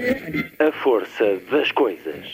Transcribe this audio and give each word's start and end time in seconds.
A 0.00 0.72
força 0.82 1.38
das 1.50 1.70
coisas. 1.72 2.24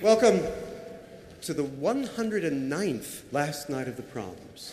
Welcome 0.00 0.40
to 1.42 1.52
the 1.52 1.64
109th 1.64 3.22
last 3.30 3.68
night 3.68 3.88
of 3.88 3.96
the 3.96 4.02
proms. 4.02 4.72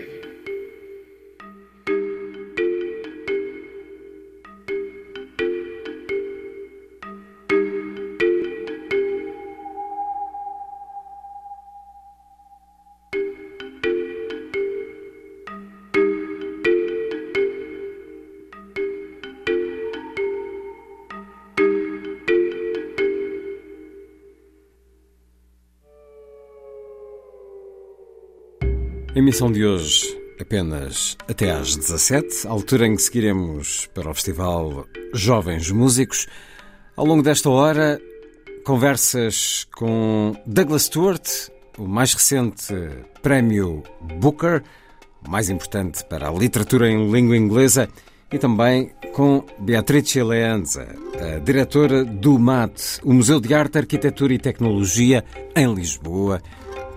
Emissão 29.31 29.49
de 29.49 29.65
hoje 29.65 30.19
apenas 30.41 31.15
até 31.25 31.51
às 31.51 31.77
17, 31.77 32.45
altura 32.47 32.85
em 32.85 32.97
que 32.97 33.01
seguiremos 33.01 33.87
para 33.93 34.11
o 34.11 34.13
Festival 34.13 34.85
Jovens 35.13 35.71
Músicos. 35.71 36.27
Ao 36.97 37.05
longo 37.05 37.23
desta 37.23 37.49
hora, 37.49 37.97
conversas 38.65 39.65
com 39.73 40.35
Douglas 40.45 40.83
Stewart, 40.83 41.25
o 41.77 41.87
mais 41.87 42.13
recente 42.13 42.73
prémio 43.23 43.83
Booker, 44.19 44.63
o 45.25 45.31
mais 45.31 45.49
importante 45.49 46.03
para 46.03 46.27
a 46.27 46.33
literatura 46.33 46.91
em 46.91 47.09
língua 47.09 47.37
inglesa, 47.37 47.87
e 48.33 48.37
também 48.37 48.91
com 49.13 49.45
Beatrice 49.59 50.21
Leanza, 50.21 50.93
a 51.15 51.39
diretora 51.39 52.03
do 52.03 52.37
MAT, 52.37 52.99
o 53.01 53.13
Museu 53.13 53.39
de 53.39 53.53
Arte, 53.53 53.77
Arquitetura 53.77 54.33
e 54.33 54.37
Tecnologia, 54.37 55.23
em 55.55 55.73
Lisboa 55.73 56.41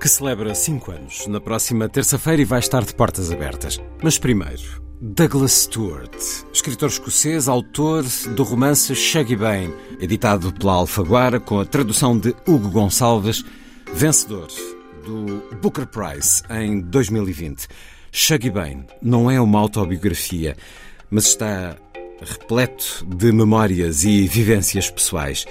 que 0.00 0.08
celebra 0.08 0.54
5 0.54 0.90
anos 0.90 1.26
na 1.26 1.40
próxima 1.40 1.88
terça-feira 1.88 2.42
e 2.42 2.44
vai 2.44 2.58
estar 2.58 2.84
de 2.84 2.94
portas 2.94 3.30
abertas. 3.30 3.80
Mas 4.02 4.18
primeiro, 4.18 4.82
Douglas 5.00 5.52
Stewart, 5.52 6.14
escritor 6.52 6.88
escocês, 6.88 7.48
autor 7.48 8.04
do 8.34 8.42
romance 8.42 8.94
Shaggy 8.94 9.36
Bane, 9.36 9.74
editado 10.00 10.52
pela 10.52 10.74
Alfaguara 10.74 11.38
com 11.38 11.60
a 11.60 11.64
tradução 11.64 12.18
de 12.18 12.34
Hugo 12.46 12.70
Gonçalves, 12.70 13.44
vencedor 13.92 14.48
do 15.04 15.42
Booker 15.60 15.86
Prize 15.86 16.42
em 16.50 16.80
2020. 16.80 17.68
Shaggy 18.10 18.50
Bane 18.50 18.86
não 19.02 19.30
é 19.30 19.40
uma 19.40 19.58
autobiografia, 19.58 20.56
mas 21.10 21.26
está 21.26 21.76
repleto 22.20 23.04
de 23.06 23.30
memórias 23.32 24.04
e 24.04 24.26
vivências 24.26 24.88
pessoais, 24.90 25.44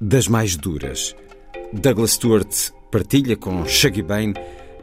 das 0.00 0.28
mais 0.28 0.56
duras. 0.56 1.14
Douglas 1.72 2.12
Stewart 2.12 2.70
partilha 2.90 3.36
com 3.36 3.64
Shaggy 3.66 4.02
Bane 4.02 4.34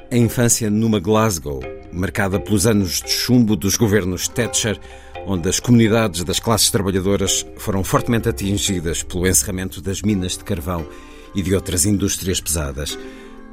a 0.10 0.16
infância 0.16 0.70
numa 0.70 1.00
Glasgow, 1.00 1.62
marcada 1.92 2.40
pelos 2.40 2.66
anos 2.66 3.02
de 3.02 3.12
chumbo 3.12 3.56
dos 3.56 3.76
governos 3.76 4.28
Thatcher, 4.30 4.80
onde 5.26 5.50
as 5.50 5.60
comunidades 5.60 6.24
das 6.24 6.40
classes 6.40 6.72
trabalhadoras 6.72 7.46
foram 7.58 7.84
fortemente 7.84 8.30
atingidas 8.30 9.04
pelo 9.04 9.28
encerramento 9.28 9.82
das 9.82 10.02
minas 10.02 10.38
de 10.38 10.46
carvão 10.46 10.88
e 11.36 11.42
de 11.42 11.54
outras 11.54 11.86
indústrias 11.86 12.40
pesadas. 12.40 12.98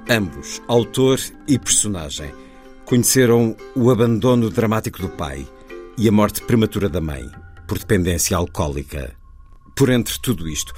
Ambos, 0.08 0.62
autor 0.68 1.18
e 1.48 1.58
personagem, 1.58 2.32
conheceram 2.84 3.56
o 3.74 3.90
abandono 3.90 4.50
dramático 4.50 5.02
do 5.02 5.08
pai 5.08 5.44
e 5.98 6.08
a 6.08 6.12
morte 6.12 6.40
prematura 6.42 6.88
da 6.88 7.00
mãe, 7.00 7.28
por 7.66 7.78
dependência 7.78 8.36
alcoólica. 8.36 9.16
Por 9.74 9.90
entre 9.90 10.16
tudo 10.20 10.48
isto, 10.48 10.72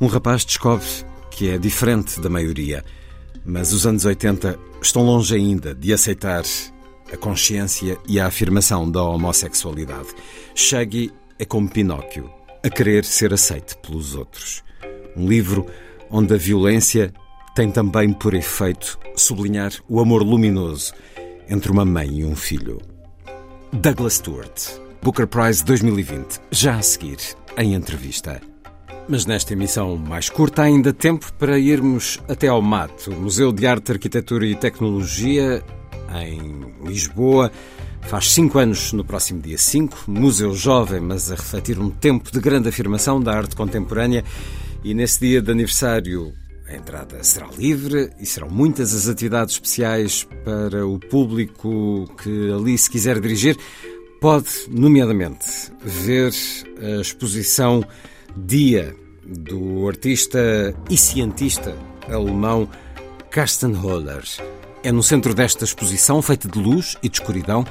um 0.00 0.06
rapaz 0.06 0.44
descobre 0.44 0.86
que 1.32 1.50
é 1.50 1.58
diferente 1.58 2.20
da 2.20 2.30
maioria 2.30 2.84
mas 3.46 3.72
os 3.72 3.86
anos 3.86 4.04
80 4.04 4.58
estão 4.82 5.04
longe 5.04 5.34
ainda 5.34 5.74
de 5.74 5.92
aceitar 5.92 6.42
a 7.12 7.16
consciência 7.16 7.96
e 8.08 8.18
a 8.18 8.26
afirmação 8.26 8.90
da 8.90 9.02
homossexualidade. 9.02 10.08
Shaggy 10.54 11.12
é 11.38 11.44
como 11.44 11.70
Pinóquio, 11.70 12.28
a 12.62 12.68
querer 12.68 13.04
ser 13.04 13.32
aceite 13.32 13.76
pelos 13.76 14.14
outros. 14.14 14.64
Um 15.16 15.28
livro 15.28 15.66
onde 16.10 16.34
a 16.34 16.36
violência 16.36 17.12
tem 17.54 17.70
também 17.70 18.12
por 18.12 18.34
efeito 18.34 18.98
sublinhar 19.14 19.72
o 19.88 20.00
amor 20.00 20.22
luminoso 20.22 20.92
entre 21.48 21.70
uma 21.70 21.84
mãe 21.84 22.20
e 22.20 22.24
um 22.24 22.34
filho. 22.34 22.80
Douglas 23.72 24.14
Stewart, 24.14 24.80
Booker 25.02 25.26
Prize 25.26 25.64
2020, 25.64 26.40
já 26.50 26.76
a 26.76 26.82
seguir, 26.82 27.18
em 27.56 27.74
entrevista. 27.74 28.40
Mas 29.08 29.24
nesta 29.24 29.52
emissão 29.52 29.96
mais 29.96 30.28
curta 30.28 30.62
há 30.62 30.64
ainda 30.64 30.92
tempo 30.92 31.32
para 31.34 31.56
irmos 31.58 32.18
até 32.28 32.48
ao 32.48 32.60
MAT, 32.60 33.06
o 33.06 33.12
Museu 33.12 33.52
de 33.52 33.64
Arte, 33.64 33.92
Arquitetura 33.92 34.44
e 34.44 34.56
Tecnologia, 34.56 35.62
em 36.24 36.88
Lisboa. 36.88 37.52
Faz 38.02 38.32
cinco 38.32 38.58
anos 38.58 38.92
no 38.92 39.04
próximo 39.04 39.40
dia 39.40 39.58
5, 39.58 40.10
museu 40.10 40.52
jovem, 40.54 41.00
mas 41.00 41.30
a 41.30 41.36
refletir 41.36 41.78
um 41.78 41.88
tempo 41.88 42.32
de 42.32 42.40
grande 42.40 42.68
afirmação 42.68 43.20
da 43.20 43.32
arte 43.32 43.54
contemporânea. 43.54 44.24
E 44.82 44.92
nesse 44.92 45.20
dia 45.20 45.40
de 45.40 45.52
aniversário 45.52 46.32
a 46.68 46.74
entrada 46.74 47.22
será 47.22 47.46
livre 47.56 48.10
e 48.18 48.26
serão 48.26 48.48
muitas 48.48 48.92
as 48.92 49.06
atividades 49.06 49.54
especiais 49.54 50.26
para 50.44 50.84
o 50.84 50.98
público 50.98 52.12
que 52.20 52.50
ali 52.50 52.76
se 52.76 52.90
quiser 52.90 53.20
dirigir. 53.20 53.56
Pode, 54.20 54.48
nomeadamente, 54.68 55.46
ver 55.80 56.32
a 56.80 57.00
exposição 57.00 57.84
Dia 58.36 58.94
do 59.24 59.88
artista 59.88 60.74
e 60.90 60.96
cientista 60.96 61.76
alemão 62.08 62.68
Carsten 63.30 63.74
Holler. 63.74 64.24
É 64.82 64.92
no 64.92 65.02
centro 65.02 65.34
desta 65.34 65.64
exposição, 65.64 66.20
feita 66.22 66.48
de 66.48 66.58
luz 66.58 66.96
e 67.02 67.08
de 67.08 67.18
escuridão, 67.18 67.66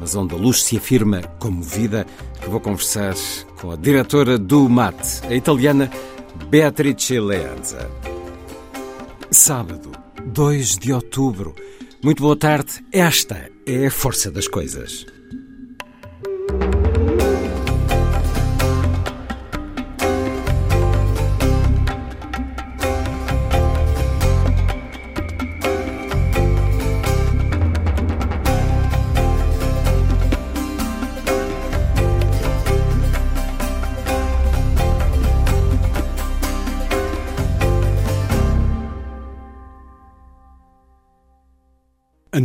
mas 0.00 0.14
onde 0.14 0.34
a 0.34 0.38
luz 0.38 0.62
se 0.62 0.76
afirma 0.76 1.22
como 1.38 1.62
vida, 1.62 2.06
que 2.40 2.48
vou 2.48 2.60
conversar 2.60 3.14
com 3.60 3.72
a 3.72 3.76
diretora 3.76 4.38
do 4.38 4.68
MAT, 4.68 5.22
a 5.28 5.34
italiana 5.34 5.90
Beatrice 6.48 7.18
Leanza. 7.18 7.90
Sábado, 9.30 9.90
2 10.24 10.78
de 10.78 10.92
outubro. 10.92 11.54
Muito 12.02 12.22
boa 12.22 12.36
tarde. 12.36 12.84
Esta 12.92 13.50
é 13.66 13.86
a 13.86 13.90
força 13.90 14.30
das 14.30 14.46
coisas. 14.46 15.15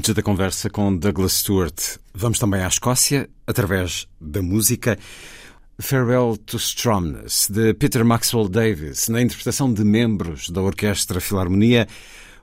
Antes 0.01 0.15
da 0.15 0.23
conversa 0.23 0.67
com 0.67 0.97
Douglas 0.97 1.33
Stewart, 1.33 1.75
vamos 2.11 2.39
também 2.39 2.63
à 2.63 2.67
Escócia, 2.67 3.29
através 3.45 4.07
da 4.19 4.41
música. 4.41 4.97
Farewell 5.79 6.37
to 6.37 6.57
Stromness, 6.57 7.47
de 7.47 7.71
Peter 7.75 8.03
Maxwell 8.03 8.49
Davis, 8.49 9.09
na 9.09 9.21
interpretação 9.21 9.71
de 9.71 9.83
membros 9.83 10.49
da 10.49 10.59
Orquestra 10.59 11.21
Filarmonia, 11.21 11.87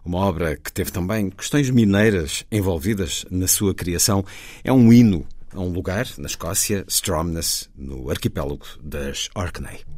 uma 0.05 0.19
obra 0.19 0.57
que 0.57 0.73
teve 0.73 0.93
também 0.93 1.31
questões 1.31 1.69
mineiras 1.69 2.47
envolvidas 2.53 3.27
na 3.29 3.49
sua 3.49 3.75
criação. 3.75 4.25
É 4.63 4.73
um 4.73 4.93
hino 4.93 5.27
a 5.53 5.59
um 5.59 5.69
lugar, 5.69 6.07
na 6.17 6.27
Escócia, 6.27 6.85
Stromness, 6.87 7.69
no 7.77 8.09
arquipélago 8.09 8.67
das 8.81 9.31
Orkney. 9.35 9.98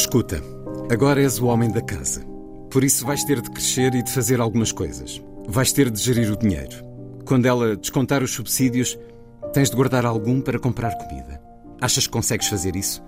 Escuta, 0.00 0.42
agora 0.90 1.20
és 1.20 1.38
o 1.38 1.46
homem 1.46 1.70
da 1.70 1.82
casa. 1.82 2.24
Por 2.70 2.82
isso 2.82 3.04
vais 3.04 3.22
ter 3.22 3.42
de 3.42 3.50
crescer 3.50 3.94
e 3.94 4.02
de 4.02 4.10
fazer 4.10 4.40
algumas 4.40 4.72
coisas. 4.72 5.22
Vais 5.46 5.74
ter 5.74 5.90
de 5.90 6.00
gerir 6.00 6.32
o 6.32 6.38
dinheiro. 6.38 6.82
Quando 7.26 7.44
ela 7.44 7.76
descontar 7.76 8.22
os 8.22 8.30
subsídios, 8.30 8.98
tens 9.52 9.68
de 9.68 9.76
guardar 9.76 10.06
algum 10.06 10.40
para 10.40 10.58
comprar 10.58 10.96
comida. 10.96 11.38
Achas 11.82 12.06
que 12.06 12.12
consegues 12.12 12.48
fazer 12.48 12.76
isso? 12.76 13.04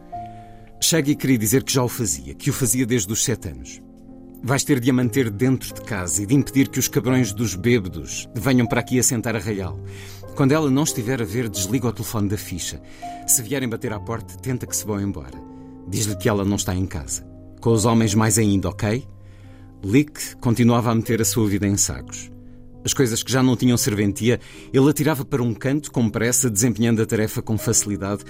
Shaggy 0.83 1.17
queria 1.17 1.39
dizer 1.39 1.63
que 1.65 1.73
já 1.73 1.83
o 1.83 1.89
fazia, 1.89 2.35
que 2.35 2.51
o 2.51 2.53
fazia 2.53 2.85
desde 2.85 3.11
os 3.11 3.25
sete 3.25 3.49
anos. 3.49 3.83
Vais 4.43 4.63
ter 4.63 4.79
de 4.79 4.91
a 4.91 4.93
manter 4.93 5.31
dentro 5.31 5.73
de 5.73 5.81
casa 5.81 6.23
e 6.23 6.27
de 6.27 6.35
impedir 6.35 6.69
que 6.69 6.79
os 6.79 6.89
cabrões 6.89 7.33
dos 7.33 7.55
bêbados 7.55 8.29
venham 8.35 8.67
para 8.67 8.81
aqui 8.81 8.99
assentar 8.99 9.35
a 9.35 9.39
raial. 9.39 9.81
Quando 10.37 10.53
ela 10.53 10.71
não 10.71 10.83
estiver 10.83 11.23
a 11.23 11.25
ver, 11.25 11.49
desliga 11.49 11.89
o 11.89 11.93
telefone 11.93 12.29
da 12.29 12.37
ficha. 12.37 12.83
Se 13.27 13.41
vierem 13.41 13.69
bater 13.69 13.95
à 13.95 13.99
porta, 13.99 14.37
tenta 14.37 14.67
que 14.67 14.77
se 14.77 14.85
vão 14.85 15.01
embora. 15.01 15.52
Diz-lhe 15.89 16.17
que 16.17 16.29
ela 16.29 16.45
não 16.45 16.57
está 16.57 16.75
em 16.75 16.87
casa. 16.87 17.25
Com 17.61 17.73
os 17.73 17.85
homens 17.85 18.15
mais 18.15 18.39
ainda, 18.39 18.69
ok? 18.69 19.07
Lick 19.85 20.37
continuava 20.37 20.91
a 20.91 20.95
meter 20.95 21.21
a 21.21 21.25
sua 21.25 21.49
vida 21.49 21.67
em 21.67 21.77
sacos. 21.77 22.31
As 22.85 22.93
coisas 22.93 23.23
que 23.23 23.31
já 23.31 23.43
não 23.43 23.57
tinham 23.57 23.77
serventia, 23.77 24.41
ele 24.73 24.91
atirava 24.91 25.25
para 25.25 25.43
um 25.43 25.55
canto 25.55 25.93
com 25.93 26.09
pressa, 26.09 26.51
desempenhando 26.51 27.01
a 27.01 27.07
tarefa 27.07 27.41
com 27.41 27.57
facilidade, 27.57 28.25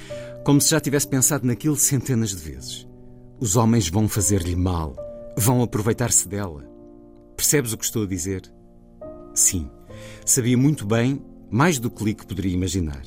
como 0.45 0.61
se 0.61 0.71
já 0.71 0.81
tivesse 0.81 1.09
pensado 1.09 1.47
naquilo 1.47 1.77
centenas 1.77 2.31
de 2.31 2.51
vezes. 2.51 2.87
Os 3.41 3.57
homens 3.57 3.89
vão 3.89 4.09
fazer-lhe 4.09 4.55
mal, 4.55 4.95
vão 5.37 5.63
aproveitar-se 5.63 6.29
dela. 6.29 6.65
Percebes 7.37 7.73
o 7.73 7.79
que 7.79 7.85
estou 7.85 8.03
a 8.03 8.07
dizer? 8.07 8.43
Sim, 9.35 9.71
sabia 10.25 10.57
muito 10.57 10.87
bem, 10.87 11.23
mais 11.51 11.79
do 11.79 11.91
que 11.91 12.05
Lick 12.05 12.27
poderia 12.27 12.53
imaginar. 12.53 13.03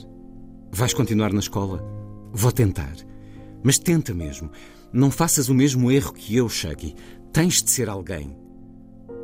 Vais 0.71 0.93
continuar 0.93 1.31
na 1.31 1.39
escola? 1.39 1.83
Vou 2.33 2.51
tentar. 2.51 2.95
Mas 3.65 3.79
tenta 3.79 4.13
mesmo. 4.13 4.51
Não 4.93 5.09
faças 5.09 5.49
o 5.49 5.53
mesmo 5.55 5.91
erro 5.91 6.13
que 6.13 6.35
eu, 6.35 6.47
Shaggy. 6.47 6.93
Tens 7.33 7.63
de 7.63 7.71
ser 7.71 7.89
alguém. 7.89 8.37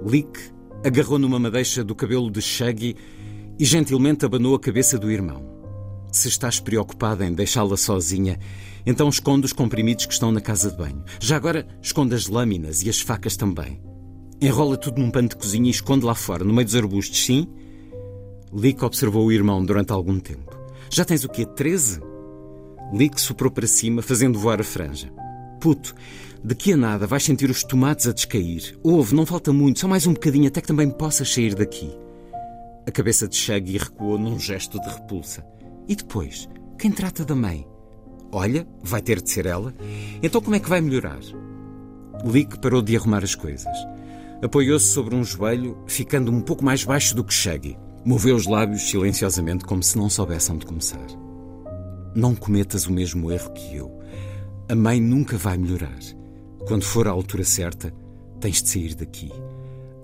Lick 0.04 0.36
agarrou 0.84 1.20
numa 1.20 1.38
madeixa 1.38 1.84
do 1.84 1.94
cabelo 1.94 2.32
de 2.32 2.42
Shaggy 2.42 2.96
e 3.60 3.64
gentilmente 3.64 4.26
abanou 4.26 4.56
a 4.56 4.60
cabeça 4.60 4.98
do 4.98 5.12
irmão. 5.12 5.46
Se 6.12 6.28
estás 6.28 6.60
preocupada 6.60 7.24
em 7.24 7.32
deixá-la 7.32 7.78
sozinha, 7.78 8.40
então 8.84 9.08
esconde 9.10 9.46
os 9.46 9.54
comprimidos 9.54 10.08
que 10.08 10.14
estão 10.14 10.32
na 10.32 10.42
casa 10.42 10.72
de 10.72 10.78
banho. 10.78 11.04
Já 11.20 11.36
agora, 11.36 11.68
esconde 11.80 12.16
as 12.16 12.26
lâminas 12.26 12.82
e 12.82 12.90
as 12.90 13.00
facas 13.00 13.38
também. 13.38 13.80
Enrola 14.42 14.76
tudo 14.76 15.00
num 15.00 15.12
pano 15.12 15.30
de 15.30 15.36
cozinha 15.36 15.68
e 15.68 15.70
esconde 15.70 16.04
lá 16.04 16.16
fora, 16.16 16.44
no 16.44 16.52
meio 16.52 16.66
dos 16.66 16.76
arbustos, 16.76 17.24
sim? 17.24 17.48
Lick 18.52 18.84
observou 18.84 19.28
o 19.28 19.32
irmão 19.32 19.64
durante 19.64 19.92
algum 19.92 20.20
tempo. 20.20 20.60
Já 20.90 21.06
tens 21.06 21.24
o 21.24 21.30
quê? 21.30 21.46
Treze? 21.46 22.02
Lick 22.94 23.20
soprou 23.20 23.50
para 23.52 23.68
cima, 23.68 24.02
fazendo 24.02 24.38
voar 24.38 24.60
a 24.60 24.64
franja. 24.64 25.12
Puto, 25.60 25.96
daqui 26.44 26.74
a 26.74 26.78
nada 26.78 27.08
vais 27.08 27.24
sentir 27.24 27.50
os 27.50 27.64
tomates 27.64 28.08
a 28.08 28.14
descair. 28.14 28.78
Ouve, 28.84 29.16
não 29.16 29.26
falta 29.26 29.54
muito, 29.54 29.80
só 29.80 29.88
mais 29.88 30.06
um 30.06 30.14
bocadinho 30.14 30.48
até 30.48 30.60
que 30.60 30.68
também 30.68 30.90
possas 30.90 31.32
sair 31.32 31.56
daqui. 31.56 31.90
A 32.86 32.92
cabeça 32.92 33.28
de 33.28 33.36
Shaggy 33.36 33.78
recuou 33.78 34.18
num 34.18 34.40
gesto 34.40 34.80
de 34.82 34.90
repulsa. 34.90 35.46
E 35.88 35.96
depois? 35.96 36.50
Quem 36.78 36.92
trata 36.92 37.24
da 37.24 37.36
mãe? 37.36 37.66
Olha, 38.32 38.68
vai 38.82 39.02
ter 39.02 39.22
de 39.22 39.30
ser 39.30 39.46
ela. 39.46 39.74
Então 40.22 40.42
como 40.42 40.56
é 40.56 40.60
que 40.60 40.70
vai 40.70 40.82
melhorar? 40.82 41.20
Lick 42.26 42.60
parou 42.60 42.82
de 42.82 42.96
arrumar 42.98 43.24
as 43.24 43.36
coisas. 43.36 43.76
Apoiou-se 44.44 44.88
sobre 44.88 45.16
um 45.16 45.24
joelho, 45.24 45.78
ficando 45.86 46.32
um 46.32 46.42
pouco 46.42 46.66
mais 46.66 46.84
baixo 46.84 47.16
do 47.16 47.24
que 47.24 47.34
Shaggy. 47.34 47.78
Moveu 48.04 48.36
os 48.36 48.48
lábios 48.48 48.90
silenciosamente, 48.90 49.64
como 49.64 49.84
se 49.84 49.98
não 49.98 50.10
soubesse 50.10 50.52
onde 50.52 50.66
começar. 50.66 51.06
Não 52.14 52.36
cometas 52.36 52.88
o 52.88 52.92
mesmo 52.92 53.32
erro 53.32 53.54
que 53.54 53.76
eu. 53.76 54.02
A 54.68 54.76
mãe 54.76 55.00
nunca 55.00 55.38
vai 55.38 55.58
melhorar. 55.58 56.00
Quando 56.68 56.84
for 56.84 57.08
a 57.08 57.12
altura 57.12 57.44
certa, 57.44 57.94
tens 58.40 58.62
de 58.62 58.70
sair 58.70 58.96
daqui. 58.96 59.32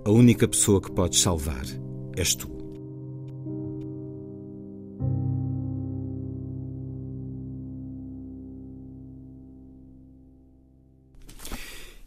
A 0.05 0.09
única 0.09 0.47
pessoa 0.47 0.81
que 0.81 0.91
podes 0.91 1.19
salvar 1.19 1.65
és 2.15 2.33
tu. 2.33 2.49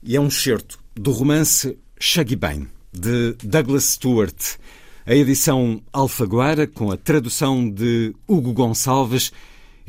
E 0.02 0.16
é 0.16 0.21
um 0.21 0.28
excerto 0.28 0.78
do 0.95 1.12
romance 1.12 1.78
Shaggy 1.99 2.37
Bang, 2.37 2.69
de 2.90 3.35
Douglas 3.45 3.85
Stewart. 3.85 4.57
A 5.04 5.14
edição 5.14 5.83
Alfaguara, 5.92 6.66
com 6.66 6.90
a 6.90 6.97
tradução 6.97 7.69
de 7.69 8.14
Hugo 8.26 8.52
Gonçalves, 8.52 9.30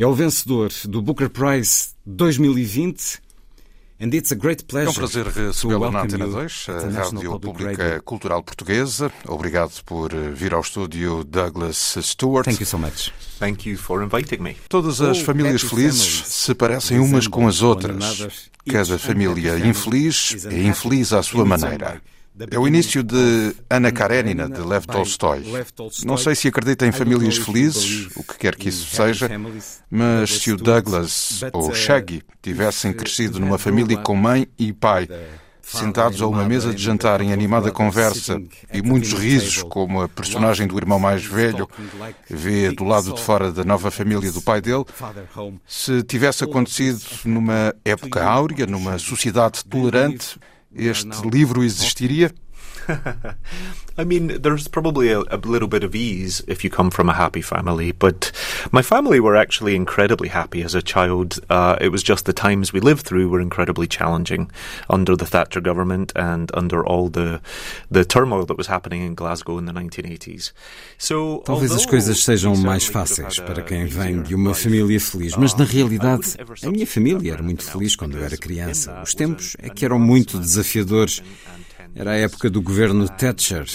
é 0.01 0.07
o 0.07 0.15
vencedor 0.15 0.71
do 0.85 0.99
Booker 0.99 1.29
Prize 1.29 1.89
2020. 2.07 3.19
And 4.01 4.07
it's 4.15 4.31
a 4.31 4.35
great 4.35 4.65
pleasure 4.65 4.89
é 4.89 4.91
um 4.91 4.95
prazer 4.95 5.27
recebê-lo 5.27 5.91
na 5.91 6.01
Antena 6.01 6.27
2, 6.27 6.67
a 6.69 7.01
Rádio 7.03 7.39
Pública 7.39 7.83
Radio. 7.83 8.01
Cultural 8.01 8.41
Portuguesa. 8.41 9.11
Obrigado 9.27 9.79
por 9.85 10.11
vir 10.33 10.55
ao 10.55 10.61
estúdio 10.61 11.23
Douglas 11.23 11.99
Stewart. 12.01 12.45
Thank 12.45 12.61
you 12.61 12.65
so 12.65 12.79
much. 12.79 13.13
Thank 13.37 13.69
you 13.69 13.77
for 13.77 14.01
inviting 14.01 14.41
me. 14.41 14.57
Todas 14.67 15.01
as 15.01 15.19
oh, 15.19 15.23
famílias 15.23 15.61
felizes 15.61 16.23
se 16.25 16.55
parecem 16.55 16.99
umas 16.99 17.27
com 17.27 17.47
as 17.47 17.61
outras. 17.61 18.49
Cada 18.67 18.97
família 18.97 19.59
infeliz 19.59 20.47
é 20.47 20.63
infeliz 20.63 21.13
à 21.13 21.21
sua 21.21 21.45
maneira. 21.45 22.01
É 22.49 22.57
o 22.57 22.67
início 22.67 23.03
de 23.03 23.55
Ana 23.69 23.91
Karenina, 23.91 24.49
de 24.49 24.61
Lev 24.61 24.85
Tolstói. 24.85 25.43
Não 26.05 26.17
sei 26.17 26.35
se 26.35 26.47
acredita 26.47 26.85
em 26.85 26.91
famílias 26.91 27.37
felizes, 27.37 28.07
o 28.15 28.23
que 28.23 28.37
quer 28.37 28.55
que 28.55 28.69
isso 28.69 28.95
seja, 28.95 29.29
mas 29.89 30.41
se 30.41 30.51
o 30.51 30.57
Douglas 30.57 31.41
ou 31.53 31.73
Shaggy 31.73 32.23
tivessem 32.41 32.93
crescido 32.93 33.39
numa 33.39 33.57
família 33.57 33.97
com 33.97 34.15
mãe 34.15 34.47
e 34.57 34.73
pai, 34.73 35.07
sentados 35.61 36.21
a 36.21 36.27
uma 36.27 36.43
mesa 36.43 36.73
de 36.73 36.81
jantar 36.81 37.21
em 37.21 37.31
animada 37.31 37.71
conversa 37.71 38.41
e 38.73 38.81
muitos 38.81 39.13
risos, 39.13 39.63
como 39.63 40.01
a 40.01 40.09
personagem 40.09 40.67
do 40.67 40.77
irmão 40.77 40.99
mais 40.99 41.23
velho 41.23 41.69
vê 42.29 42.71
do 42.71 42.83
lado 42.83 43.13
de 43.13 43.21
fora 43.21 43.51
da 43.51 43.63
nova 43.63 43.89
família 43.89 44.31
do 44.31 44.41
pai 44.41 44.61
dele, 44.61 44.85
se 45.65 46.03
tivesse 46.03 46.43
acontecido 46.43 47.01
numa 47.25 47.73
época 47.85 48.23
áurea, 48.23 48.65
numa 48.65 48.97
sociedade 48.99 49.63
tolerante, 49.65 50.37
este 50.73 51.29
livro 51.29 51.63
existiria? 51.63 52.33
I 53.97 54.03
mean, 54.03 54.41
there's 54.41 54.67
probably 54.67 55.11
a, 55.11 55.19
a, 55.29 55.37
little 55.37 55.67
bit 55.67 55.83
of 55.83 55.95
ease 55.95 56.43
if 56.47 56.63
you 56.63 56.69
come 56.69 56.89
from 56.89 57.09
a 57.09 57.13
happy 57.13 57.41
family, 57.41 57.91
but 57.91 58.31
my 58.71 58.81
family 58.81 59.19
were 59.19 59.35
actually 59.35 59.75
incredibly 59.75 60.29
happy 60.29 60.63
as 60.63 60.73
a 60.73 60.81
child. 60.81 61.39
Uh, 61.49 61.77
it 61.81 61.89
was 61.89 62.01
just 62.01 62.25
the 62.25 62.33
times 62.33 62.73
we 62.73 62.79
lived 62.79 63.05
through 63.05 63.29
were 63.29 63.41
incredibly 63.41 63.87
challenging 63.87 64.49
under 64.89 65.15
the 65.15 65.25
Thatcher 65.25 65.61
government 65.61 66.11
and 66.15 66.49
under 66.53 66.85
all 66.85 67.09
the 67.09 67.41
the 67.89 68.05
turmoil 68.05 68.45
that 68.45 68.57
was 68.57 68.67
happening 68.67 69.01
in 69.01 69.13
Glasgow 69.13 69.57
in 69.57 69.65
the 69.65 69.73
1980s. 69.73 70.51
So, 70.97 71.43
Talvez 71.45 71.71
as 71.71 71.85
coisas 71.85 72.23
sejam 72.23 72.55
mais 72.55 72.85
fáceis 72.85 73.39
para 73.39 73.61
quem 73.61 73.85
vem 73.85 74.21
de 74.21 74.35
uma 74.35 74.53
família 74.53 74.99
feliz, 74.99 75.35
mas 75.35 75.53
na 75.55 75.65
realidade 75.65 76.35
a 76.63 76.69
minha 76.69 76.87
família 76.87 77.33
era 77.33 77.43
muito 77.43 77.63
feliz 77.63 77.95
quando 77.95 78.17
eu 78.17 78.23
era 78.23 78.37
criança. 78.37 79.01
Os 79.03 79.13
tempos 79.13 79.55
é 79.59 79.69
que 79.69 79.85
eram 79.85 79.99
muito 79.99 80.39
desafiadores. 80.39 81.21
Era 81.93 82.11
a 82.11 82.17
época 82.17 82.49
do 82.49 82.61
governo 82.61 83.07
Thatcher 83.07 83.65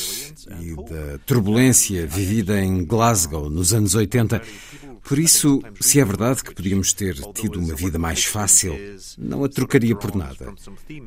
e 0.61 0.75
da 0.75 1.19
turbulência 1.27 2.07
vivida 2.07 2.61
em 2.61 2.85
Glasgow 2.85 3.51
nos 3.51 3.75
anos 3.75 3.95
80. 3.95 4.41
Por 5.03 5.19
isso, 5.19 5.63
se 5.81 6.01
é 6.01 6.05
verdade 6.05 6.43
que 6.43 6.55
podíamos 6.55 6.93
ter 6.93 7.15
tido 7.33 7.61
uma 7.61 7.75
vida 7.75 7.99
mais 7.99 8.25
fácil, 8.25 8.75
não 9.17 9.45
a 9.45 9.49
trocaria 9.49 9.95
por 9.95 10.17
nada. 10.17 10.53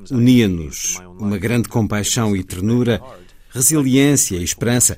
Unia-nos 0.10 1.00
uma 1.20 1.38
grande 1.38 1.68
compaixão 1.68 2.36
e 2.36 2.44
ternura, 2.44 3.02
resiliência 3.50 4.38
e 4.38 4.44
esperança, 4.44 4.98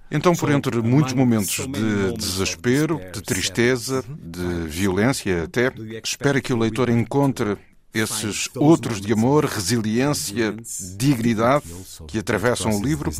Então, 0.11 0.35
por 0.35 0.51
entre 0.51 0.81
muitos 0.81 1.13
momentos 1.13 1.65
de 1.67 2.13
desespero, 2.17 2.99
de 3.13 3.21
tristeza, 3.21 4.03
de 4.07 4.67
violência 4.67 5.43
até, 5.43 5.71
espera 6.03 6.41
que 6.41 6.51
o 6.53 6.57
leitor 6.57 6.89
encontre 6.89 7.57
esses 7.93 8.49
outros 8.55 8.99
de 8.99 9.13
amor, 9.13 9.45
resiliência, 9.45 10.55
dignidade 10.97 11.65
que 12.07 12.19
atravessam 12.19 12.77
o 12.77 12.83
livro? 12.83 13.11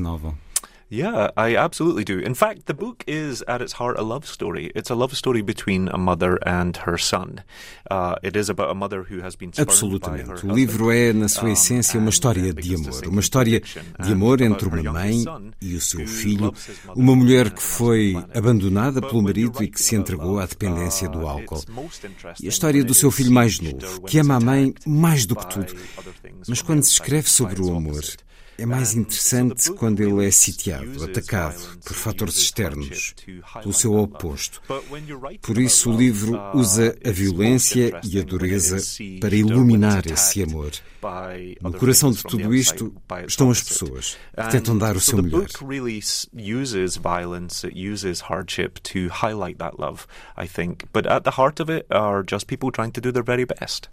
Yeah, 0.92 1.32
I 1.38 1.56
absolutely 1.56 2.04
do. 2.04 2.20
In 2.20 2.36
fact, 2.36 2.66
the 2.66 2.74
book 2.74 3.06
is 3.08 3.42
at 3.48 3.62
its 3.62 3.72
heart 3.72 3.98
a 3.98 4.04
love 4.04 4.26
story. 4.26 4.74
It's 4.76 4.90
a 4.92 4.96
love 4.96 5.16
story 5.16 5.42
between 5.42 5.88
a 5.88 5.98
mother 5.98 6.38
and 6.46 6.76
her 6.86 6.98
son. 6.98 7.46
Uh, 7.90 8.16
it 8.22 8.36
is 8.36 8.50
about 8.50 8.72
a 8.72 8.74
mother 8.76 9.04
who 9.04 9.22
has 9.22 9.38
been 9.38 9.54
Absolutamente. 9.58 10.46
O 10.46 10.54
livro 10.54 10.92
é, 10.92 11.14
na 11.14 11.30
sua 11.30 11.52
essência, 11.52 11.98
uma 11.98 12.10
história 12.10 12.54
de 12.54 12.76
amor. 12.76 13.08
Uma 13.08 13.22
história 13.22 13.62
de 13.62 14.12
amor 14.12 14.42
entre 14.42 14.68
uma 14.68 14.92
mãe 14.92 15.24
e 15.62 15.76
o 15.76 15.80
seu 15.80 16.06
filho. 16.06 16.54
Uma 16.94 17.16
mulher 17.16 17.52
que 17.52 17.64
foi 17.64 18.14
abandonada 18.36 19.02
pelo 19.02 19.22
marido 19.22 19.64
e 19.64 19.70
que 19.70 19.82
se 19.82 19.96
entregou 19.96 20.42
à 20.42 20.46
dependência 20.46 21.08
do 21.08 21.26
álcool. 21.26 21.64
E 22.42 22.48
a 22.48 22.50
história 22.50 22.84
do 22.84 22.94
seu 22.94 23.12
filho 23.12 23.32
mais 23.32 23.62
novo, 23.62 24.02
que 24.02 24.20
ama 24.20 24.36
a 24.36 24.40
mãe 24.42 24.74
mais 24.86 25.26
do 25.26 25.38
que 25.38 25.48
tudo. 25.48 25.74
Mas 26.50 26.62
quando 26.62 26.84
se 26.84 26.92
escreve 26.92 27.30
sobre 27.30 27.62
o 27.62 27.74
amor, 27.74 28.04
é 28.62 28.66
mais 28.66 28.94
interessante 28.94 29.74
quando 29.74 30.02
ele 30.02 30.24
é 30.26 30.30
sitiado, 30.30 31.04
atacado 31.04 31.80
por 31.84 31.96
fatores 31.96 32.36
externos, 32.38 33.16
pelo 33.60 33.74
seu 33.74 33.96
oposto. 33.96 34.62
Por 35.42 35.58
isso, 35.58 35.92
o 35.92 35.98
livro 35.98 36.40
usa 36.54 36.96
a 37.04 37.12
violência 37.12 38.00
e 38.04 38.20
a 38.20 38.24
dureza 38.24 38.78
para 39.20 39.36
iluminar 39.36 40.06
esse 40.06 40.44
amor. 40.44 40.72
No 41.60 41.74
coração 41.74 42.12
de 42.12 42.22
tudo 42.22 42.54
isto 42.54 42.94
estão 43.28 43.50
as 43.50 43.62
pessoas 43.62 44.18
que 44.36 44.52
tentam 44.52 44.78
dar 44.78 44.96
o 44.96 45.00
seu 45.00 45.24
melhor. 45.24 45.48
But 50.94 51.08
at 51.08 51.24
the 51.24 51.32
heart 51.32 51.60
of 51.60 51.72
it 51.72 51.86
are 51.90 52.24
just 52.30 52.46
people 52.46 52.72
trying 52.72 52.92
to 52.92 53.02
do 53.02 53.12
their 53.12 53.24
very 53.24 53.46
best. 53.46 53.90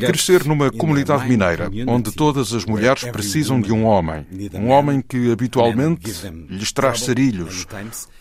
Crescer 0.00 0.44
numa 0.46 0.70
comunidade 0.70 1.28
mineira, 1.28 1.70
onde 1.86 2.10
todas 2.12 2.54
as 2.54 2.64
mulheres 2.64 3.04
precisam 3.04 3.60
de 3.60 3.70
um 3.70 3.84
homem, 3.84 4.26
um 4.54 4.68
homem 4.68 5.02
que 5.06 5.30
habitualmente 5.30 6.10
lhes 6.48 6.72
traz 6.72 7.02
sarilhos, 7.02 7.66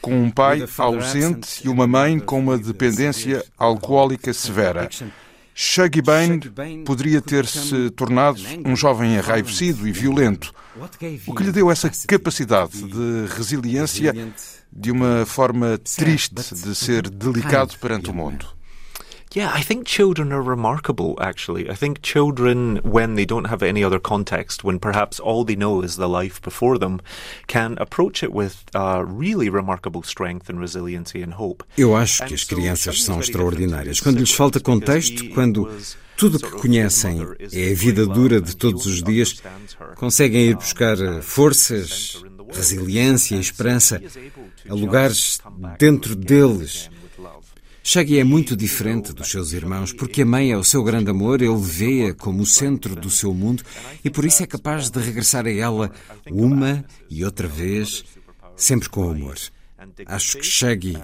com 0.01 0.23
um 0.23 0.29
pai 0.29 0.67
ausente 0.77 1.61
e 1.63 1.69
uma 1.69 1.87
mãe 1.87 2.19
com 2.19 2.39
uma 2.39 2.57
dependência 2.57 3.43
alcoólica 3.57 4.33
severa. 4.33 4.89
Shaggy 5.59 6.03
Bane 6.03 6.39
poderia 6.85 7.19
ter-se 7.19 7.89
tornado 7.91 8.39
um 8.63 8.75
jovem 8.75 9.15
enraivecido 9.15 9.87
e 9.87 9.91
violento, 9.91 10.53
o 11.25 11.33
que 11.33 11.43
lhe 11.43 11.51
deu 11.51 11.71
essa 11.71 11.89
capacidade 12.05 12.83
de 12.83 13.25
resiliência 13.35 14.13
de 14.71 14.91
uma 14.91 15.25
forma 15.25 15.79
triste 15.79 16.35
de 16.35 16.75
ser 16.75 17.09
delicado 17.09 17.75
perante 17.79 18.11
o 18.11 18.13
mundo. 18.13 18.56
Yeah, 19.33 19.51
I 19.53 19.61
think 19.61 19.85
children 19.85 20.31
are 20.31 20.41
remarkable, 20.41 21.17
actually. 21.19 21.69
I 21.69 21.75
think 21.75 22.01
children, 22.01 22.77
when 22.83 23.15
they 23.15 23.25
don't 23.25 23.45
have 23.45 23.61
any 23.61 23.83
other 23.83 23.99
context, 23.99 24.63
when 24.63 24.79
perhaps 24.79 25.19
all 25.19 25.43
they 25.43 25.55
know 25.55 25.83
is 25.83 25.97
the 25.97 26.07
life 26.07 26.41
before 26.41 26.77
them, 26.77 27.01
can 27.47 27.77
approach 27.77 28.23
it 28.23 28.33
with 28.33 28.63
uh, 28.73 29.03
really 29.05 29.49
remarkable 29.49 30.01
strength 30.03 30.49
and 30.49 30.59
resiliency 30.59 31.21
and 31.21 31.33
hope. 31.33 31.63
Eu 31.77 31.95
acho 31.95 32.25
que 32.25 32.33
as 32.33 32.43
crianças 32.43 33.03
são 33.03 33.19
extraordinárias. 33.19 33.99
Quando 33.99 34.19
lhes 34.19 34.31
falta 34.31 34.59
contexto, 34.59 35.29
quando 35.31 35.69
tudo 36.15 36.37
o 36.37 36.39
que 36.39 36.51
conhecem 36.51 37.21
é 37.51 37.71
a 37.71 37.75
vida 37.75 38.05
dura 38.07 38.41
de 38.41 38.55
todos 38.55 38.85
os 38.85 39.03
dias, 39.03 39.41
conseguem 39.95 40.47
ir 40.47 40.55
buscar 40.55 40.97
forças, 41.21 42.23
resiliência 42.51 43.35
e 43.35 43.39
esperança 43.39 44.01
a 44.69 44.73
lugares 44.73 45.39
dentro 45.77 46.15
deles 46.15 46.89
Shaggy 47.89 48.19
é 48.19 48.23
muito 48.25 48.53
diferente 48.53 49.13
dos 49.13 49.29
seus 49.29 49.53
irmãos 49.53 49.93
porque 49.93 50.23
a 50.23 50.25
mãe 50.25 50.51
é 50.51 50.57
o 50.57 50.63
seu 50.63 50.83
grande 50.83 51.09
amor, 51.09 51.41
ele 51.41 51.55
vê-a 51.55 52.13
como 52.13 52.41
o 52.41 52.45
centro 52.45 52.93
do 52.97 53.09
seu 53.09 53.33
mundo 53.33 53.63
e 54.03 54.09
por 54.09 54.25
isso 54.25 54.43
é 54.43 54.45
capaz 54.45 54.89
de 54.89 54.99
regressar 54.99 55.45
a 55.45 55.49
ela 55.49 55.89
uma 56.29 56.83
e 57.09 57.23
outra 57.23 57.47
vez, 57.47 58.03
sempre 58.57 58.89
com 58.89 59.09
amor. 59.09 59.37
Acho 60.05 60.37
que 60.37 60.45
Shaggy 60.45 60.97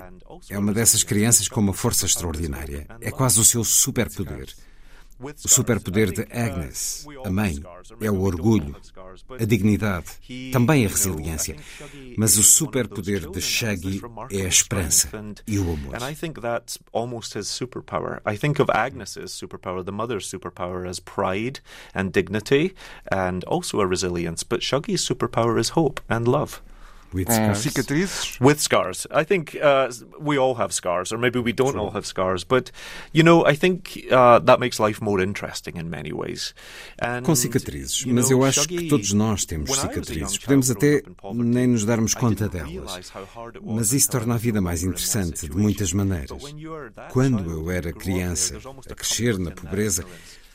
é 0.49 0.59
uma 0.59 0.73
dessas 0.73 1.03
crianças 1.03 1.47
com 1.47 1.61
uma 1.61 1.73
força 1.73 2.05
extraordinária. 2.05 2.85
É 2.99 3.09
quase 3.11 3.39
o 3.39 3.45
seu 3.45 3.63
superpoder. 3.63 4.53
O 5.19 5.47
superpoder 5.47 6.11
de 6.11 6.21
Agnes, 6.31 7.05
a 7.25 7.29
mãe, 7.29 7.61
é 8.01 8.11
o 8.11 8.21
orgulho, 8.21 8.75
a 9.39 9.45
dignidade, 9.45 10.07
também 10.51 10.85
a 10.85 10.89
resiliência. 10.89 11.55
Mas 12.17 12.37
o 12.37 12.43
superpoder 12.43 13.29
de 13.29 13.41
Shaggy 13.41 14.01
é 14.31 14.41
a 14.41 14.47
esperança 14.47 15.09
e 15.47 15.59
o 15.59 15.73
amor. 15.73 15.95
And 15.95 16.09
I 16.09 16.15
think 16.15 16.41
that's 16.41 16.79
almost 16.91 17.37
his 17.37 17.47
superpower. 17.47 18.21
I 18.25 18.37
think 18.37 18.61
of 18.61 18.71
Agnes's 18.71 19.31
superpower, 19.31 19.83
the 19.83 19.91
mother's 19.91 20.29
superpower, 20.29 20.87
as 20.87 20.99
pride 20.99 21.59
and 21.93 22.11
dignity 22.11 22.73
and 23.11 23.43
also 23.45 23.79
a 23.81 23.87
resilience. 23.87 24.43
But 24.43 24.61
Shaggy's 24.61 25.01
superpower 25.01 25.59
is 25.59 25.69
hope 25.69 26.01
and 26.09 26.27
love. 26.27 26.61
With 27.13 27.31
scars? 27.31 27.65
cicatrizes? 27.65 28.39
With 28.41 28.59
scars. 28.59 29.07
I 29.11 29.23
think 29.23 29.55
uh, 29.61 29.89
we 30.19 30.37
all 30.37 30.55
have 30.55 30.73
scars, 30.73 31.11
or 31.11 31.17
maybe 31.17 31.39
we 31.39 31.53
don't 31.53 31.77
all 31.77 31.91
have 31.91 32.05
scars. 32.05 32.43
But, 32.43 32.71
you 33.11 33.23
know, 33.23 33.45
I 33.45 33.55
think 33.55 34.07
uh, 34.11 34.39
that 34.39 34.59
makes 34.59 34.79
life 34.79 35.01
more 35.01 35.21
interesting 35.21 35.77
in 35.77 35.89
many 35.89 36.11
ways. 36.11 36.53
And, 36.99 37.23
Com 37.23 37.35
cicatrizes. 37.35 38.05
Mas 38.05 38.31
eu 38.31 38.43
acho 38.43 38.67
que 38.67 38.87
todos 38.87 39.13
nós 39.13 39.45
temos 39.45 39.71
cicatrizes. 39.71 40.37
Podemos 40.37 40.71
até 40.71 41.03
nem 41.33 41.67
nos 41.67 41.85
darmos 41.85 42.13
conta 42.13 42.49
delas. 42.49 43.11
Mas 43.63 43.93
isso 43.93 44.09
torna 44.09 44.35
a 44.35 44.37
vida 44.37 44.61
mais 44.61 44.83
interessante 44.83 45.47
de 45.47 45.55
muitas 45.55 45.93
maneiras. 45.93 46.41
Quando 47.11 47.51
eu 47.51 47.69
era 47.71 47.93
criança, 47.93 48.57
a 48.89 48.95
crescer 48.95 49.37
na 49.37 49.51
pobreza, 49.51 50.05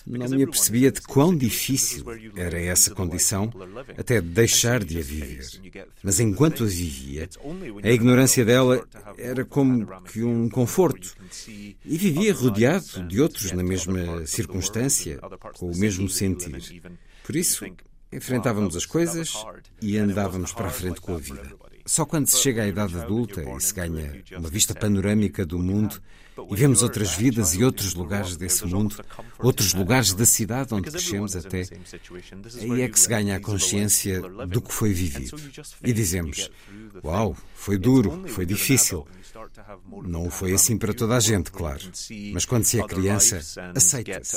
não 0.09 0.29
me 0.29 0.45
apercebia 0.45 0.91
de 0.91 1.01
quão 1.03 1.37
difícil 1.37 2.05
era 2.37 2.61
essa 2.61 2.95
condição 2.95 3.53
até 3.97 4.21
deixar 4.21 4.83
de 4.83 4.99
a 4.99 5.03
viver. 5.03 5.47
Mas 6.03 6.21
enquanto 6.21 6.65
a 6.65 6.67
vivia, 6.67 7.29
a 7.83 7.91
ignorância 7.91 8.45
dela 8.45 8.87
era 9.19 9.45
como 9.45 9.87
que 10.03 10.23
um 10.23 10.49
conforto. 10.49 11.15
E 11.47 11.99
vivia 11.99 12.33
rodeado 12.33 13.07
de 13.07 13.21
outros 13.21 13.53
na 13.53 13.63
mesma 13.63 14.27
circunstância, 14.27 15.19
com 15.55 15.71
o 15.71 15.77
mesmo 15.77 16.09
sentir. 16.09 16.83
Por 17.25 17.37
isso, 17.37 17.67
enfrentávamos 18.11 18.77
as 18.77 18.87
coisas 18.87 19.35
e 19.83 19.99
andávamos 19.99 20.53
para 20.53 20.69
a 20.69 20.71
frente 20.71 21.01
com 21.01 21.15
a 21.15 21.19
vida. 21.19 21.68
Só 21.89 22.05
quando 22.05 22.27
se 22.27 22.37
chega 22.37 22.65
à 22.65 22.69
idade 22.69 23.01
adulta 23.01 23.43
e 23.43 23.61
se 23.61 23.73
ganha 23.73 24.23
uma 24.37 24.51
vista 24.51 24.75
panorâmica 24.75 25.47
do 25.47 25.59
mundo 25.59 25.99
e 26.51 26.55
vemos 26.55 26.83
outras 26.83 27.15
vidas 27.15 27.55
e 27.55 27.65
outros 27.65 27.95
lugares 27.95 28.37
desse 28.37 28.67
mundo, 28.67 28.95
outros 29.39 29.73
lugares 29.73 30.13
da 30.13 30.27
cidade 30.27 30.75
onde 30.75 30.91
crescemos 30.91 31.35
até, 31.35 31.63
aí 32.61 32.83
é 32.83 32.89
que 32.91 33.01
se 33.01 33.09
ganha 33.09 33.37
a 33.37 33.41
consciência 33.41 34.21
do 34.21 34.61
que 34.61 34.71
foi 34.71 34.93
vivido. 34.93 35.35
E 35.83 35.91
dizemos: 35.95 36.51
Uau, 37.03 37.35
foi 37.55 37.79
duro, 37.79 38.29
foi 38.29 38.45
difícil. 38.45 39.09
Não 40.05 40.31
foi 40.31 40.53
assim 40.53 40.77
para 40.77 40.93
toda 40.93 41.17
a 41.17 41.21
gente, 41.21 41.51
claro. 41.51 41.81
Mas 42.35 42.45
quando 42.45 42.65
se 42.65 42.79
é 42.79 42.87
criança, 42.87 43.41
aceita-se 43.75 44.37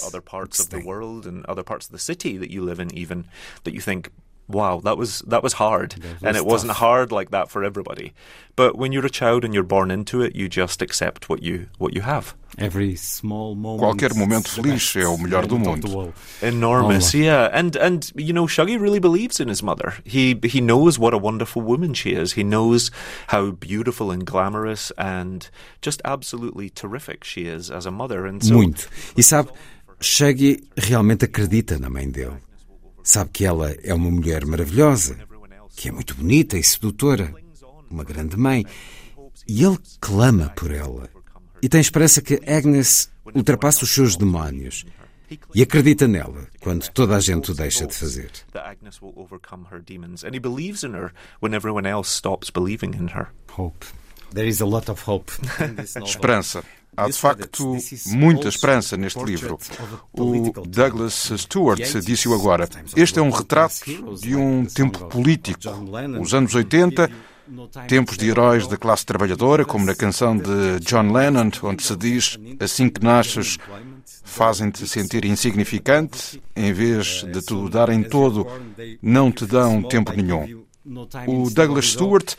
o 4.52 4.60
que 4.60 4.60
se 4.60 4.60
tem. 4.60 4.76
wow, 4.76 4.82
that 4.82 4.98
was 4.98 5.22
that 5.28 5.44
was 5.44 5.54
hard, 5.54 5.96
was 5.96 6.24
and 6.24 6.36
it 6.36 6.42
tough. 6.42 6.52
wasn't 6.52 6.72
hard 6.74 7.12
like 7.12 7.32
that 7.32 7.50
for 7.50 7.64
everybody. 7.64 8.14
But 8.56 8.78
when 8.78 8.92
you're 8.92 9.06
a 9.06 9.10
child 9.10 9.44
and 9.46 9.54
you're 9.54 9.64
born 9.64 9.92
into 9.92 10.22
it, 10.22 10.36
you 10.36 10.50
just 10.50 10.82
accept 10.82 11.30
what 11.30 11.42
you 11.42 11.68
what 11.78 11.94
you 11.94 12.02
have. 12.02 12.36
Every 12.58 12.96
small 12.98 13.56
moment. 13.56 13.80
Qualquer 13.80 14.14
momento 14.14 14.50
feliz 14.50 14.94
é 14.96 15.08
o 15.08 15.18
melhor 15.18 15.48
do 15.48 15.58
mundo. 15.58 16.14
Enormous, 16.42 17.14
yeah. 17.14 17.50
And 17.54 17.78
and 17.78 18.12
you 18.16 18.34
know, 18.34 18.46
Shuggy 18.46 18.78
really 18.78 19.00
believes 19.00 19.40
in 19.40 19.48
his 19.48 19.64
mother. 19.64 19.94
He 20.04 20.38
he 20.44 20.60
knows 20.60 21.00
what 21.00 21.14
a 21.14 21.18
wonderful 21.18 21.62
woman 21.62 21.94
she 21.94 22.12
is. 22.12 22.34
He 22.34 22.44
knows 22.44 22.92
how 23.28 23.52
beautiful 23.52 24.12
and 24.12 24.26
glamorous 24.26 24.92
and 24.98 25.50
just 25.82 26.02
absolutely 26.04 26.70
terrific 26.70 27.24
she 27.24 27.46
is 27.48 27.72
as 27.72 27.86
a 27.86 27.92
mother. 27.92 28.26
And 28.26 28.44
so, 28.44 28.54
Muito. 28.56 28.90
E 29.18 29.24
sabe, 29.24 29.50
Shaggy 30.02 30.62
realmente 30.76 31.26
acredita 31.26 31.80
na 31.80 31.90
mãe 31.90 32.12
dele. 32.12 32.38
Sabe 33.04 33.30
que 33.32 33.46
ela 33.46 33.72
é 33.84 33.94
uma 33.94 34.12
mulher 34.12 34.46
maravilhosa, 34.46 35.18
que 35.76 35.90
é 35.90 35.92
muito 35.92 36.16
bonita 36.16 36.58
e 36.58 36.64
sedutora, 36.64 37.34
uma 37.90 38.04
grande 38.04 38.38
mãe, 38.38 38.66
e 39.48 39.64
ele 39.64 39.78
clama 40.00 40.50
por 40.50 40.72
ela. 40.72 41.10
E 41.62 41.70
tem 41.70 41.82
esperança 41.82 42.22
que 42.22 42.42
Agnes 42.48 43.12
ultrapasse 43.36 43.84
os 43.84 43.90
seus 43.90 44.16
demónios. 44.16 44.86
E 45.56 45.62
acredita 45.62 46.08
nela 46.08 46.48
quando 46.60 46.90
toda 46.90 47.16
a 47.16 47.20
gente 47.20 47.52
o 47.52 47.54
deixa 47.54 47.88
de 47.88 47.96
fazer. 47.96 48.32
Hope. 53.58 53.86
There 54.34 54.48
is 54.48 54.62
a 54.62 54.66
lot 54.66 54.90
of 54.92 55.02
hope. 55.10 55.32
Esperança. 56.04 56.64
Há 56.96 57.08
de 57.08 57.14
facto 57.14 57.78
muita 58.08 58.50
esperança 58.50 58.98
neste 58.98 59.24
livro. 59.24 59.58
O 60.12 60.52
Douglas 60.68 61.32
Stewart 61.38 61.80
disse-o 62.04 62.34
agora. 62.34 62.68
Este 62.96 63.20
é 63.20 63.22
um 63.22 63.30
retrato 63.30 63.76
de 64.20 64.36
um 64.36 64.66
tempo 64.66 65.08
político. 65.08 65.60
Os 66.20 66.34
anos 66.34 66.54
80, 66.54 67.10
tempos 67.88 68.18
de 68.18 68.30
heróis 68.30 68.68
da 68.68 68.78
classe 68.78 69.06
trabalhadora, 69.06 69.64
como 69.64 69.86
na 69.86 69.96
canção 69.96 70.36
de 70.36 70.80
John 70.82 71.12
Lennon, 71.12 71.50
onde 71.64 71.82
se 71.82 71.96
diz: 71.96 72.38
Assim 72.60 72.90
que 72.90 73.02
nasces, 73.04 73.58
fazem-te 74.24 74.86
sentir 74.88 75.26
insignificante, 75.26 76.42
em 76.56 76.74
vez 76.74 77.24
de 77.24 77.42
te 77.42 77.70
darem 77.70 78.04
todo, 78.04 78.46
não 79.02 79.32
te 79.32 79.46
dão 79.46 79.82
tempo 79.82 80.12
nenhum. 80.12 80.61
O 81.28 81.50
Douglas 81.52 81.92
Stewart 81.92 82.36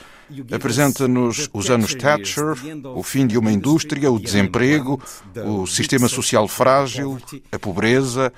apresenta-nos 0.51 1.49
os 1.53 1.71
anos 1.71 1.95
Thatcher, 1.95 2.55
o 2.97 3.03
fim 3.03 3.25
de 3.25 3.39
uma 3.39 3.53
indústria, 3.53 4.11
o 4.11 4.19
desemprego, 4.19 5.01
o 5.47 5.67
sistema 5.67 6.09
social 6.09 6.49
frágil, 6.49 7.21
a 7.53 7.59
pobreza. 7.59 8.33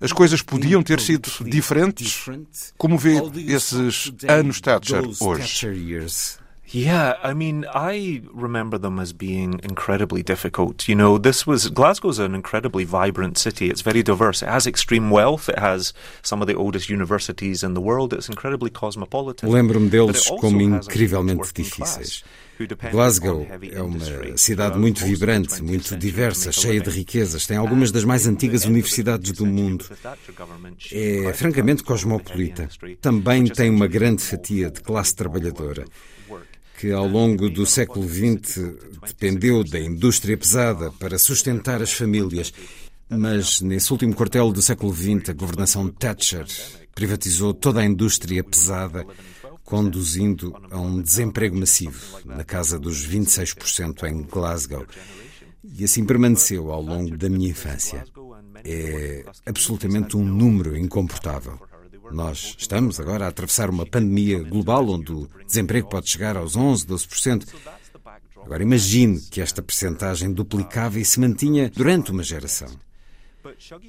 As 0.00 0.12
coisas 0.12 0.42
podiam 0.42 0.82
ter 0.82 0.98
sido 0.98 1.30
diferentes? 1.44 2.26
Como 2.76 2.98
vê 2.98 3.22
esses 3.46 4.12
anos 4.26 4.60
Thatcher 4.60 5.04
hoje? 5.20 6.40
Yeah, 6.72 7.18
I 7.22 7.34
mean, 7.34 7.66
I 7.74 8.22
remember 8.32 8.78
them 8.78 8.98
as 8.98 9.12
being 9.12 9.60
incredibly 9.62 10.22
difficult. 10.22 10.88
You 10.88 10.94
know, 10.94 11.18
this 11.18 11.46
was 11.46 11.68
Glasgow's 11.68 12.18
an 12.18 12.34
incredibly 12.34 12.84
vibrant 12.84 13.36
city. 13.36 13.68
It's 13.68 13.82
very 13.82 14.02
diverse. 14.02 14.42
It 14.42 14.48
has 14.48 14.66
extreme 14.66 15.10
wealth. 15.10 15.50
It 15.50 15.58
has 15.58 15.92
some 16.22 16.40
of 16.40 16.48
the 16.48 16.54
oldest 16.54 16.88
universities 16.88 17.62
in 17.62 17.74
the 17.74 17.82
world. 17.82 18.14
It's 18.14 18.28
incredibly 18.28 18.70
cosmopolitan. 18.70 19.50
Lembro-me 19.50 19.90
deles 19.90 20.26
como 20.40 20.62
incrivelmente 20.62 21.52
difíceis. 21.52 22.24
Glasgow 22.90 23.46
é 23.72 23.82
uma 23.82 24.36
cidade 24.36 24.78
muito 24.78 25.04
vibrante, 25.04 25.62
muito 25.62 25.96
diversa, 25.96 26.52
cheia 26.52 26.80
de 26.80 26.90
riquezas. 26.90 27.46
Tem 27.46 27.56
algumas 27.56 27.90
das 27.90 28.04
mais 28.04 28.26
antigas 28.26 28.64
universidades 28.64 29.32
do 29.32 29.44
mundo. 29.44 29.84
É 30.92 31.32
francamente 31.34 31.82
cosmopolita. 31.82 32.68
Também 33.00 33.44
tem 33.44 33.68
uma 33.68 33.86
grande 33.86 34.22
fatia 34.22 34.70
de 34.70 34.80
classe 34.80 35.14
trabalhadora 35.14 35.84
que 36.82 36.90
ao 36.90 37.06
longo 37.06 37.48
do 37.48 37.64
século 37.64 38.08
XX 38.08 38.74
dependeu 39.06 39.62
da 39.62 39.78
indústria 39.78 40.36
pesada 40.36 40.90
para 40.90 41.16
sustentar 41.16 41.80
as 41.80 41.92
famílias. 41.92 42.52
Mas 43.08 43.60
nesse 43.60 43.92
último 43.92 44.12
quartel 44.16 44.50
do 44.50 44.60
século 44.60 44.92
XX, 44.92 45.28
a 45.28 45.32
governação 45.32 45.88
Thatcher 45.88 46.44
privatizou 46.92 47.54
toda 47.54 47.78
a 47.78 47.84
indústria 47.84 48.42
pesada, 48.42 49.06
conduzindo 49.62 50.52
a 50.72 50.80
um 50.80 51.00
desemprego 51.00 51.56
massivo, 51.56 52.18
na 52.24 52.42
casa 52.42 52.80
dos 52.80 53.06
26% 53.06 54.02
em 54.10 54.22
Glasgow. 54.22 54.84
E 55.62 55.84
assim 55.84 56.04
permaneceu 56.04 56.72
ao 56.72 56.82
longo 56.82 57.16
da 57.16 57.28
minha 57.28 57.50
infância. 57.50 58.04
É 58.64 59.24
absolutamente 59.46 60.16
um 60.16 60.24
número 60.24 60.76
incomportável. 60.76 61.60
Nós 62.10 62.56
estamos 62.58 62.98
agora 62.98 63.26
a 63.26 63.28
atravessar 63.28 63.70
uma 63.70 63.86
pandemia 63.86 64.42
global 64.42 64.88
onde 64.88 65.12
o 65.12 65.28
desemprego 65.46 65.88
pode 65.88 66.08
chegar 66.08 66.36
aos 66.36 66.56
11, 66.56 66.86
12%. 66.86 67.48
Agora 68.44 68.62
imagine 68.62 69.20
que 69.20 69.40
esta 69.40 69.62
percentagem 69.62 70.32
duplicava 70.32 70.98
e 70.98 71.04
se 71.04 71.20
mantinha 71.20 71.70
durante 71.70 72.10
uma 72.10 72.22
geração. 72.22 72.68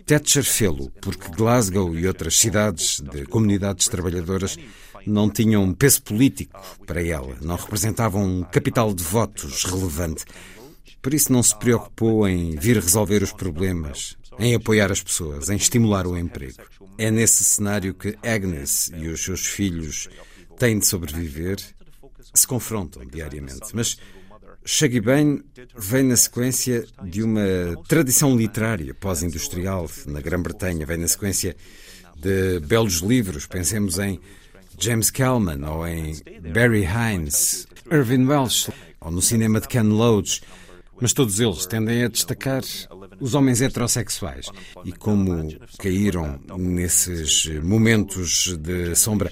Thatcher 0.05 0.43
fê-lo 0.43 0.91
porque 1.01 1.29
Glasgow 1.29 1.95
e 1.95 2.07
outras 2.07 2.37
cidades 2.37 2.99
de 2.99 3.25
comunidades 3.25 3.87
trabalhadoras 3.87 4.57
não 5.05 5.29
tinham 5.29 5.73
peso 5.73 6.01
político 6.01 6.59
para 6.85 7.03
ela, 7.03 7.35
não 7.41 7.55
representavam 7.55 8.23
um 8.23 8.43
capital 8.43 8.93
de 8.93 9.03
votos 9.03 9.63
relevante. 9.63 10.25
Por 11.01 11.13
isso 11.13 11.31
não 11.31 11.43
se 11.43 11.55
preocupou 11.57 12.27
em 12.27 12.55
vir 12.55 12.77
resolver 12.77 13.21
os 13.21 13.33
problemas, 13.33 14.17
em 14.39 14.55
apoiar 14.55 14.91
as 14.91 15.03
pessoas, 15.03 15.49
em 15.49 15.55
estimular 15.55 16.07
o 16.07 16.17
emprego. 16.17 16.57
É 16.97 17.09
nesse 17.09 17.43
cenário 17.43 17.93
que 17.93 18.15
Agnes 18.23 18.91
e 18.95 19.07
os 19.07 19.23
seus 19.23 19.45
filhos 19.45 20.09
têm 20.57 20.79
de 20.79 20.85
sobreviver, 20.85 21.57
se 22.33 22.47
confrontam 22.47 23.05
diariamente. 23.05 23.67
Mas 23.73 23.97
Shaggy 24.65 25.01
Bane 25.01 25.43
vem 25.75 26.03
na 26.03 26.15
sequência 26.15 26.85
de 27.03 27.21
uma 27.21 27.41
tradição 27.87 28.35
literária 28.35 28.93
pós-industrial 28.93 29.89
na 30.05 30.21
Grã-Bretanha, 30.21 30.85
vem 30.85 30.97
na 30.97 31.07
sequência 31.07 31.55
de 32.15 32.59
belos 32.61 32.99
livros, 32.99 33.45
pensemos 33.45 33.99
em 33.99 34.19
James 34.79 35.09
Kelman 35.09 35.65
ou 35.65 35.85
em 35.85 36.15
Barry 36.53 36.85
Hines, 36.85 37.67
Irving 37.91 38.25
Welsh 38.25 38.71
ou 39.01 39.11
no 39.11 39.21
cinema 39.21 39.59
de 39.59 39.67
Ken 39.67 39.83
Loach, 39.83 40.41
mas 41.01 41.11
todos 41.11 41.39
eles 41.39 41.65
tendem 41.65 42.03
a 42.03 42.07
destacar 42.07 42.61
os 43.19 43.33
homens 43.33 43.61
heterossexuais. 43.61 44.47
E 44.85 44.91
como 44.91 45.47
caíram 45.77 46.39
nesses 46.57 47.45
momentos 47.61 48.57
de 48.57 48.95
sombra. 48.95 49.31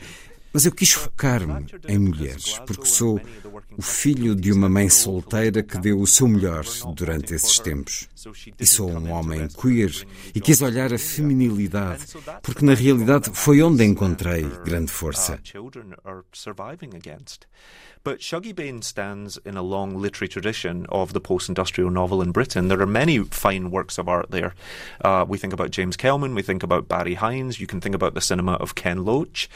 Mas 0.54 0.66
eu 0.66 0.72
quis 0.74 0.92
focar-me 0.92 1.66
em 1.88 1.98
mulheres, 1.98 2.60
porque 2.68 2.86
sou 2.86 3.22
o 3.78 3.82
filho 3.82 4.36
de 4.36 4.52
uma 4.52 4.68
mãe 4.68 4.90
solteira 4.90 5.64
que 5.64 5.78
deu 5.78 6.00
o 6.00 6.06
seu 6.06 6.28
melhor 6.28 6.66
durante 6.94 7.34
esses 7.34 7.58
tempos. 7.60 8.10
E 8.60 8.66
sou 8.66 8.90
um 8.90 9.12
homem 9.12 9.48
queer 9.48 9.92
e 10.36 10.42
quis 10.42 10.62
olhar 10.62 10.94
a 10.94 10.98
feminilidade, 10.98 12.06
porque 12.44 12.66
na 12.66 12.74
realidade 12.74 13.32
foi 13.34 13.62
onde 13.62 13.86
encontrei 13.86 14.44
grande 14.66 14.92
força. 14.92 15.40
But 18.04 18.20
Shuggy 18.20 18.56
Bain 18.56 18.82
stands 18.82 19.38
in 19.46 19.58
a 19.58 19.62
long 19.62 19.96
literary 19.96 20.28
tradition 20.28 20.88
of 20.90 21.14
the 21.14 21.22
post 21.22 21.50
industrial 21.50 21.92
novel 21.92 22.20
in 22.20 22.32
Britain. 22.32 22.68
There 22.68 22.82
are 22.82 22.88
many 22.88 23.20
fine 23.20 23.70
works 23.70 24.00
of 24.00 24.10
art 24.10 24.32
there. 24.32 24.56
Uh, 25.06 25.24
we 25.28 25.38
think 25.38 25.54
about 25.54 25.70
James 25.70 25.96
Kelman, 25.96 26.34
we 26.34 26.42
think 26.42 26.64
about 26.64 26.88
Barry 26.88 27.14
Hines, 27.14 27.60
you 27.60 27.68
can 27.68 27.80
think 27.80 27.94
about 27.94 28.16
the 28.16 28.22
cinema 28.22 28.54
of 28.54 28.74
Ken 28.74 29.06
Loach. 29.06 29.48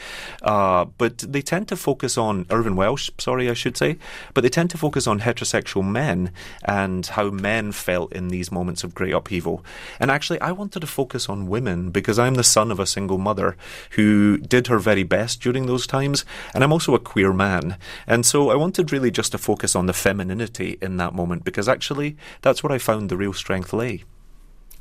Uh, 0.42 0.84
but 0.96 1.18
they 1.18 1.42
tend 1.42 1.66
to 1.68 1.76
focus 1.76 2.16
on, 2.16 2.46
Irvin 2.48 2.76
Welsh, 2.76 3.10
sorry, 3.18 3.50
I 3.50 3.54
should 3.54 3.76
say, 3.76 3.98
but 4.32 4.42
they 4.42 4.48
tend 4.48 4.70
to 4.70 4.78
focus 4.78 5.08
on 5.08 5.20
heterosexual 5.20 5.84
men 5.84 6.30
and 6.64 7.04
how 7.04 7.30
men 7.30 7.72
felt 7.72 8.12
in 8.12 8.28
these 8.28 8.52
moments 8.52 8.84
of 8.84 8.94
great 8.94 9.12
upheaval. 9.12 9.64
And 9.98 10.08
actually, 10.08 10.40
I 10.40 10.52
wanted 10.52 10.80
to 10.80 10.86
focus 10.86 11.28
on 11.28 11.48
women 11.48 11.90
because 11.90 12.16
I'm 12.16 12.34
the 12.34 12.44
son 12.44 12.70
of 12.70 12.78
a 12.78 12.86
single 12.86 13.18
mother 13.18 13.56
who 13.92 14.38
did 14.38 14.68
her 14.68 14.78
very 14.78 15.02
best 15.02 15.40
during 15.40 15.66
those 15.66 15.88
times, 15.88 16.24
and 16.54 16.62
I'm 16.62 16.72
also 16.72 16.94
a 16.94 17.00
queer 17.00 17.32
man. 17.32 17.76
And 18.06 18.24
so 18.24 18.35
so 18.36 18.50
I 18.50 18.56
wanted 18.56 18.92
really 18.92 19.10
just 19.10 19.32
to 19.32 19.38
focus 19.38 19.74
on 19.74 19.86
the 19.86 19.94
femininity 19.94 20.76
in 20.82 20.98
that 20.98 21.14
moment 21.14 21.42
because 21.42 21.70
actually 21.70 22.18
that's 22.42 22.62
where 22.62 22.70
I 22.70 22.78
found 22.78 23.08
the 23.08 23.16
real 23.16 23.32
strength 23.32 23.72
lay. 23.72 24.04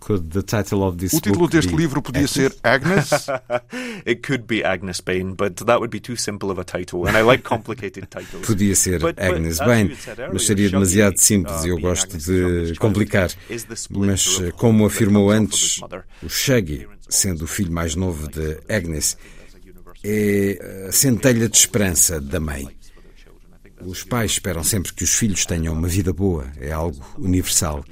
Could 0.01 0.31
the 0.31 0.43
title 0.43 0.83
of 0.83 0.97
this 0.97 1.13
o 1.13 1.21
título 1.21 1.47
deste 1.47 1.73
livro 1.73 2.01
podia 2.01 2.27
ser 2.27 2.51
Agnes? 2.65 3.29
it 4.05 4.21
could 4.27 4.45
be 4.45 4.61
Agnes 4.61 4.99
Bain, 4.99 5.35
but 5.35 5.55
that 5.65 5.79
would 5.79 5.89
be 5.89 6.01
too 6.01 6.17
simple 6.17 6.51
of 6.51 6.59
a 6.59 6.65
title, 6.65 7.07
and 7.07 7.15
I 7.15 7.21
like 7.21 7.43
complicated 7.43 8.11
titles. 8.11 8.45
Podia 8.49 8.75
ser 8.75 8.99
but, 8.99 9.17
Agnes 9.17 9.57
but, 9.57 9.67
Bain, 9.67 9.97
mas 10.33 10.45
seria 10.45 10.69
demasiado 10.69 11.17
simples 11.17 11.63
e 11.63 11.69
eu 11.69 11.79
gosto 11.79 12.17
de 12.17 12.75
complicar. 12.77 13.31
Mas, 13.89 14.41
como 14.57 14.85
afirmou 14.85 15.31
antes, 15.31 15.79
o 16.21 16.29
Shaggy, 16.29 16.87
sendo 17.09 17.45
o 17.45 17.47
filho 17.47 17.71
mais 17.71 17.95
novo 17.95 18.27
de 18.27 18.59
Agnes, 18.69 19.17
é 20.03 20.87
a 20.89 20.91
centelha 20.91 21.49
de 21.49 21.57
esperança 21.57 22.19
da 22.19 22.39
mãe. 22.39 22.74
Os 23.81 24.03
pais 24.03 24.31
esperam 24.31 24.63
sempre 24.63 24.93
que 24.93 25.03
os 25.03 25.13
filhos 25.13 25.45
tenham 25.45 25.73
uma 25.73 25.87
vida 25.87 26.13
boa, 26.13 26.51
é 26.57 26.71
algo 26.71 27.03
universal. 27.17 27.83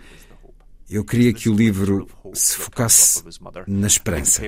Eu 0.89 1.03
queria 1.03 1.33
que 1.33 1.49
o 1.49 1.53
livro 1.53 2.07
se 2.33 2.55
focasse 2.55 3.23
na 3.67 3.87
esperança. 3.87 4.41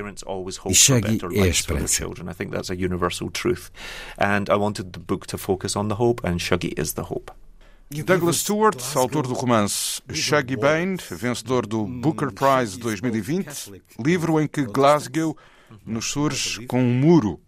E 0.68 0.76
Shaggy 0.76 1.20
é 1.34 1.42
a 1.42 1.48
esperança. 1.48 2.04
I 2.06 2.34
think 2.36 2.52
that's 2.52 2.70
a 2.70 2.74
universal 2.74 3.32
truth. 3.32 3.72
And 4.18 4.46
I 4.50 4.56
wanted 4.56 4.92
the 4.92 5.00
book 5.00 5.26
to 5.28 5.38
focus 5.38 5.76
on 5.76 5.88
the 5.88 5.96
hope, 5.96 6.28
and 6.28 6.38
Shaggy 6.40 6.74
is 6.78 6.94
the 6.94 7.02
hope. 7.02 7.32
Douglas 7.90 8.38
Stewart, 8.38 8.78
autor 8.96 9.24
do 9.24 9.34
romance 9.34 10.02
Shaggy 10.12 10.56
Bane, 10.56 10.98
vencedor 11.12 11.66
do 11.68 11.86
Booker 11.86 12.32
Prize 12.32 12.78
2020, 12.80 13.82
livro 14.00 14.40
em 14.40 14.48
que 14.48 14.66
Glasgow 14.66 15.38
nos 15.86 16.06
surge 16.12 16.66
com 16.68 16.82
um 16.82 16.94
muro. 16.94 17.40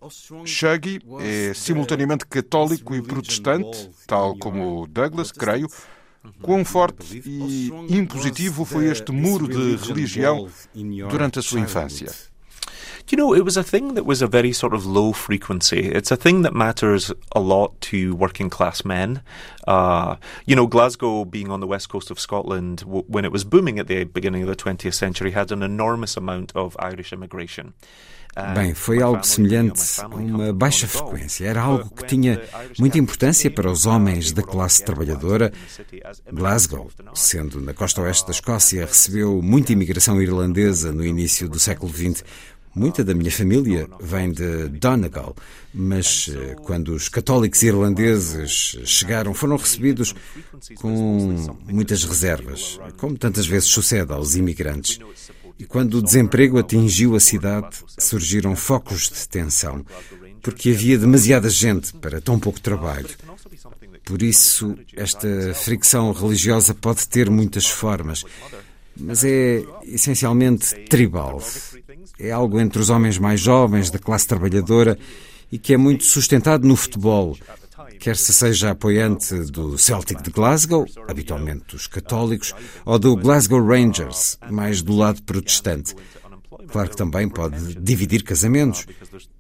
Shaggy 0.46 1.00
é 1.22 1.54
simultaneamente 1.54 2.26
católico 2.26 2.96
e 2.96 3.02
protestante, 3.02 3.90
tal 4.06 4.38
como 4.38 4.88
Douglas, 4.88 5.32
creio. 5.32 5.68
Quão 6.42 6.66
forte 6.66 7.22
e 7.26 7.72
impositivo 7.90 8.66
foi 8.66 8.88
este 8.88 9.12
muro 9.12 9.48
de 9.48 9.76
religião 9.88 10.50
durante 11.10 11.40
a 11.40 11.42
sua 11.42 11.60
infância? 11.60 12.12
you 13.10 13.18
know, 13.18 13.34
it 13.34 13.46
was 13.46 13.56
a 13.56 13.64
thing 13.64 13.94
that 13.94 14.06
was 14.06 14.22
a 14.22 14.28
very 14.28 14.52
sort 14.52 14.74
of 14.74 14.86
low 14.86 15.14
frequency. 15.14 15.88
It's 15.88 16.12
a 16.12 16.18
thing 16.18 16.42
that 16.42 16.54
matters 16.54 17.12
a 17.34 17.40
lot 17.40 17.80
to 17.82 18.16
working 18.16 18.50
class 18.50 18.84
men. 18.84 19.22
Uh, 19.66 20.18
you 20.46 20.56
know, 20.56 20.68
Glasgow, 20.68 21.24
being 21.24 21.50
on 21.50 21.60
the 21.62 21.68
west 21.68 21.90
coast 21.90 22.12
of 22.12 22.20
Scotland, 22.20 22.80
w- 22.80 23.06
when 23.08 23.24
it 23.24 23.32
was 23.32 23.44
booming 23.44 23.80
at 23.80 23.88
the 23.88 24.04
beginning 24.04 24.42
of 24.42 24.50
the 24.50 24.56
20th 24.56 24.94
century, 24.94 25.32
had 25.32 25.52
an 25.52 25.64
enormous 25.64 26.18
amount 26.18 26.52
of 26.56 26.76
Irish 26.80 27.14
immigration. 27.14 27.74
Bem, 28.54 28.74
foi 28.76 29.02
algo 29.02 29.24
semelhante 29.26 30.00
a 30.00 30.08
uma 30.08 30.54
baixa 30.54 30.88
frequência. 30.88 31.46
Era 31.46 31.62
algo 31.62 31.90
que 31.90 32.06
tinha 32.06 32.42
muita 32.78 33.00
importância 33.00 33.50
para 33.50 33.72
os 33.72 33.86
homens 33.88 34.32
da 34.32 34.44
classe 34.44 34.84
trabalhadora. 34.84 35.52
Glasgow, 36.32 36.90
sendo 37.16 37.60
na 37.60 37.74
costa 37.74 38.02
oeste 38.02 38.26
da 38.26 38.32
Escócia, 38.32 38.86
recebeu 38.86 39.42
muita 39.42 39.74
imigração 39.74 40.22
irlandesa 40.22 40.92
no 40.92 41.04
início 41.04 41.50
do 41.50 41.58
século 41.58 41.92
XX. 41.92 42.24
Muita 42.76 43.04
da 43.04 43.16
minha 43.16 43.32
família 43.32 43.88
vem 44.00 44.32
de 44.32 44.68
Donegal, 44.68 45.36
mas 45.74 46.30
eh, 46.32 46.54
quando 46.62 46.90
os 46.90 47.10
católicos 47.10 47.64
irlandeses 47.64 48.78
chegaram, 48.86 49.34
foram 49.34 49.56
recebidos 49.56 50.14
com 50.76 51.58
muitas 51.68 52.04
reservas, 52.04 52.80
como 52.98 53.18
tantas 53.18 53.48
vezes 53.48 53.70
sucede 53.70 54.14
aos 54.14 54.36
imigrantes. 54.36 55.00
E 55.60 55.66
quando 55.66 55.96
o 55.96 56.02
desemprego 56.04 56.60
atingiu 56.60 57.16
a 57.16 57.20
cidade, 57.20 57.78
surgiram 57.98 58.56
focos 58.56 59.10
de 59.10 59.28
tensão. 59.28 59.84
porque 60.48 60.70
havia 60.70 60.98
demasiada 60.98 61.50
gente 61.50 61.92
para 61.94 62.22
tão 62.22 62.40
pouco 62.40 62.62
trabalho. 62.62 63.10
Por 64.06 64.22
isso, 64.22 64.78
esta 64.96 65.28
fricção 65.54 66.14
religiosa 66.14 66.74
pode 66.74 67.06
ter 67.06 67.30
muitas 67.30 67.68
formas, 67.68 68.24
mas 68.96 69.26
é 69.26 69.66
essencialmente 69.84 70.74
tribal. 70.86 71.44
É 72.18 72.32
algo 72.32 72.62
entre 72.62 72.82
os 72.82 72.90
homens 72.90 73.18
mais 73.18 73.42
jovens, 73.42 73.90
da 73.90 74.00
classe 74.00 74.26
trabalhadora, 74.26 74.98
e 75.52 75.58
que 75.58 75.74
é 75.74 75.78
muito 75.78 76.06
sustentado 76.06 76.66
no 76.66 76.78
futebol, 76.78 77.38
quer 77.98 78.16
se 78.16 78.32
seja 78.32 78.72
apoiante 78.72 79.36
do 79.52 79.78
Celtic 79.78 80.22
de 80.22 80.32
Glasgow, 80.32 80.86
habitualmente 81.08 81.66
dos 81.70 81.88
católicos, 81.88 82.54
ou 82.86 82.98
do 82.98 83.16
Glasgow 83.16 83.66
Rangers, 83.66 84.38
mais 84.50 84.82
do 84.82 84.96
lado 84.96 85.22
protestante. 85.24 85.96
Claro 86.70 86.90
que 86.90 86.98
também 86.98 87.30
pode 87.30 87.76
dividir 87.76 88.24
casamentos. 88.24 88.86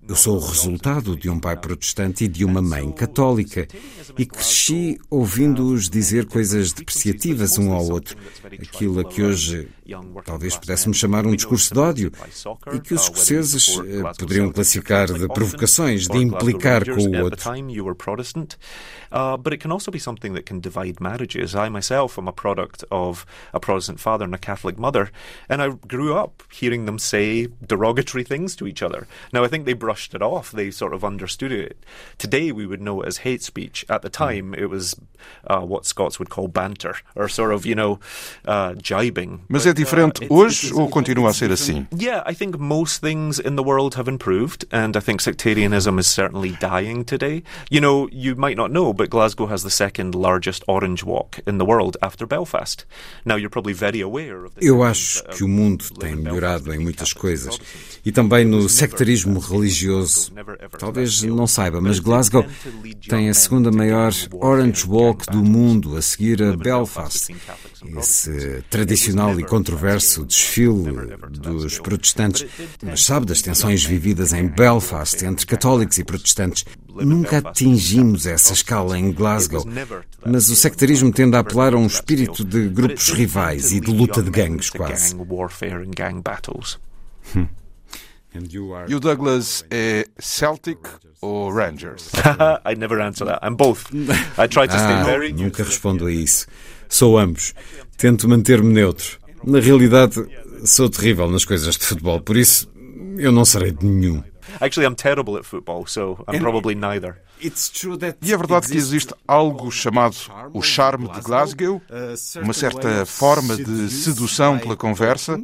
Eu 0.07 0.15
sou 0.15 0.37
o 0.37 0.45
resultado 0.45 1.17
de 1.17 1.29
um 1.29 1.39
pai 1.39 1.57
protestante 1.57 2.25
e 2.25 2.27
de 2.27 2.45
uma 2.45 2.61
mãe 2.61 2.91
católica 2.91 3.67
e 4.17 4.25
cresci 4.25 4.97
ouvindo-os 5.09 5.89
dizer 5.89 6.25
coisas 6.25 6.71
depreciativas 6.71 7.57
um 7.57 7.73
ao 7.73 7.89
outro, 7.89 8.15
aquilo 8.45 9.01
a 9.01 9.03
que 9.03 9.21
hoje 9.21 9.67
talvez 10.25 10.55
pudéssemos 10.57 10.97
chamar 10.97 11.25
um 11.25 11.35
discurso 11.35 11.73
de 11.73 11.79
ódio 11.79 12.11
e 12.73 12.79
que 12.79 12.93
os 12.93 13.03
escoceses 13.03 13.79
eh, 13.79 14.13
poderiam 14.17 14.51
classificar 14.51 15.11
de 15.11 15.27
provocações, 15.27 16.07
de 16.07 16.17
implicar 16.17 16.85
com 16.85 17.01
o 17.01 17.21
outro. 17.21 17.49
But 19.39 19.53
it 19.53 19.61
can 19.61 19.71
also 19.71 19.91
be 19.91 19.99
something 19.99 20.33
that 20.33 20.45
can 20.45 20.59
divide 20.59 20.99
marriages. 20.99 21.55
I 21.55 21.69
myself 21.69 22.17
am 22.19 22.27
a 22.27 22.33
product 22.33 22.83
of 22.91 23.25
a 23.53 23.59
Protestant 23.59 23.99
father 23.99 24.25
and 24.25 24.35
a 24.35 24.37
Catholic 24.37 24.77
mother, 24.77 25.11
and 25.49 25.61
I 25.61 25.69
grew 25.87 26.15
up 26.15 26.43
hearing 26.51 26.85
them 26.85 26.99
say 26.99 27.47
derogatory 27.65 28.23
things 28.23 28.55
to 28.57 28.67
each 28.67 28.81
other. 28.81 29.07
Now, 29.31 29.43
I 29.43 29.47
think 29.47 29.65
they 29.65 29.73
brushed 29.97 30.13
it 30.13 30.21
off, 30.21 30.51
they 30.51 30.69
sort 30.69 30.93
of 30.93 31.03
understood 31.03 31.51
it. 31.51 31.77
Today, 32.19 32.51
we 32.51 32.67
would 32.67 32.81
know 32.81 33.01
it 33.01 33.07
as 33.07 33.17
hate 33.17 33.41
speech. 33.41 33.83
At 33.89 34.03
the 34.03 34.09
time, 34.09 34.53
it 34.53 34.69
was 34.69 34.95
uh, 35.47 35.61
what 35.61 35.87
Scots 35.87 36.19
would 36.19 36.29
call 36.29 36.47
banter, 36.47 36.95
or 37.15 37.27
sort 37.27 37.51
of, 37.51 37.65
you 37.65 37.73
know, 37.73 37.99
uh, 38.45 38.73
jibing. 38.75 39.39
Mas 39.49 39.65
é 39.65 39.71
uh, 39.71 39.73
diferente 39.73 40.27
hoje 40.29 40.71
ou 40.73 40.87
continua 40.87 41.31
a 41.31 41.33
ser 41.33 41.51
assim? 41.51 41.87
Yeah, 41.91 42.21
I 42.27 42.35
think 42.35 42.59
most 42.59 43.01
things 43.01 43.39
in 43.39 43.55
the 43.55 43.63
world 43.63 43.95
have 43.95 44.07
improved, 44.07 44.65
and 44.71 44.95
I 44.95 44.99
think 44.99 45.21
sectarianism 45.21 45.97
is 45.97 46.05
certainly 46.05 46.51
dying 46.59 47.03
today. 47.03 47.41
You 47.71 47.81
know, 47.81 48.07
you 48.11 48.35
might 48.35 48.55
not 48.55 48.69
know, 48.69 48.93
but 48.93 49.09
Glasgow 49.09 49.47
has 49.47 49.63
the 49.63 49.71
second 49.71 50.13
largest 50.13 50.63
orange 50.67 51.03
walk 51.03 51.39
in 51.47 51.57
the 51.57 51.65
world 51.65 51.97
after 52.03 52.27
Belfast. 52.27 52.85
Now 53.25 53.35
you're 53.35 53.49
probably 53.49 53.73
very 53.73 54.01
aware 54.01 54.45
of 54.45 54.53
Eu 54.61 54.83
acho 54.83 55.23
que 55.35 55.43
o 55.43 55.47
mundo 55.47 55.85
tem 55.99 56.15
melhorado 56.15 56.71
em 56.71 56.77
muitas 56.79 57.13
coisas 57.13 57.57
e 58.05 58.11
também 58.11 58.45
no 58.45 58.69
sectarismo 58.69 59.39
religioso. 59.39 59.86
Talvez 60.79 61.21
não 61.23 61.47
saiba, 61.47 61.81
mas 61.81 61.99
Glasgow 61.99 62.45
tem 63.07 63.29
a 63.29 63.33
segunda 63.33 63.71
maior 63.71 64.11
Orange 64.33 64.85
Walk 64.87 65.25
do 65.31 65.43
mundo, 65.43 65.97
a 65.97 66.01
seguir 66.01 66.41
a 66.43 66.55
Belfast. 66.55 67.33
Esse 67.97 68.63
tradicional 68.69 69.39
e 69.39 69.43
controverso 69.43 70.25
desfile 70.25 71.15
dos 71.29 71.79
protestantes, 71.79 72.45
mas 72.83 73.03
sabe 73.03 73.25
das 73.25 73.41
tensões 73.41 73.83
vividas 73.83 74.33
em 74.33 74.47
Belfast 74.47 75.23
entre 75.23 75.45
católicos 75.45 75.97
e 75.97 76.03
protestantes. 76.03 76.65
Nunca 76.99 77.37
atingimos 77.37 78.25
essa 78.25 78.53
escala 78.53 78.97
em 78.97 79.11
Glasgow, 79.11 79.63
mas 80.25 80.49
o 80.49 80.55
sectarismo 80.55 81.11
tende 81.11 81.35
a 81.35 81.39
apelar 81.39 81.73
a 81.73 81.77
um 81.77 81.85
espírito 81.85 82.43
de 82.43 82.67
grupos 82.69 83.09
rivais 83.09 83.71
e 83.71 83.79
de 83.79 83.91
luta 83.91 84.21
de 84.23 84.31
gangues, 84.31 84.69
quase. 84.69 85.15
Hum. 87.35 87.45
E 88.87 88.95
o 88.95 88.99
Douglas 88.99 89.65
é 89.71 90.05
Celtic 90.19 90.79
ou 91.21 91.51
Rangers? 91.51 92.11
I 92.65 92.75
never 92.75 93.01
answer 93.01 93.25
that. 93.25 93.39
I'm 93.43 93.55
both. 93.55 93.85
I 94.37 94.47
try 94.47 94.67
to 94.67 94.77
stay 94.77 94.93
ah, 94.93 95.03
very 95.03 95.33
Nunca 95.33 95.63
respondo 95.63 96.05
a 96.05 96.11
isso. 96.11 96.45
Sou 96.89 97.17
ambos. 97.17 97.53
Tento 97.97 98.29
manter-me 98.29 98.71
neutro. 98.73 99.17
Na 99.43 99.59
realidade, 99.59 100.23
sou 100.65 100.89
terrível 100.89 101.29
nas 101.29 101.45
coisas 101.45 101.75
de 101.75 101.85
futebol, 101.85 102.21
por 102.21 102.37
isso 102.37 102.69
eu 103.17 103.31
não 103.31 103.45
serei 103.45 103.71
de 103.71 103.85
nenhum. 103.85 104.23
Actually, 104.59 104.87
I'm 104.87 104.95
terrible 104.95 105.37
at 105.37 105.43
football, 105.43 105.85
so 105.87 106.23
I'm 106.27 106.39
probably 106.39 106.75
neither. 106.75 107.21
E 107.39 108.33
é 108.33 108.37
verdade 108.37 108.67
que 108.67 108.77
existe 108.77 109.13
algo 109.27 109.71
chamado 109.71 110.15
o 110.53 110.61
charme 110.61 111.07
de 111.09 111.21
Glasgow, 111.21 111.81
uma 112.41 112.53
certa 112.53 113.05
forma 113.05 113.55
de 113.55 113.89
sedução 113.89 114.57
pela 114.57 114.75
conversa. 114.75 115.39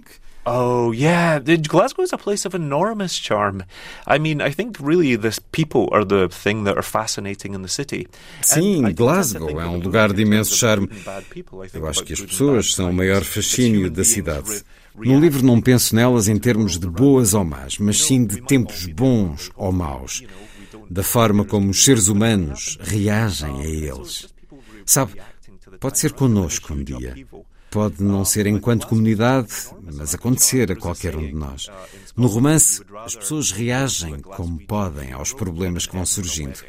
Oh 0.45 0.91
yeah, 0.91 1.39
Glasgow 1.39 2.03
is 2.03 2.12
a 2.12 2.17
place 2.17 2.45
of 2.45 2.53
enormous 2.53 3.17
charm. 3.17 3.63
I 4.06 4.19
mean, 4.19 4.41
I 4.41 4.51
think 4.51 4.77
really 4.79 5.15
the 5.15 5.39
people 5.53 5.88
are 5.93 6.03
the 6.03 6.27
thing 6.27 6.65
that 6.65 6.77
are 6.77 6.84
fascinating 6.84 7.53
in 7.53 7.62
the 7.62 7.69
city. 7.69 8.08
Sim, 8.41 8.91
Glasgow 8.93 9.60
é 9.60 9.65
um 9.65 9.79
lugar 9.79 10.12
de 10.12 10.21
imenso 10.21 10.56
charme. 10.56 10.89
Eu 11.73 11.88
acho 11.88 12.03
que 12.03 12.13
as 12.13 12.19
pessoas 12.19 12.73
são 12.73 12.89
o 12.89 12.93
maior 12.93 13.23
fascínio 13.23 13.89
da 13.89 14.03
cidade. 14.03 14.63
No 14.95 15.19
livro 15.19 15.43
não 15.43 15.62
penso 15.62 15.95
nelas 15.95 16.27
em 16.27 16.38
termos 16.38 16.77
de 16.77 16.88
boas 16.88 17.34
ou 17.34 17.45
más, 17.45 17.77
mas 17.79 18.03
sim 18.03 18.25
de 18.25 18.41
tempos 18.41 18.86
bons 18.86 19.49
ou 19.56 19.71
maus, 19.71 20.23
da 20.89 21.03
forma 21.03 21.45
como 21.45 21.71
os 21.71 21.84
seres 21.84 22.10
humanos 22.10 22.77
reagem 22.82 23.62
a 23.62 23.65
eles. 23.65 24.27
Sabe, 24.86 25.13
pode 25.79 25.97
ser 25.97 26.12
connosco 26.12 26.73
um 26.73 26.84
dia. 26.84 27.15
Pode 27.73 28.03
não 28.03 28.23
ser 28.23 28.45
enquanto 28.45 28.86
comunidade, 28.86 29.49
mas 29.81 30.13
acontecer 30.13 30.71
a 30.71 30.75
qualquer 30.75 31.15
um 31.15 31.25
de 31.25 31.33
nós. 31.33 31.71
No 32.15 32.27
romance, 32.27 32.83
as 33.03 33.15
pessoas 33.15 33.49
reagem 33.49 34.19
como 34.21 34.59
podem 34.67 35.12
aos 35.12 35.33
problemas 35.33 35.88
que 35.88 35.95
vão 35.95 36.05
surgindo. 36.05 36.59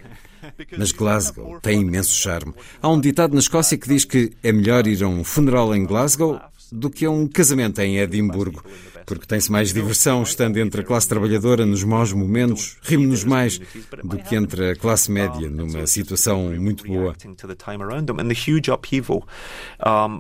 Mas 0.79 0.93
Glasgow 0.93 1.61
tem 1.61 1.83
imenso 1.83 2.15
charme. 2.15 2.55
Há 2.81 2.89
um 2.89 2.99
ditado 2.99 3.35
na 3.35 3.41
Escócia 3.41 3.77
que 3.77 3.87
diz 3.87 4.07
que 4.07 4.33
é 4.43 4.51
melhor 4.51 4.87
ir 4.87 5.05
a 5.05 5.07
um 5.07 5.23
funeral 5.23 5.75
em 5.75 5.85
Glasgow 5.85 6.41
do 6.73 6.89
que 6.89 7.05
a 7.05 7.11
um 7.11 7.27
casamento 7.27 7.81
em 7.83 7.99
Edimburgo 7.99 8.65
porque 9.05 9.27
tem-se 9.27 9.51
mais 9.51 9.73
diversão 9.73 10.23
estando 10.23 10.59
entre 10.59 10.81
a 10.81 10.85
classe 10.85 11.09
trabalhadora 11.09 11.67
nos 11.67 11.85
maus 11.85 12.13
momentos, 12.13 12.77
rimos-nos 12.83 13.25
mais 13.25 13.59
do 14.03 14.19
que 14.19 14.37
entre 14.37 14.71
a 14.71 14.77
classe 14.77 15.11
média 15.11 15.49
numa 15.49 15.87
situação 15.87 16.53
muito 16.59 16.87
boa. 16.87 17.15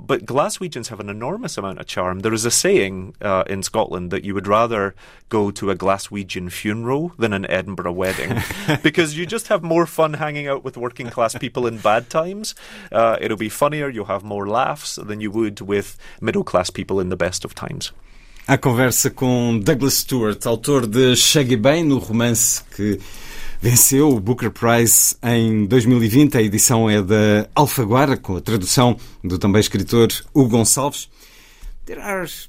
But 0.07 0.27
Glaswegians 0.27 0.88
have 0.88 1.01
an 1.01 1.09
enormous 1.09 1.59
amount 1.59 1.81
of 1.81 1.87
charm. 1.87 2.20
There 2.20 2.35
is 2.35 2.44
a 2.44 2.51
saying 2.51 3.14
uh, 3.20 3.44
in 3.49 3.62
Scotland 3.62 4.11
that 4.11 4.25
you 4.25 4.35
would 4.35 4.47
rather 4.47 4.94
go 5.29 5.51
to 5.51 5.70
a 5.70 5.75
Glaswegian 5.75 6.51
funeral 6.51 7.12
than 7.18 7.33
an 7.33 7.47
Edinburgh 7.51 7.92
wedding 7.92 8.42
because 8.83 9.16
you 9.16 9.27
just 9.27 9.49
have 9.49 9.62
more 9.62 9.87
fun 9.87 10.14
hanging 10.14 10.47
out 10.47 10.64
with 10.64 10.77
working 10.77 11.11
class 11.11 11.35
people 11.37 11.66
in 11.66 11.79
bad 11.79 12.11
times. 12.11 12.55
Uh, 12.92 13.16
it'll 13.20 13.37
be 13.37 13.49
funnier, 13.49 13.88
you'll 13.88 14.07
have 14.07 14.23
more 14.23 14.47
laughs 14.47 14.97
than 14.97 15.20
you 15.20 15.31
would 15.31 15.61
with 15.61 15.97
middle 16.20 16.44
class 16.44 16.70
people 16.70 17.01
in 17.01 17.09
the 17.09 17.16
best 17.16 17.44
of 17.44 17.55
times. 17.55 17.92
A 18.46 18.59
conversa 18.59 19.09
com 19.09 19.59
Douglas 19.59 19.94
Stewart, 19.94 20.44
autor 20.44 20.87
de 20.87 21.16
Chegue 21.16 21.57
Bem, 21.57 21.83
no 21.83 21.96
romance 21.96 22.62
que 22.76 23.00
venceu 23.59 24.11
o 24.11 24.20
Booker 24.20 24.50
Prize 24.50 25.16
em 25.22 25.64
2020. 25.64 26.37
A 26.37 26.42
edição 26.42 26.90
é 26.90 27.00
da 27.00 27.48
Alfaguara, 27.54 28.18
com 28.18 28.37
a 28.37 28.42
tradução 28.42 28.98
do 29.22 29.38
também 29.38 29.61
escritor 29.61 30.09
Hugo 30.35 30.50
Gonçalves. 30.50 31.09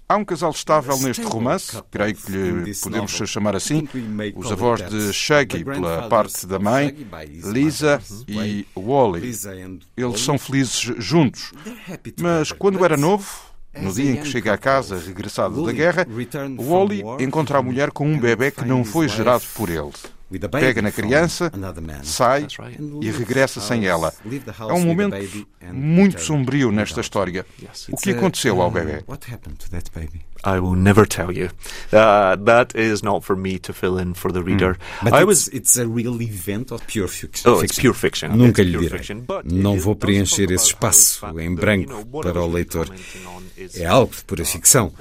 Há 0.10 0.18
um 0.18 0.26
casal 0.26 0.52
estável 0.52 0.98
neste 0.98 1.24
romance, 1.24 1.82
creio 1.90 2.14
que 2.14 2.32
lhe 2.32 2.76
podemos 2.76 3.12
chamar 3.12 3.56
assim. 3.56 3.88
Os 4.36 4.52
avós 4.52 4.82
de 4.90 5.14
Shaggy, 5.14 5.64
pela 5.64 6.10
parte 6.10 6.46
da 6.46 6.60
mãe, 6.60 6.94
Lisa 7.42 8.02
e 8.28 8.68
Wally. 8.76 9.34
Eles 9.96 10.20
são 10.20 10.38
felizes 10.38 10.92
juntos. 10.98 11.54
Mas 12.20 12.52
quando 12.52 12.84
era 12.84 12.98
novo, 12.98 13.55
no 13.82 13.92
dia 13.92 14.12
em 14.12 14.16
que 14.18 14.28
chega 14.28 14.54
à 14.54 14.58
casa, 14.58 14.98
regressado 14.98 15.66
da 15.66 15.72
guerra, 15.72 16.08
Wally 16.60 17.04
encontra 17.20 17.60
a 17.60 17.62
mulher 17.62 17.92
com 17.92 18.08
um 18.08 18.20
bebê 18.20 18.52
que 18.52 18.66
não 18.66 18.84
foi 18.84 19.08
gerado 19.08 19.44
por 19.56 19.70
ele. 19.70 19.92
Pega 20.52 20.82
na 20.82 20.92
criança, 20.92 21.52
sai 22.04 22.48
e 23.00 23.12
regressa 23.12 23.62
sem 23.62 23.86
ela. 23.86 24.14
É 24.68 24.74
um 24.74 24.84
momento 24.84 25.16
muito 25.72 26.20
sombrio 26.20 26.72
nesta 26.72 27.02
história. 27.02 27.46
O 27.92 27.98
que 27.98 28.12
aconteceu 28.12 28.62
ao 28.62 28.72
bebê? 28.72 29.04
I 30.46 30.60
will 30.60 30.76
never 30.76 31.08
tell 31.08 31.32
you. 31.32 31.50
Uh, 31.92 32.38
that 32.46 32.76
is 32.76 33.02
not 33.02 33.26
for 33.26 33.36
me 33.36 33.58
to 33.60 33.74
fill 33.74 33.98
in 33.98 34.14
for 34.14 34.32
the 34.32 34.42
reader. 34.42 34.78
Mm. 35.02 35.04
But 35.04 35.14
I 35.14 35.24
was. 35.24 35.48
It's 35.48 35.76
a 35.76 35.88
real 35.88 36.22
event 36.22 36.72
of 36.72 36.86
pure 36.86 37.08
fiction. 37.08 37.52
Oh, 37.52 37.64
it's 37.64 37.80
pure 37.80 37.96
fiction. 37.96 38.30
Nunca 38.36 38.62
lhe 38.62 38.78
direi. 38.78 39.02
Não 39.44 39.80
vou 39.80 39.96
preencher 39.96 40.52
esse 40.52 40.68
espaço 40.68 41.26
em 41.40 41.56
branco 41.56 42.06
para 42.22 42.44
o 42.44 42.48
leitor. 42.48 42.88
É 43.74 43.86
algo 43.86 44.14
de 44.16 44.24
pura 44.24 44.46
ficção. 44.46 44.94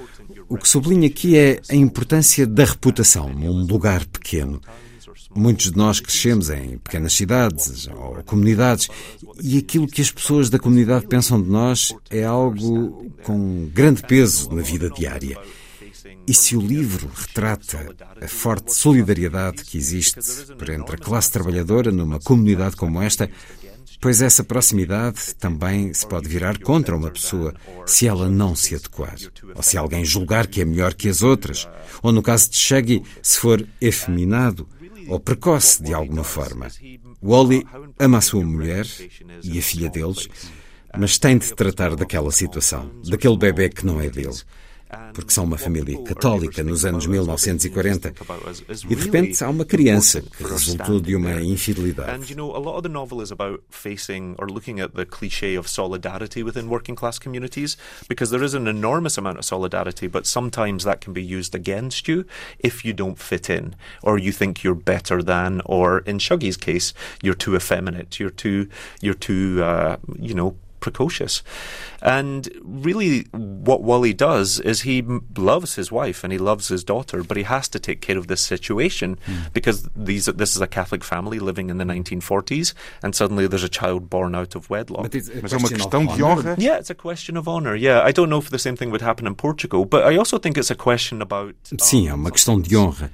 O 0.49 0.57
que 0.57 0.69
sublinho 0.69 1.07
aqui 1.07 1.37
é 1.37 1.61
a 1.69 1.75
importância 1.75 2.47
da 2.47 2.65
reputação 2.65 3.29
num 3.29 3.67
lugar 3.67 4.05
pequeno. 4.07 4.63
Muitos 5.35 5.71
de 5.71 5.77
nós 5.77 6.01
crescemos 6.01 6.51
em 6.51 6.79
pequenas 6.79 7.13
cidades 7.13 7.89
ou 7.89 8.23
comunidades 8.25 8.89
e 9.43 9.59
aquilo 9.59 9.87
que 9.87 10.01
as 10.01 10.11
pessoas 10.11 10.49
da 10.51 10.59
comunidade 10.59 11.07
pensam 11.07 11.41
de 11.41 11.49
nós 11.49 11.95
é 12.11 12.25
algo 12.25 13.11
com 13.23 13.69
grande 13.73 14.03
peso 14.03 14.53
na 14.55 14.63
vida 14.63 14.91
diária. 14.91 15.39
E 16.27 16.35
se 16.35 16.57
o 16.57 16.61
livro 16.61 17.11
retrata 17.15 17.95
a 18.21 18.29
forte 18.29 18.75
solidariedade 18.75 19.65
que 19.65 19.77
existe 19.77 20.19
por 20.59 20.71
entre 20.71 20.97
a 20.97 20.99
classe 20.99 21.31
trabalhadora 21.31 21.91
numa 21.91 22.19
comunidade 22.19 22.77
como 22.77 23.01
esta, 23.03 23.29
pois 24.01 24.21
essa 24.21 24.45
proximidade 24.45 25.35
também 25.37 25.93
se 25.95 26.07
pode 26.07 26.29
virar 26.29 26.59
contra 26.59 26.97
uma 26.97 27.11
pessoa 27.11 27.55
se 27.87 28.07
ela 28.07 28.29
não 28.29 28.55
se 28.55 28.75
adequar, 28.75 29.17
ou 29.55 29.63
se 29.63 29.79
alguém 29.79 30.05
julgar 30.05 30.47
que 30.47 30.61
é 30.61 30.65
melhor 30.65 30.95
que 30.95 31.09
as 31.09 31.23
outras, 31.23 31.67
ou 32.03 32.13
no 32.13 32.23
caso 32.23 32.51
de 32.51 32.57
Shaggy, 32.57 33.03
se 33.23 33.39
for 33.39 33.67
efeminado 33.81 34.69
ou 35.09 35.21
precoce 35.21 35.83
de 35.83 35.95
alguma 35.95 36.25
forma. 36.25 36.69
Wally 37.23 37.67
ama 37.99 38.19
a 38.19 38.21
sua 38.21 38.45
mulher 38.45 38.87
e 39.43 39.59
a 39.59 39.63
filha 39.63 39.91
deles, 39.91 40.29
mas 40.97 41.19
tem 41.19 41.39
de 41.39 41.55
tratar 41.55 41.97
daquela 41.97 42.31
situação, 42.31 42.91
daquele 43.09 43.37
bebê 43.37 43.69
que 43.69 43.87
não 43.87 44.01
é 44.01 44.09
dele 44.09 44.43
porque 45.13 45.33
são 45.33 45.45
uma 45.45 45.59
família 45.59 46.01
católica 46.03 46.63
nos 46.63 46.85
anos 46.85 47.07
1940. 47.07 48.15
E 48.89 48.95
de 48.95 49.03
repente 49.03 49.43
há 49.43 49.49
uma 49.49 49.65
criança 49.65 50.23
que 50.23 50.45
resultou 50.45 51.01
de 51.01 51.17
uma 51.17 51.41
infidelidade. 51.43 52.11
And 52.11 52.29
you 52.29 52.37
know, 52.37 52.55
a 52.55 52.59
lot 52.59 52.77
of 52.77 52.83
the 52.83 52.89
novel 52.89 53.23
is 53.23 53.33
about 53.33 53.63
facing 53.71 54.35
or 54.39 54.49
looking 54.51 54.81
at 54.81 54.93
the 54.95 55.05
cliché 55.05 55.59
of 55.59 55.69
solidarity 55.69 56.43
within 56.43 56.69
working 56.69 56.95
class 56.95 57.19
communities 57.19 57.77
because 58.09 58.31
there 58.31 58.45
is 58.45 58.55
an 58.55 58.67
enormous 58.67 59.19
amount 59.19 59.39
of 59.39 59.45
solidarity, 59.45 60.07
but 60.07 60.27
sometimes 60.27 60.85
that 60.85 61.01
can 61.01 61.13
be 61.13 61.23
used 61.23 61.55
against 61.55 62.09
you 62.09 62.25
if 62.59 62.85
you 62.85 62.93
don't 62.93 63.19
fit 63.19 63.49
in 63.51 63.75
or 64.03 64.19
you 64.19 64.33
think 64.33 64.63
you're 64.63 64.75
better 64.75 65.23
than, 65.23 65.61
or 65.65 65.99
in 66.01 66.19
Shuggy's 66.19 66.57
case, 66.57 66.93
you're 67.23 67.35
too 67.35 67.57
effeminate, 67.57 68.19
you're 68.19 68.31
too, 68.31 68.69
you're 69.01 69.15
too, 69.15 69.63
uh, 69.63 69.97
you 70.19 70.35
know, 70.35 70.57
precocious. 70.85 71.43
And 72.03 72.51
really, 72.63 73.23
what 73.33 73.83
Wally 73.83 74.13
does 74.13 74.61
is 74.61 74.83
he 74.83 75.03
loves 75.39 75.75
his 75.77 75.91
wife 75.91 76.23
and 76.23 76.31
he 76.31 76.39
loves 76.39 76.69
his 76.69 76.85
daughter, 76.85 77.25
but 77.25 77.39
he 77.39 77.45
has 77.45 77.67
to 77.71 77.79
take 77.79 78.03
care 78.03 78.19
of 78.19 78.27
this 78.27 78.43
situation 78.43 79.17
mm. 79.27 79.53
because 79.55 79.89
these 79.97 80.27
this 80.27 80.55
is 80.55 80.61
a 80.61 80.67
Catholic 80.67 81.03
family 81.03 81.39
living 81.39 81.71
in 81.71 81.79
the 81.79 81.85
1940s, 81.85 82.75
and 83.03 83.15
suddenly 83.15 83.47
there's 83.47 83.65
a 83.65 83.71
child 83.71 84.11
born 84.11 84.35
out 84.35 84.55
of 84.55 84.69
wedlock. 84.69 85.05
But 85.05 85.15
it's 85.15 85.31
a 85.31 85.41
question 85.41 85.81
of 85.81 86.23
honor. 86.23 86.57
Yeah, 86.59 86.77
it's 86.77 86.91
a 86.91 86.95
question 86.95 87.39
of 87.39 87.49
honor. 87.49 87.75
Yeah, 87.75 88.03
I 88.05 88.13
don't 88.13 88.29
know 88.29 88.39
if 88.39 88.51
the 88.51 88.59
same 88.59 88.77
thing 88.77 88.91
would 88.91 89.01
happen 89.01 89.27
in 89.27 89.35
Portugal, 89.35 89.87
but 89.87 90.05
I 90.05 90.19
also 90.19 90.39
think 90.39 90.59
it's 90.59 90.71
a 90.71 90.77
question 90.77 91.23
about. 91.23 91.55
Um, 91.73 91.79
Sim, 91.81 92.09
é 92.09 92.15
uma 92.15 92.31
questão 92.31 92.61
de 92.61 92.77
honra. 92.77 93.11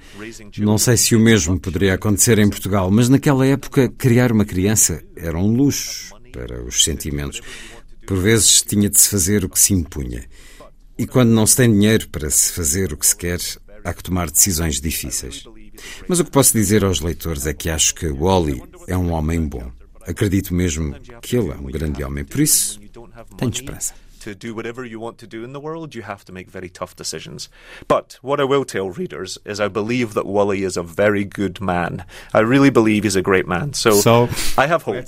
Não 0.59 0.78
sei 0.78 0.96
se 0.96 1.14
o 1.14 1.20
mesmo 1.20 1.61
poderia 1.61 1.94
acontecer 1.94 2.40
em 2.40 2.50
Portugal, 2.50 2.90
mas 2.90 3.09
naquela 3.09 3.46
época 3.46 3.88
criar 3.88 4.33
uma 4.33 4.44
criança 4.44 5.00
era 5.16 5.38
um 5.38 5.54
luxo 5.54 6.18
para 6.30 6.62
os 6.62 6.84
sentimentos. 6.84 7.40
Por 8.06 8.18
vezes 8.18 8.62
tinha 8.62 8.88
de 8.88 9.00
se 9.00 9.08
fazer 9.08 9.44
o 9.44 9.48
que 9.48 9.58
se 9.58 9.72
impunha. 9.72 10.24
E 10.98 11.06
quando 11.06 11.30
não 11.30 11.46
se 11.46 11.56
tem 11.56 11.72
dinheiro 11.72 12.08
para 12.08 12.28
se 12.30 12.52
fazer 12.52 12.92
o 12.92 12.96
que 12.96 13.06
se 13.06 13.16
quer, 13.16 13.40
há 13.84 13.92
que 13.92 14.02
tomar 14.02 14.30
decisões 14.30 14.80
difíceis. 14.80 15.44
Mas 16.06 16.20
o 16.20 16.24
que 16.24 16.30
posso 16.30 16.52
dizer 16.52 16.84
aos 16.84 17.00
leitores 17.00 17.46
é 17.46 17.54
que 17.54 17.70
acho 17.70 17.94
que 17.94 18.06
Wally 18.06 18.62
é 18.86 18.96
um 18.96 19.12
homem 19.12 19.46
bom. 19.46 19.70
Acredito 20.02 20.54
mesmo 20.54 20.94
que 21.22 21.36
ele 21.36 21.50
é 21.50 21.54
um 21.54 21.70
grande 21.70 22.02
homem. 22.02 22.24
Por 22.24 22.40
isso, 22.40 22.80
tenho 23.36 23.50
esperança. 23.50 23.94
To 24.20 24.35
do 24.35 24.54
whatever 24.54 24.85
you 24.85 25.00
want 25.00 25.18
to 25.18 25.26
do 25.26 25.44
in 25.44 25.52
the 25.52 25.61
world, 25.61 25.94
you 25.94 26.02
have 26.02 26.24
to 26.26 26.33
make 26.33 26.48
very 26.50 26.68
tough 26.68 26.94
decisions. 26.96 27.48
But 27.88 28.18
what 28.22 28.40
I 28.40 28.44
will 28.44 28.64
tell 28.64 28.90
readers 28.90 29.38
is 29.44 29.61
I 29.61 29.68
believe 29.68 30.14
that 30.14 30.26
Wally 30.26 30.62
is 30.64 30.76
a 30.76 30.83
very 30.83 31.24
good 31.24 31.61
man. 31.61 32.04
I 32.33 32.40
really 32.40 32.70
believe 32.70 33.04
he's 33.04 33.16
a 33.16 33.22
great 33.22 33.46
man. 33.46 33.72
So, 33.74 33.92
so 33.92 34.28
I 34.56 34.66
have 34.66 34.83
hope. 34.83 35.04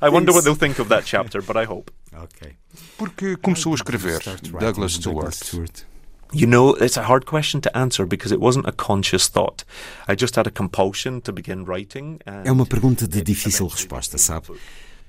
I 0.00 0.08
wonder 0.08 0.32
what 0.32 0.44
they'll 0.44 0.54
think 0.54 0.78
of 0.78 0.88
that 0.88 1.04
chapter, 1.04 1.42
but 1.42 1.56
I 1.56 1.64
hope. 1.64 1.90
Okay. 2.14 2.56
Porque 2.96 3.36
começou 3.36 3.72
a 3.72 3.74
escrever 3.74 4.20
Douglas 4.60 4.92
Stewart? 4.94 5.84
You 6.32 6.46
know, 6.46 6.74
it's 6.74 6.96
a 6.96 7.02
hard 7.02 7.26
question 7.26 7.60
to 7.60 7.76
answer 7.76 8.06
because 8.06 8.32
it 8.32 8.40
wasn't 8.40 8.66
a 8.66 8.72
conscious 8.72 9.28
thought. 9.28 9.64
I 10.08 10.14
just 10.14 10.36
had 10.36 10.46
a 10.46 10.50
compulsion 10.50 11.20
to 11.22 11.32
begin 11.32 11.64
writing. 11.64 12.18
É 12.44 12.50
uma 12.50 12.66
pergunta 12.66 13.06
de 13.06 13.22
difícil 13.22 13.68
resposta, 13.68 14.18
sabe? 14.18 14.48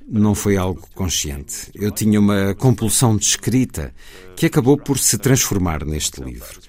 Não 0.07 0.35
foi 0.35 0.57
algo 0.57 0.87
consciente. 0.93 1.71
Eu 1.73 1.91
tinha 1.91 2.19
uma 2.19 2.53
compulsão 2.55 3.17
de 3.17 3.25
escrita 3.25 3.93
que 4.35 4.45
acabou 4.45 4.77
por 4.77 4.97
se 4.97 5.17
transformar 5.17 5.85
neste 5.85 6.21
livro. 6.21 6.59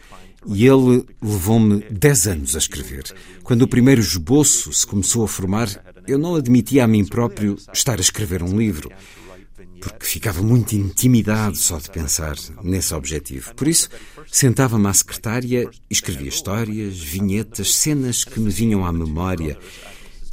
E 0.47 0.67
ele 0.67 1.05
levou-me 1.21 1.85
dez 1.91 2.27
anos 2.27 2.55
a 2.55 2.59
escrever. 2.59 3.05
Quando 3.43 3.63
o 3.63 3.69
primeiro 3.69 4.01
esboço 4.01 4.73
se 4.73 4.87
começou 4.87 5.25
a 5.25 5.29
formar, 5.29 5.69
eu 6.07 6.19
não 6.19 6.37
admitia 6.37 6.85
a 6.85 6.87
mim 6.87 7.05
próprio 7.05 7.57
estar 7.73 7.99
a 7.99 8.01
escrever 8.01 8.43
um 8.43 8.57
livro, 8.57 8.91
porque 9.81 10.07
ficava 10.07 10.41
muito 10.43 10.75
intimidado 10.75 11.57
só 11.57 11.79
de 11.79 11.91
pensar 11.91 12.37
nesse 12.63 12.95
objetivo. 12.95 13.55
Por 13.55 13.67
isso, 13.67 13.89
sentava-me 14.31 14.87
à 14.87 14.93
secretária 14.93 15.69
e 15.91 15.93
escrevia 15.93 16.29
histórias, 16.29 16.97
vinhetas, 16.97 17.75
cenas 17.75 18.25
que 18.25 18.39
me 18.39 18.51
vinham 18.51 18.87
à 18.87 18.93
memória 18.93 19.59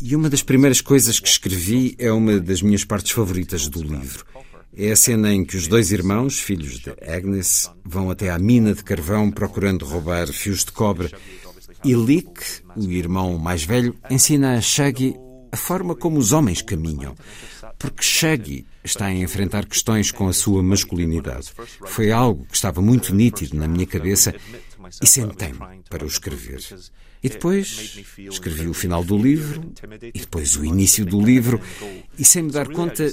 e 0.06 0.18
uma 0.18 0.30
das 0.30 0.44
primeiras 0.44 0.82
coisas 0.82 1.18
que 1.18 1.30
escrevi 1.30 1.96
é 1.98 2.12
uma 2.12 2.38
das 2.38 2.62
minhas 2.62 2.84
partes 2.84 3.14
favoritas 3.14 3.70
do 3.70 3.82
livro. 3.82 4.26
É 4.76 4.92
a 4.92 4.98
cena 4.98 5.34
em 5.34 5.46
que 5.46 5.56
os 5.56 5.66
dois 5.66 5.94
irmãos, 5.94 6.38
filhos 6.38 6.80
de 6.80 6.90
Agnes, 7.10 7.72
vão 7.86 8.12
até 8.12 8.30
à 8.30 8.38
mina 8.38 8.74
de 8.74 8.84
carvão 8.84 9.32
procurando 9.32 9.86
roubar 9.86 10.28
fios 10.28 10.66
de 10.66 10.74
cobre. 10.74 11.10
E 11.86 11.94
Lick, 11.94 12.42
o 12.76 12.92
irmão 12.92 13.38
mais 13.38 13.64
velho, 13.64 13.96
ensina 14.10 14.58
a 14.58 14.62
Shaggy 14.62 15.16
a 15.54 15.56
forma 15.56 15.96
como 15.96 16.20
os 16.20 16.34
homens 16.34 16.62
caminham, 16.62 17.16
porque 17.80 18.04
Shaggy 18.04 18.66
está 18.84 19.06
a 19.06 19.14
enfrentar 19.14 19.66
questões 19.66 20.12
com 20.12 20.28
a 20.28 20.34
sua 20.34 20.62
masculinidade. 20.62 21.54
Foi 21.86 22.12
algo 22.12 22.46
que 22.46 22.56
estava 22.56 22.82
muito 22.82 23.16
nítido 23.16 23.56
na 23.56 23.70
minha 23.70 23.86
cabeça 23.88 24.36
e 25.02 25.08
sentei-me 25.08 25.60
para 25.90 26.04
o 26.04 26.08
escrever. 26.08 26.60
E 27.24 27.30
depois 27.30 27.98
escrevi 28.18 28.68
o 28.68 28.74
final 28.74 29.02
do 29.04 29.18
livro, 29.18 29.64
e 30.14 30.20
depois 30.20 30.58
o 30.58 30.66
início 30.66 31.06
do 31.06 31.22
livro, 31.22 31.62
e 32.18 32.24
sem 32.24 32.44
me 32.44 32.52
dar 32.52 32.68
conta, 32.68 33.06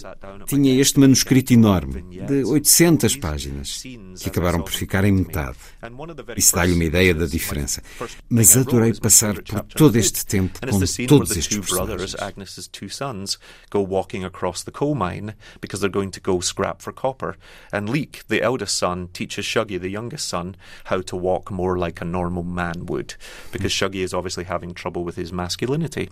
tinha 0.47 0.79
este 0.81 1.01
manuscrito 1.01 1.53
enorme, 1.53 2.03
de 2.03 2.45
800 2.45 3.17
páginas, 3.17 3.83
que 3.83 4.29
acabaram 4.29 4.63
por 4.63 4.73
ficar 4.73 5.05
em 5.05 5.13
metade. 5.13 5.57
Isso 6.37 6.55
dá-lhe 6.55 6.75
uma 6.75 6.85
ideia 6.85 7.15
da 7.15 7.27
diferença. 7.27 7.83
Mas 8.29 8.57
adorei 8.57 8.93
passar 8.95 9.43
por 9.43 9.63
todo 9.63 9.97
este 9.97 10.27
tempo 10.27 10.61
com 10.61 10.81
todos 11.07 11.37
estes 11.37 11.59
personagens. 11.59 12.17
Go 13.71 13.81
walking 13.81 14.25
across 14.25 14.65
the 14.65 14.71
coal 14.71 14.95
mine 14.95 15.35
because 15.61 15.81
they're 15.81 15.93
going 15.93 16.11
to 16.11 16.21
go 16.21 16.41
scrap 16.41 16.83
for 16.83 16.93
copper. 16.93 17.37
And 17.73 17.89
Leek, 17.89 18.27
the 18.29 18.43
eldest 18.43 18.77
son, 18.77 19.09
teaches 19.13 19.45
Shuggy, 19.45 19.81
the 19.81 19.89
youngest 19.89 20.29
son, 20.29 20.57
how 20.85 21.01
to 21.03 21.17
walk 21.17 21.51
more 21.51 21.79
like 21.79 22.01
a 22.01 22.05
normal 22.05 22.43
man 22.43 22.87
would. 22.87 23.15
Because 23.53 23.73
Shuggy 23.73 24.03
is 24.03 24.13
obviously 24.13 24.45
having 24.45 24.75
trouble 24.75 25.05
with 25.05 25.17
his 25.17 25.33
masculinity. 25.33 26.11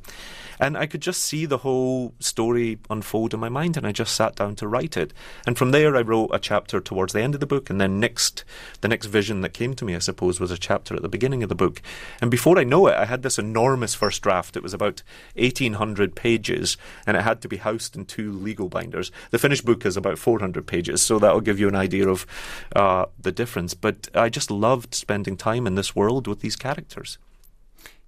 And 0.61 0.77
I 0.77 0.87
could 0.87 1.03
just 1.03 1.23
see 1.23 1.47
the 1.47 1.59
whole 1.59 2.15
story 2.21 2.78
unfold 2.91 3.35
in 3.35 3.41
my 3.41 3.49
mind, 3.49 3.77
and 3.77 3.87
I 3.87 3.93
just 3.93 4.15
sat 4.15 4.37
down 4.37 4.57
to 4.57 4.69
write 4.69 4.97
it. 4.97 5.13
And 5.47 5.57
from 5.57 5.71
there, 5.71 5.97
I 5.97 6.01
wrote 6.01 6.31
a 6.33 6.39
chapter 6.39 6.81
towards 6.81 7.13
the 7.13 7.23
end 7.23 7.35
of 7.35 7.41
the 7.41 7.47
book, 7.47 7.71
and 7.71 7.81
then 7.81 8.01
next, 8.01 8.45
the 8.81 8.89
next 8.89 9.07
vision 9.07 9.41
that 9.43 9.55
came 9.55 9.75
to 9.75 9.85
me, 9.85 9.95
I 9.95 10.01
suppose, 10.01 10.41
was 10.41 10.51
a 10.51 10.59
chapter 10.59 10.95
at 10.95 11.03
the 11.03 11.09
beginning 11.09 11.43
of 11.43 11.49
the 11.49 11.55
book. 11.55 11.83
And 12.21 12.31
before 12.31 12.59
I 12.59 12.65
know 12.65 12.87
it, 12.87 12.95
I 12.95 13.05
had 13.05 13.23
this 13.23 13.39
enormous 13.39 13.95
first 13.95 14.23
draft. 14.23 14.57
It 14.57 14.63
was 14.63 14.75
about 14.75 15.03
1,800 15.35 16.15
pages, 16.15 16.77
and 17.07 17.17
it 17.17 17.23
had 17.23 17.41
to 17.43 17.49
be 17.49 17.59
housed 17.59 17.97
in 17.97 18.05
two 18.05 18.33
legal 18.33 18.69
binders. 18.69 19.11
The 19.31 19.39
finished 19.39 19.65
book 19.65 19.85
is 19.85 19.97
about 19.97 20.19
400 20.19 20.67
pages, 20.67 21.03
so 21.03 21.19
that'll 21.19 21.41
give 21.41 21.61
you 21.61 21.69
an 21.69 21.77
idea 21.77 22.09
of 22.09 22.27
uh, 22.75 23.07
the 23.21 23.33
difference. 23.33 23.75
But 23.75 24.09
I 24.15 24.29
just 24.29 24.51
loved 24.51 24.95
spending 24.95 25.37
time 25.37 25.67
in 25.67 25.75
this 25.75 25.95
world 25.95 26.27
with 26.27 26.41
these 26.41 26.57
characters. 26.57 27.19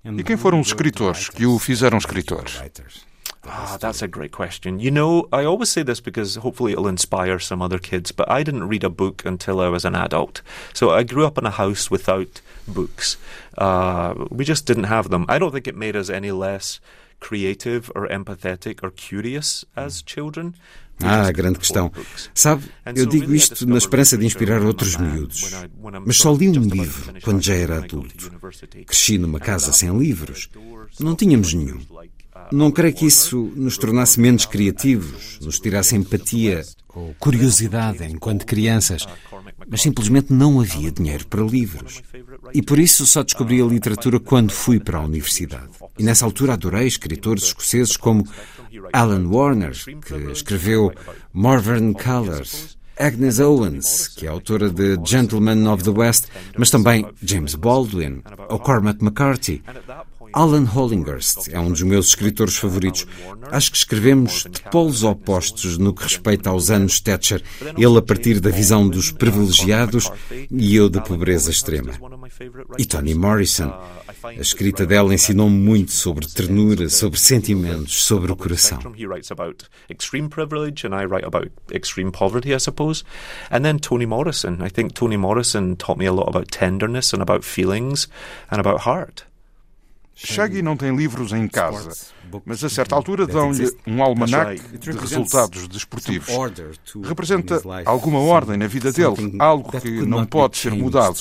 E 0.04 0.22
quem 0.24 0.36
foram 0.36 0.60
os 0.60 0.68
escritores 0.68 1.28
que 1.28 1.44
o 1.46 1.58
fizeram 1.58 1.98
escritor? 1.98 2.44
Ah, 3.46 3.78
that's 3.80 4.02
a 4.02 4.08
great 4.08 4.32
question. 4.32 4.80
You 4.80 4.90
know, 4.90 5.26
I 5.32 5.44
always 5.44 5.70
say 5.70 5.82
this 5.82 6.00
because 6.00 6.36
hopefully 6.36 6.72
it'll 6.72 6.88
inspire 6.88 7.38
some 7.38 7.62
other 7.62 7.78
kids, 7.78 8.12
but 8.12 8.30
I 8.30 8.42
didn't 8.42 8.68
read 8.68 8.84
a 8.84 8.90
book 8.90 9.24
until 9.24 9.60
I 9.60 9.68
was 9.68 9.84
an 9.84 9.94
adult. 9.94 10.42
So 10.74 10.90
I 10.90 11.04
grew 11.04 11.24
up 11.26 11.38
in 11.38 11.46
a 11.46 11.50
house 11.50 11.90
without 11.90 12.42
books. 12.68 13.16
Uh, 13.56 14.14
we 14.30 14.44
just 14.44 14.66
didn't 14.66 14.84
have 14.84 15.08
them. 15.08 15.24
I 15.28 15.38
don't 15.38 15.52
think 15.52 15.66
it 15.66 15.76
made 15.76 15.96
us 15.96 16.10
any 16.10 16.32
less 16.32 16.80
creative 17.18 17.90
or 17.94 18.08
empathetic 18.08 18.82
or 18.82 18.90
curious 18.90 19.64
as 19.74 20.02
children. 20.02 20.54
Ah, 21.02 21.30
grande 21.32 21.58
questão. 21.58 21.90
Sabe, 22.34 22.64
eu 22.94 23.06
digo 23.06 23.34
isto 23.34 23.66
na 23.66 23.78
esperança 23.78 24.18
de 24.18 24.26
inspirar 24.26 24.60
outros 24.60 24.96
miúdos. 24.96 25.50
Mas 26.04 26.18
só 26.18 26.30
li 26.32 26.50
um 26.50 26.62
livro 26.62 27.14
quando 27.22 27.42
já 27.42 27.54
era 27.54 27.78
adulto. 27.78 28.30
Cresci 28.86 29.16
numa 29.16 29.40
casa 29.40 29.72
sem 29.72 29.96
livros. 29.96 30.50
Não 30.98 31.16
tínhamos 31.16 31.54
nenhum. 31.54 31.80
Não 32.52 32.70
creio 32.70 32.94
que 32.94 33.06
isso 33.06 33.52
nos 33.54 33.78
tornasse 33.78 34.18
menos 34.18 34.44
criativos, 34.44 35.38
nos 35.40 35.58
tirasse 35.58 35.94
empatia 35.96 36.62
ou 36.88 37.14
curiosidade 37.18 38.04
enquanto 38.04 38.44
crianças, 38.44 39.06
mas 39.68 39.82
simplesmente 39.82 40.32
não 40.32 40.60
havia 40.60 40.90
dinheiro 40.90 41.26
para 41.26 41.42
livros. 41.42 42.02
E 42.52 42.60
por 42.60 42.78
isso 42.78 43.06
só 43.06 43.22
descobri 43.22 43.60
a 43.60 43.64
literatura 43.64 44.18
quando 44.18 44.50
fui 44.50 44.80
para 44.80 44.98
a 44.98 45.04
universidade. 45.04 45.68
E 45.98 46.02
nessa 46.02 46.24
altura 46.24 46.54
adorei 46.54 46.86
escritores 46.86 47.44
escoceses 47.44 47.96
como 47.96 48.26
Alan 48.92 49.28
Warner, 49.28 49.76
que 50.04 50.32
escreveu 50.32 50.92
Morvern 51.32 51.94
Colours, 51.94 52.76
Agnes 52.98 53.38
Owens, 53.38 54.08
que 54.08 54.26
é 54.26 54.28
autora 54.28 54.68
de 54.68 54.98
Gentlemen 55.04 55.66
of 55.68 55.82
the 55.82 55.90
West, 55.90 56.26
mas 56.58 56.70
também 56.70 57.06
James 57.22 57.54
Baldwin 57.54 58.22
ou 58.48 58.58
Cormac 58.58 59.02
McCarthy. 59.02 59.62
Alan 60.32 60.64
Hollingworth 60.64 61.48
é 61.50 61.58
um 61.58 61.70
dos 61.70 61.82
meus 61.82 62.08
escritores 62.08 62.56
favoritos. 62.56 63.06
Acho 63.50 63.70
que 63.70 63.76
escrevemos 63.76 64.46
de 64.50 64.62
polos 64.70 65.02
opostos 65.02 65.76
no 65.76 65.92
que 65.92 66.04
respeita 66.04 66.50
aos 66.50 66.70
anos 66.70 67.00
Thatcher, 67.00 67.42
ele 67.76 67.98
a 67.98 68.02
partir 68.02 68.40
da 68.40 68.50
visão 68.50 68.88
dos 68.88 69.10
privilegiados 69.10 70.10
e 70.50 70.76
eu 70.76 70.88
da 70.88 71.00
pobreza 71.00 71.50
extrema. 71.50 71.92
E 72.78 72.84
Toni 72.84 73.14
Morrison. 73.14 73.72
A 74.22 74.34
escrita 74.34 74.86
dela 74.86 75.14
ensinou-me 75.14 75.56
muito 75.56 75.92
sobre 75.92 76.26
ternura, 76.26 76.88
sobre 76.88 77.18
sentimentos, 77.18 78.04
sobre 78.04 78.30
o 78.30 78.36
coração. 78.36 78.78
Toni 83.80 84.06
Morrison. 84.06 84.58
I 84.64 84.70
think 84.70 84.92
Toni 84.94 85.16
Morrison 85.16 85.74
taught 85.76 85.98
me 85.98 86.06
a 86.06 86.12
lot 86.12 86.28
about 86.28 86.50
tenderness 86.50 87.12
and 87.12 87.22
about 87.22 87.44
feelings 87.44 88.08
and 88.50 88.60
about 88.60 88.86
heart. 88.86 89.29
Shaggy 90.22 90.60
não 90.60 90.76
tem 90.76 90.94
livros 90.94 91.32
em 91.32 91.48
casa, 91.48 91.96
mas 92.44 92.62
a 92.62 92.68
certa 92.68 92.94
altura 92.94 93.26
dão-lhe 93.26 93.70
um 93.86 94.02
almanac 94.02 94.60
de 94.78 94.90
resultados 94.92 95.68
desportivos. 95.68 96.28
Representa 97.02 97.60
alguma 97.84 98.20
ordem 98.20 98.56
na 98.56 98.66
vida 98.66 98.92
dele, 98.92 99.36
algo 99.38 99.70
que 99.80 99.90
não 100.06 100.24
pode 100.24 100.56
ser 100.56 100.72
mudado. 100.72 101.16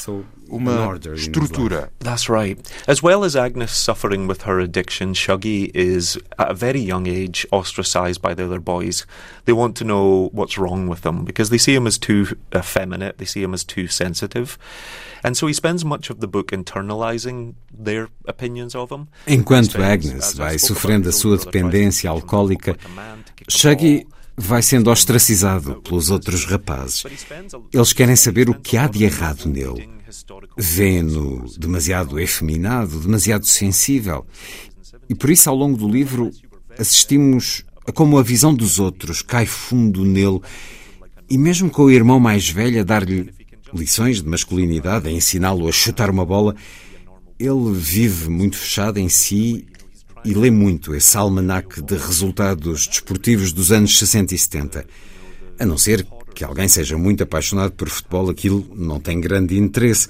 uma 0.50 1.00
estrutura. 1.14 1.92
That's 2.00 2.28
right. 2.28 2.60
As 2.88 3.02
well 3.02 3.24
as 3.24 3.36
Agnes 3.36 3.72
suffering 3.72 4.28
with 4.28 4.44
her 4.46 4.60
addiction, 4.60 5.14
Shuggy 5.14 5.72
is 5.74 6.18
at 6.38 6.52
a 6.52 6.54
very 6.54 6.80
young 6.80 7.08
age 7.08 7.46
ostracized 7.52 8.22
by 8.22 8.34
the 8.34 8.46
other 8.46 8.60
boys. 8.60 9.06
They 9.46 9.54
want 9.54 9.76
to 9.78 9.84
know 9.84 10.30
what's 10.34 10.58
wrong 10.58 10.88
with 10.88 11.06
him 11.06 11.24
because 11.24 11.50
they 11.50 11.60
see 11.60 11.76
him 11.76 11.88
as 11.88 11.98
too 11.98 12.36
effeminate, 12.54 13.18
they 13.18 13.26
see 13.26 13.44
him 13.44 13.54
as 13.54 13.64
too 13.64 13.88
sensitive. 13.88 14.58
And 15.24 15.36
so 15.36 15.48
he 15.48 15.54
spends 15.54 15.84
much 15.84 16.10
of 16.10 16.22
the 16.22 16.28
book 16.28 16.52
internalizing 16.52 17.56
their 17.72 18.08
opinions 18.26 18.74
of 18.74 18.90
him. 18.90 19.08
Enquanto 19.28 19.82
Agnes 19.82 20.34
vai 20.34 20.58
sofrendo 20.58 20.99
a 21.08 21.12
sua 21.12 21.38
dependência 21.38 22.10
alcoólica, 22.10 22.76
Shuggy 23.48 24.06
vai 24.36 24.62
sendo 24.62 24.90
ostracizado 24.90 25.82
pelos 25.82 26.10
outros 26.10 26.46
rapazes. 26.46 27.06
Eles 27.74 27.94
querem 27.94 28.16
saber 28.16 28.50
o 28.50 28.54
que 28.54 28.78
há 28.78 28.88
de 28.88 29.04
errado 29.04 29.46
nele. 29.46 29.90
Vê-no 30.58 31.46
demasiado 31.58 32.20
efeminado, 32.20 33.00
demasiado 33.00 33.46
sensível. 33.46 34.26
E 35.10 35.16
por 35.16 35.30
isso, 35.30 35.50
ao 35.50 35.56
longo 35.56 35.78
do 35.78 35.88
livro, 35.88 36.32
assistimos 36.78 37.64
a 37.88 37.92
como 37.92 38.18
a 38.18 38.24
visão 38.24 38.54
dos 38.54 38.80
outros 38.80 39.22
cai 39.22 39.46
fundo 39.46 40.06
nele, 40.06 40.40
e 41.30 41.38
mesmo 41.38 41.70
com 41.70 41.84
o 41.84 41.92
irmão 41.92 42.20
mais 42.20 42.50
velho 42.50 42.80
a 42.80 42.84
dar-lhe 42.84 43.32
lições 43.74 44.22
de 44.22 44.28
masculinidade, 44.28 45.08
a 45.08 45.12
ensiná-lo 45.12 45.68
a 45.68 45.72
chutar 45.72 46.10
uma 46.10 46.26
bola, 46.26 46.56
ele 47.38 47.72
vive 47.74 48.30
muito 48.30 48.58
fechado 48.58 48.98
em 48.98 49.10
si 49.10 49.66
e 50.24 50.34
lê 50.34 50.52
muito 50.52 50.94
esse 50.94 51.18
almanac 51.18 51.82
de 51.82 51.96
resultados 51.96 52.88
desportivos 52.88 53.52
dos 53.52 53.72
anos 53.72 53.98
60 53.98 54.36
e 54.36 54.38
70. 54.38 54.86
A 55.60 55.66
não 55.66 55.78
ser 55.78 56.06
que 56.34 56.44
alguém 56.44 56.68
seja 56.68 56.98
muito 56.98 57.24
apaixonado 57.24 57.72
por 57.74 57.90
futebol, 57.90 58.30
aquilo 58.30 58.66
não 58.76 59.00
tem 59.00 59.20
grande 59.20 59.58
interesse. 59.58 60.08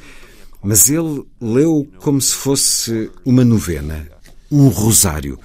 Mas 0.61 0.89
ele 0.89 1.23
leu 1.39 1.87
como 1.99 2.21
se 2.21 2.35
fosse 2.35 3.09
uma 3.23 3.45
novena, 3.45 4.07
um 4.51 4.67
rosário, 4.67 5.39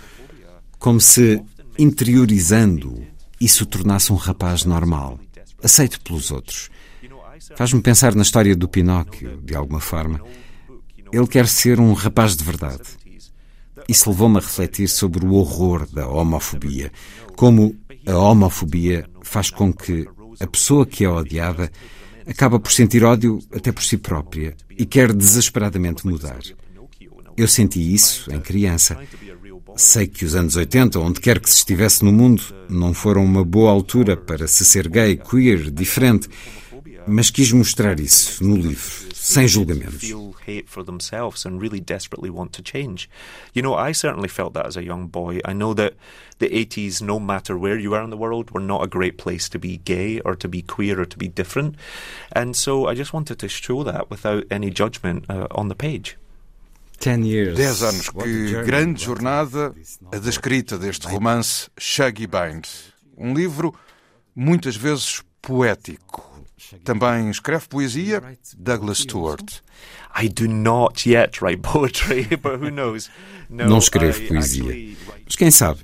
como 0.78 1.00
se 1.00 1.40
interiorizando 1.78 3.14
isso 3.40 3.66
tornasse 3.66 4.12
um 4.12 4.16
rapaz 4.16 4.64
normal, 4.64 5.18
aceito 5.62 6.00
pelos 6.00 6.30
outros. 6.30 6.70
Faz-me 7.56 7.82
pensar 7.82 8.14
na 8.14 8.22
história 8.22 8.56
do 8.56 8.68
Pinóquio, 8.68 9.38
de 9.42 9.54
alguma 9.54 9.80
forma. 9.80 10.20
Ele 11.12 11.26
quer 11.26 11.46
ser 11.46 11.78
um 11.78 11.92
rapaz 11.92 12.36
de 12.36 12.44
verdade. 12.44 12.82
Isso 13.88 14.08
levou-me 14.10 14.38
a 14.38 14.40
refletir 14.40 14.88
sobre 14.88 15.24
o 15.24 15.34
horror 15.34 15.86
da 15.90 16.08
homofobia, 16.08 16.90
como 17.36 17.76
a 18.06 18.16
homofobia 18.16 19.06
faz 19.22 19.50
com 19.50 19.72
que 19.72 20.06
a 20.40 20.46
pessoa 20.46 20.86
que 20.86 21.04
é 21.04 21.08
odiada 21.08 21.70
acaba 22.26 22.58
por 22.58 22.72
sentir 22.72 23.04
ódio 23.04 23.38
até 23.54 23.70
por 23.70 23.82
si 23.82 23.96
própria 23.96 24.56
e 24.70 24.86
quer 24.86 25.12
desesperadamente 25.12 26.06
mudar. 26.06 26.40
Eu 27.36 27.48
senti 27.48 27.94
isso 27.94 28.32
em 28.32 28.40
criança. 28.40 28.96
Sei 29.76 30.06
que 30.06 30.24
os 30.24 30.34
anos 30.34 30.54
80, 30.56 30.98
onde 31.00 31.20
quer 31.20 31.40
que 31.40 31.50
se 31.50 31.58
estivesse 31.58 32.04
no 32.04 32.12
mundo, 32.12 32.42
não 32.68 32.94
foram 32.94 33.24
uma 33.24 33.44
boa 33.44 33.70
altura 33.72 34.16
para 34.16 34.46
se 34.46 34.64
ser 34.64 34.88
gay, 34.88 35.16
queer, 35.16 35.70
diferente, 35.70 36.28
mas 37.06 37.30
quis 37.30 37.50
mostrar 37.50 37.98
isso 37.98 38.42
no 38.44 38.56
livro 38.56 39.03
sem 39.24 39.46
julgamentos. 39.48 40.00
Feel 40.00 40.34
hate 40.44 40.68
for 40.68 40.84
themselves 40.84 41.46
and 41.46 41.60
really 41.60 41.80
desperately 41.80 42.30
want 42.30 42.52
to 42.52 42.62
change. 42.62 43.08
You 43.54 43.62
know, 43.62 43.74
I 43.74 43.92
certainly 43.92 44.28
felt 44.28 44.52
that 44.54 44.66
as 44.66 44.76
a 44.76 44.84
young 44.84 45.06
boy. 45.08 45.40
I 45.44 45.54
know 45.54 45.72
that 45.74 45.94
the 46.38 46.48
80s, 46.48 47.00
no 47.00 47.18
matter 47.18 47.56
where 47.56 47.78
you 47.78 47.94
are 47.94 48.04
in 48.04 48.10
the 48.10 48.18
world, 48.18 48.50
were 48.50 48.60
not 48.60 48.84
a 48.84 48.86
great 48.86 49.16
place 49.16 49.48
to 49.48 49.58
be 49.58 49.78
gay 49.78 50.20
or 50.20 50.36
to 50.36 50.48
be 50.48 50.60
queer 50.60 51.00
or 51.00 51.06
to 51.06 51.16
be 51.16 51.28
different. 51.28 51.76
And 52.32 52.54
so 52.54 52.86
I 52.86 52.94
just 52.94 53.14
wanted 53.14 53.38
to 53.38 53.48
show 53.48 53.82
that 53.84 54.10
without 54.10 54.44
any 54.50 54.70
judgment 54.70 55.24
uh, 55.30 55.46
on 55.52 55.68
the 55.68 55.74
page. 55.74 56.18
Dez 57.00 57.82
anos, 57.82 58.08
que 58.08 58.64
grande 58.64 58.98
jornada 58.98 59.74
a 60.12 60.18
descrita 60.18 60.78
deste 60.78 61.06
romance 61.06 61.68
Shaggy 61.76 62.26
Bind. 62.26 62.66
Um 63.18 63.34
livro 63.34 63.74
muitas 64.34 64.76
vezes 64.76 65.22
poético, 65.42 66.33
também 66.82 67.30
escreve 67.30 67.66
poesia, 67.68 68.22
Douglas 68.56 68.98
Stewart. 68.98 69.60
I 70.20 70.28
do 70.28 70.48
not 70.48 71.08
yet 71.08 71.42
write 71.42 71.62
poetry, 71.62 72.24
but 72.42 72.60
who 72.60 72.70
knows? 72.70 73.10
No, 73.50 73.68
Não 73.68 73.78
escrevo 73.78 74.20
poesia, 74.28 74.96
mas 75.24 75.36
quem 75.36 75.50
sabe? 75.50 75.80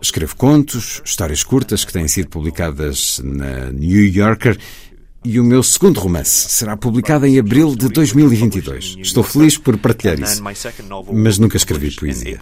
Escrevo 0.00 0.36
contos, 0.36 1.00
histórias 1.04 1.42
curtas 1.42 1.84
que 1.84 1.92
têm 1.92 2.06
sido 2.08 2.28
publicadas 2.28 3.20
na 3.24 3.72
New 3.72 4.04
Yorker 4.04 4.58
e 5.24 5.40
o 5.40 5.44
meu 5.44 5.62
segundo 5.62 5.98
romance 5.98 6.50
será 6.50 6.76
publicado 6.76 7.24
em 7.24 7.38
abril 7.38 7.74
de 7.74 7.88
2022. 7.88 8.96
Estou 8.98 9.24
feliz 9.24 9.56
por 9.56 9.78
partilhar 9.78 10.20
isso, 10.20 10.42
mas 11.10 11.38
nunca 11.38 11.56
escrevi 11.56 11.90
poesia. 11.96 12.38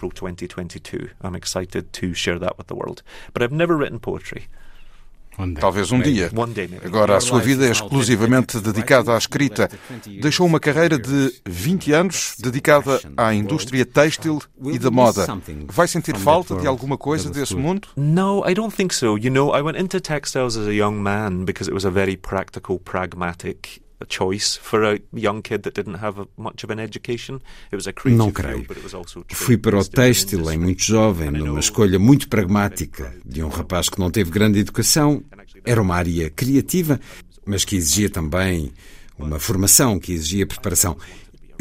Talvez 5.59 5.91
um 5.91 6.01
dia. 6.01 6.31
Agora, 6.85 7.17
a 7.17 7.21
sua 7.21 7.41
vida 7.41 7.67
é 7.67 7.71
exclusivamente 7.71 8.61
dedicada 8.61 9.15
à 9.15 9.19
escrita. 9.19 9.71
Deixou 10.21 10.47
uma 10.47 10.61
carreira 10.61 10.99
de 10.99 11.35
20 11.47 11.93
anos 11.93 12.35
dedicada 12.39 13.01
à 13.17 13.35
indústria 13.35 13.85
têxtil 13.85 14.41
e 14.65 14.79
da 14.79 14.91
moda. 14.91 15.27
Vai 15.67 15.89
sentir 15.89 16.17
falta 16.17 16.57
de 16.57 16.67
alguma 16.67 16.99
coisa 16.99 17.31
desse 17.31 17.57
mundo? 17.57 17.89
No, 17.97 18.49
I 18.49 18.55
don't 18.55 18.75
think 18.75 18.95
so. 18.95 19.19
You 19.19 19.31
know, 19.31 19.55
I 19.55 19.63
went 19.63 19.79
into 19.79 20.01
textiles 20.01 20.57
as 20.57 20.67
a 20.67 20.73
young 20.73 20.97
man 20.97 21.45
because 21.45 21.71
it 21.71 21.75
was 21.75 21.85
a 21.85 21.91
very 21.91 22.17
practical, 22.17 22.79
pragmatic 22.79 23.83
choice 24.09 24.59
for 24.61 24.85
a 24.85 25.01
young 25.13 25.43
kid 25.43 25.63
that 25.63 25.75
didn't 25.75 26.03
have 26.03 26.27
much 26.37 26.65
of 26.65 26.73
an 26.73 26.79
education. 26.79 27.41
It 27.73 27.77
was 27.77 27.87
a 27.87 27.93
Não 28.11 28.31
creio. 28.31 28.67
Fui 29.33 29.57
para 29.57 29.79
o 29.79 29.85
têxtil 29.85 30.51
em 30.51 30.59
muito 30.59 30.83
jovem, 30.83 31.31
numa 31.31 31.61
escolha 31.61 31.99
muito 31.99 32.29
pragmática 32.29 33.15
de 33.25 33.43
um 33.43 33.49
rapaz 33.49 33.89
que 33.89 33.99
não 33.99 34.11
teve 34.11 34.31
grande 34.31 34.59
educação. 34.59 35.23
Era 35.65 35.81
uma 35.81 35.97
área 35.97 36.31
criativa, 36.31 37.01
mas 37.47 37.65
que 37.65 37.77
exigia 37.77 38.11
também 38.11 38.73
uma 39.19 39.39
formação, 39.39 39.99
que 39.99 40.13
exigia 40.13 40.47
preparação. 40.47 40.97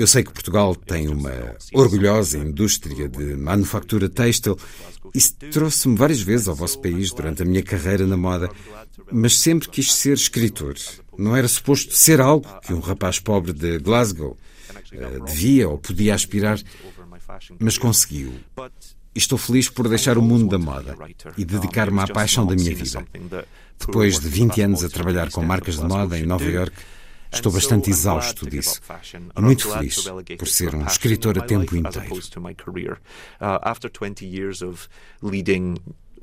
Eu 0.02 0.08
sei 0.08 0.24
que 0.24 0.34
Portugal 0.34 0.76
tem 0.76 1.08
uma 1.08 1.56
orgulhosa 1.76 2.40
indústria 2.40 3.08
de 3.08 3.36
manufatura 3.36 4.10
têxtil. 4.10 4.58
Isso 5.14 5.36
trouxe-me 5.52 5.96
várias 5.96 6.20
vezes 6.20 6.48
ao 6.48 6.56
vosso 6.56 6.82
país 6.82 7.14
durante 7.14 7.44
a 7.44 7.46
minha 7.46 7.62
carreira 7.62 8.08
na 8.08 8.18
moda, 8.18 8.50
mas 9.12 9.38
sempre 9.38 9.70
quis 9.70 9.94
ser 9.94 10.14
escritor. 10.14 10.74
Não 11.16 11.36
era 11.38 11.48
suposto 11.48 11.96
ser 11.96 12.20
algo 12.20 12.48
que 12.62 12.74
um 12.74 12.80
rapaz 12.80 13.20
pobre 13.20 13.54
de 13.54 13.78
Glasgow 13.78 14.36
uh, 14.92 15.24
devia 15.24 15.70
ou 15.70 15.78
podia 15.78 16.16
aspirar, 16.16 16.60
mas 17.60 17.78
conseguiu. 17.78 18.34
Estou 19.14 19.38
feliz 19.38 19.70
por 19.70 19.88
deixar 19.88 20.18
o 20.18 20.22
mundo 20.24 20.50
da 20.50 20.58
moda 20.58 20.98
e 21.38 21.46
dedicar-me 21.46 22.00
à 22.00 22.08
paixão 22.08 22.48
da 22.48 22.56
minha 22.56 22.74
vida. 22.74 23.06
Depois 23.78 24.20
de 24.20 24.28
20 24.28 24.62
anos 24.64 24.84
a 24.84 24.90
trabalhar 24.90 25.30
com 25.30 25.44
marcas 25.44 25.78
de 25.78 25.86
moda 25.86 26.18
em 26.18 26.26
Nova 26.26 26.50
York, 26.50 26.76
estou 27.32 27.52
bastante 27.52 27.90
exausto 27.90 28.50
disso 28.50 28.82
e 29.38 29.42
muito 29.42 29.70
feliz 29.70 30.06
por 30.38 30.48
ser 30.48 30.76
um 30.76 30.86
escritor 30.86 31.38
a 31.38 31.42
tempo 31.42 31.76
inteiro. 31.76 32.24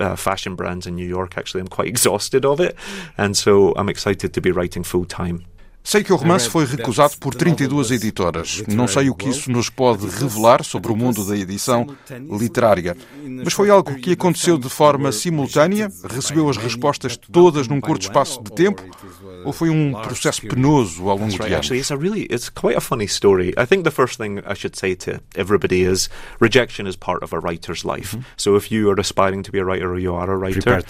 uh, 0.00 0.16
fashion 0.16 0.54
brands 0.54 0.86
in 0.86 0.94
New 0.94 1.06
York, 1.06 1.36
actually, 1.36 1.60
I'm 1.60 1.68
quite 1.68 1.88
exhausted 1.94 2.44
of 2.44 2.60
it. 2.60 2.76
And 3.16 3.34
so 3.34 3.74
I'm 3.76 3.88
excited 3.88 4.32
to 4.32 4.40
be 4.40 4.50
writing 4.50 4.84
full 4.84 5.04
time. 5.04 5.44
Sei 5.82 6.04
que 6.04 6.12
o 6.12 6.16
romance 6.16 6.50
foi 6.50 6.66
recusado 6.66 7.16
por 7.18 7.34
32 7.34 7.92
editoras. 7.92 8.62
Não 8.68 8.86
sei 8.86 9.08
o 9.08 9.14
que 9.14 9.30
isso 9.30 9.50
nos 9.50 9.70
pode 9.70 10.06
revelar 10.06 10.62
sobre 10.62 10.92
o 10.92 10.96
mundo 10.96 11.24
da 11.24 11.34
edição 11.34 11.86
literária. 12.38 12.94
Mas 13.42 13.54
foi 13.54 13.70
algo 13.70 13.94
que 13.94 14.12
aconteceu 14.12 14.58
de 14.58 14.68
forma 14.68 15.10
simultânea? 15.12 15.90
Recebeu 16.10 16.46
as 16.50 16.58
respostas 16.58 17.16
todas 17.16 17.68
num 17.68 17.80
curto 17.80 18.02
espaço 18.02 18.42
de 18.42 18.52
tempo? 18.52 18.82
Ou 19.44 19.52
foi 19.52 19.70
um 19.70 19.92
processo 19.92 20.42
penoso 20.42 21.08
ao 21.08 21.18
longo 21.18 21.30
de 21.30 21.42
anos? 21.42 21.56
Actually, 21.56 21.80
it's 21.80 21.90
a 21.90 21.96
really, 21.96 22.26
it's 22.30 22.48
quite 22.48 22.76
a 22.76 22.80
funny 22.80 23.06
story. 23.06 23.50
I 23.56 23.66
think 23.66 23.84
the 23.84 23.90
first 23.90 24.18
thing 24.18 24.38
I 24.38 24.54
should 24.54 24.76
say 24.76 24.94
to 24.96 25.20
everybody 25.34 25.82
is 25.82 26.08
rejection 26.40 26.86
is 26.86 26.96
part 26.96 27.22
of 27.22 27.34
a 27.34 27.38
writer's 27.38 27.84
life. 27.84 28.16
Mm 28.16 28.22
-hmm. 28.22 28.26
So 28.36 28.56
if 28.56 28.70
you 28.70 28.90
are 28.90 29.00
aspiring 29.00 29.44
to 29.44 29.52
be 29.52 29.60
a 29.60 29.64
writer 29.64 29.88
or 29.88 29.98
you 29.98 30.14
are 30.16 30.32
a 30.32 30.36
writer, 30.36 30.82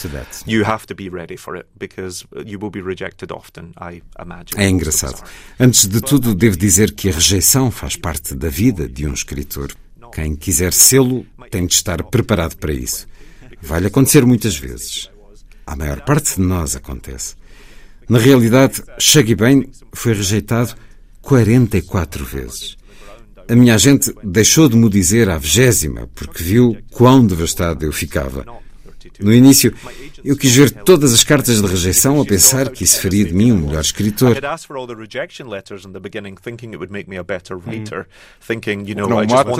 you 0.46 0.64
have 0.64 0.86
to 0.86 0.94
be 0.94 1.08
ready 1.10 1.36
for 1.36 1.56
it 1.56 1.66
because 1.78 2.24
you 2.44 2.58
will 2.60 2.70
be 2.70 2.80
rejected 2.80 3.30
often, 3.32 3.72
I 3.80 4.02
imagine. 4.20 4.62
É 4.62 4.68
engraçado. 4.68 5.22
Antes 5.58 5.86
de 5.86 6.00
tudo, 6.00 6.34
devo 6.34 6.56
dizer 6.56 6.92
que 6.92 7.08
a 7.08 7.12
rejeição 7.12 7.70
faz 7.70 7.96
parte 7.96 8.34
da 8.34 8.48
vida 8.48 8.88
de 8.88 9.06
um 9.06 9.12
escritor. 9.12 9.72
Quem 10.12 10.36
quiser 10.36 10.72
sê-lo 10.72 11.26
tem 11.50 11.66
de 11.66 11.74
estar 11.74 12.02
preparado 12.04 12.56
para 12.56 12.72
isso. 12.72 13.06
Vai-lhe 13.60 13.86
acontecer 13.86 14.24
muitas 14.24 14.56
vezes. 14.56 15.10
A 15.66 15.76
maior 15.76 16.00
parte 16.00 16.36
de 16.36 16.40
nós 16.40 16.74
acontece. 16.74 17.36
Na 18.08 18.18
realidade, 18.18 18.82
Shaggy 18.98 19.34
Bane 19.34 19.68
foi 19.92 20.14
rejeitado 20.14 20.74
44 21.20 22.24
vezes. 22.24 22.76
A 23.48 23.54
minha 23.54 23.74
agente 23.74 24.12
deixou 24.22 24.68
de 24.68 24.76
me 24.76 24.88
dizer 24.88 25.28
à 25.28 25.38
vigésima 25.38 26.08
porque 26.14 26.42
viu 26.42 26.76
quão 26.90 27.26
devastado 27.26 27.84
eu 27.84 27.92
ficava. 27.92 28.44
No 29.20 29.32
início, 29.32 29.74
eu 30.24 30.36
quis 30.36 30.54
ver 30.54 30.70
todas 30.70 31.12
as 31.12 31.24
cartas 31.24 31.60
de 31.60 31.66
rejeição 31.66 32.20
a 32.20 32.24
pensar 32.24 32.68
que 32.70 32.84
isso 32.84 33.00
faria 33.00 33.24
de 33.24 33.32
mim 33.32 33.52
um 33.52 33.58
melhor 33.58 33.80
escritor. 33.80 34.34
Não 39.08 39.08
mata, 39.34 39.50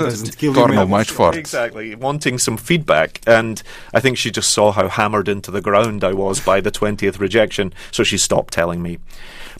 torna-o 0.53 0.87
mais 0.87 1.07
forte. 1.09 1.39
Exactly, 1.39 1.95
wanting 1.95 2.37
some 2.37 2.57
feedback, 2.57 3.19
and 3.27 3.55
I 3.93 4.01
think 4.01 4.17
she 4.17 4.31
just 4.33 4.51
saw 4.53 4.71
how 4.71 4.87
hammered 4.89 5.29
into 5.29 5.51
the 5.51 5.61
ground 5.61 6.03
I 6.03 6.13
was 6.13 6.39
by 6.39 6.61
the 6.61 6.71
20th 6.71 7.19
rejection, 7.19 7.71
so 7.91 8.03
she 8.03 8.17
stopped 8.17 8.53
telling 8.53 8.81
me. 8.81 8.99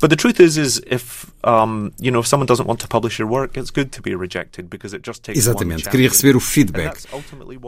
But 0.02 0.10
the 0.10 0.16
truth 0.16 0.40
is, 0.40 0.58
is 0.58 0.82
if 0.86 1.30
um, 1.44 1.92
you 2.00 2.10
know 2.10 2.22
if 2.22 2.28
someone 2.28 2.46
doesn't 2.46 2.66
want 2.66 2.80
to 2.82 2.88
publish 2.88 3.20
your 3.20 3.28
work, 3.28 3.58
it's 3.58 3.70
good 3.70 3.92
to 3.92 4.02
be 4.02 4.16
rejected 4.16 4.70
because 4.70 4.96
it 4.96 5.04
just 5.06 5.24
takes 5.24 5.38
Exatamente, 5.38 5.90
queria 5.90 6.08
receber 6.08 6.38
o 6.38 6.40
feedback, 6.40 7.04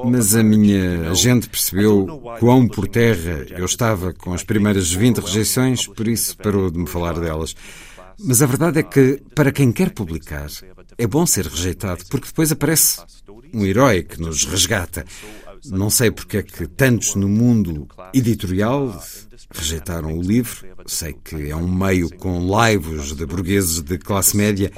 mas 0.05 0.34
a 0.36 0.43
minha 0.43 1.11
agente 1.11 1.49
percebeu 1.49 2.07
quão 2.39 2.67
por 2.67 2.88
terra 2.88 3.45
eu 3.49 3.65
estava 3.65 4.13
com 4.13 4.34
as 4.34 4.43
primeiras 4.43 4.93
20 4.93 5.19
rejeições, 5.19 5.88
por 5.88 6.07
isso 6.07 6.38
parou 6.38 6.71
de 6.71 6.77
me 6.77 6.88
falar 6.88 7.19
delas. 7.19 7.53
Mas 8.23 8.41
a 8.41 8.45
verdade 8.45 8.79
é 8.79 8.84
que 8.84 9.21
para 9.36 9.51
quem 9.51 9.71
quer 9.71 9.89
publicar 9.89 10.47
é 10.97 11.07
bom 11.07 11.25
ser 11.25 11.47
rejeitado, 11.47 12.05
porque 12.09 12.27
depois 12.27 12.51
aparece 12.51 13.01
um 13.53 13.65
herói 13.65 14.03
que 14.03 14.21
nos 14.21 14.45
resgata. 14.45 15.05
Não 15.65 15.89
sei 15.89 16.11
porque 16.11 16.38
é 16.38 16.43
que 16.43 16.67
tantos 16.67 17.15
no 17.15 17.27
mundo 17.27 17.88
editorial 18.13 18.99
rejeitaram 19.54 20.18
o 20.18 20.22
livro. 20.22 20.66
Sei 20.86 21.14
que 21.14 21.49
é 21.49 21.56
um 21.56 21.68
meio 21.68 22.10
com 22.18 22.47
laivos 22.47 23.16
de 23.16 23.26
burgueses 23.26 23.82
de 23.82 23.97
classe 23.97 24.36
média 24.36 24.72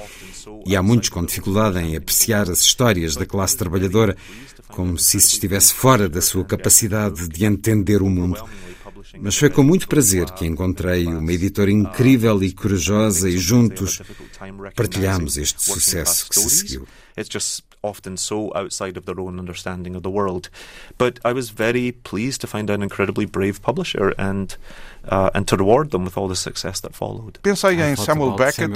e 0.66 0.76
há 0.76 0.82
muitos 0.82 1.08
com 1.08 1.24
dificuldade 1.24 1.78
em 1.78 1.96
apreciar 1.96 2.50
as 2.50 2.60
histórias 2.60 3.16
da 3.16 3.26
classe 3.26 3.56
trabalhadora, 3.56 4.16
como 4.68 4.98
se 4.98 5.16
isso 5.16 5.32
estivesse 5.34 5.74
fora 5.74 6.08
da 6.08 6.20
sua 6.20 6.44
capacidade 6.44 7.28
de 7.28 7.44
entender 7.44 8.02
o 8.02 8.08
mundo. 8.08 8.42
Mas 9.20 9.36
foi 9.36 9.50
com 9.50 9.62
muito 9.62 9.86
prazer 9.86 10.30
que 10.30 10.46
encontrei 10.46 11.06
uma 11.06 11.32
editora 11.32 11.70
incrível 11.70 12.42
e 12.42 12.52
corajosa 12.52 13.28
e 13.28 13.38
juntos 13.38 14.00
partilhamos 14.74 15.36
este 15.36 15.62
sucesso 15.62 16.28
que 16.28 16.38
se 16.38 16.50
seguiu. 16.50 16.86
Often 17.84 18.16
so 18.16 18.50
outside 18.56 18.96
of 18.96 19.04
their 19.04 19.20
own 19.20 19.38
understanding 19.38 19.94
of 19.94 20.02
the 20.02 20.10
world. 20.10 20.48
But 20.96 21.20
I 21.22 21.34
was 21.34 21.50
very 21.50 21.92
pleased 21.92 22.40
to 22.40 22.46
find 22.46 22.70
an 22.70 22.82
incredibly 22.82 23.26
brave 23.26 23.60
publisher 23.60 24.14
and 24.18 24.56
uh, 25.10 25.30
and 25.34 25.44
to 25.44 25.56
reward 25.56 25.90
them 25.90 26.04
with 26.04 26.16
all 26.16 26.28
the 26.28 26.36
success 26.36 26.80
that 26.80 26.94
followed. 26.94 27.38
Pensei 27.42 27.80
em 27.80 27.96
Samuel 27.96 28.36
Beckett, 28.36 28.72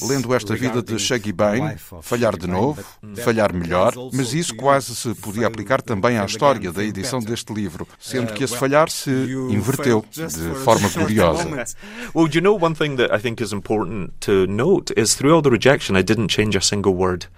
lendo 0.00 0.34
esta 0.34 0.54
vida 0.54 0.82
de 0.82 0.98
Shaggy 0.98 1.32
Bane, 1.32 1.76
falhar 2.02 2.36
de 2.36 2.46
novo, 2.46 2.82
falhar 3.16 3.52
melhor, 3.52 3.94
mas 4.12 4.34
isso 4.34 4.54
quase 4.56 4.94
se 4.94 5.14
podia 5.14 5.46
aplicar 5.46 5.82
também 5.82 6.18
à 6.18 6.24
história 6.24 6.72
da 6.72 6.84
edição 6.84 7.20
deste 7.20 7.52
livro, 7.52 7.86
sendo 7.98 8.32
que 8.32 8.44
esse 8.44 8.56
falhar 8.56 8.90
se 8.90 9.10
inverteu 9.10 10.04
de 10.10 10.54
forma 10.64 10.88
gloriosa. 10.88 11.48
Well, 12.14 12.28
you 12.32 12.40
know 12.40 12.58
one 12.60 12.74
thing 12.74 12.96
that 12.96 13.14
I 13.14 13.20
think 13.20 13.42
is 13.42 13.52
important 13.52 14.12
to 14.20 14.46
note 14.46 14.92
is 14.96 15.14
through 15.14 15.34
all 15.34 15.42
the 15.42 15.50
rejection 15.50 15.96
I 15.96 16.02
didn't 16.02 16.28
change 16.28 16.56
a 16.56 16.60
single 16.60 16.94
word. 16.94 17.28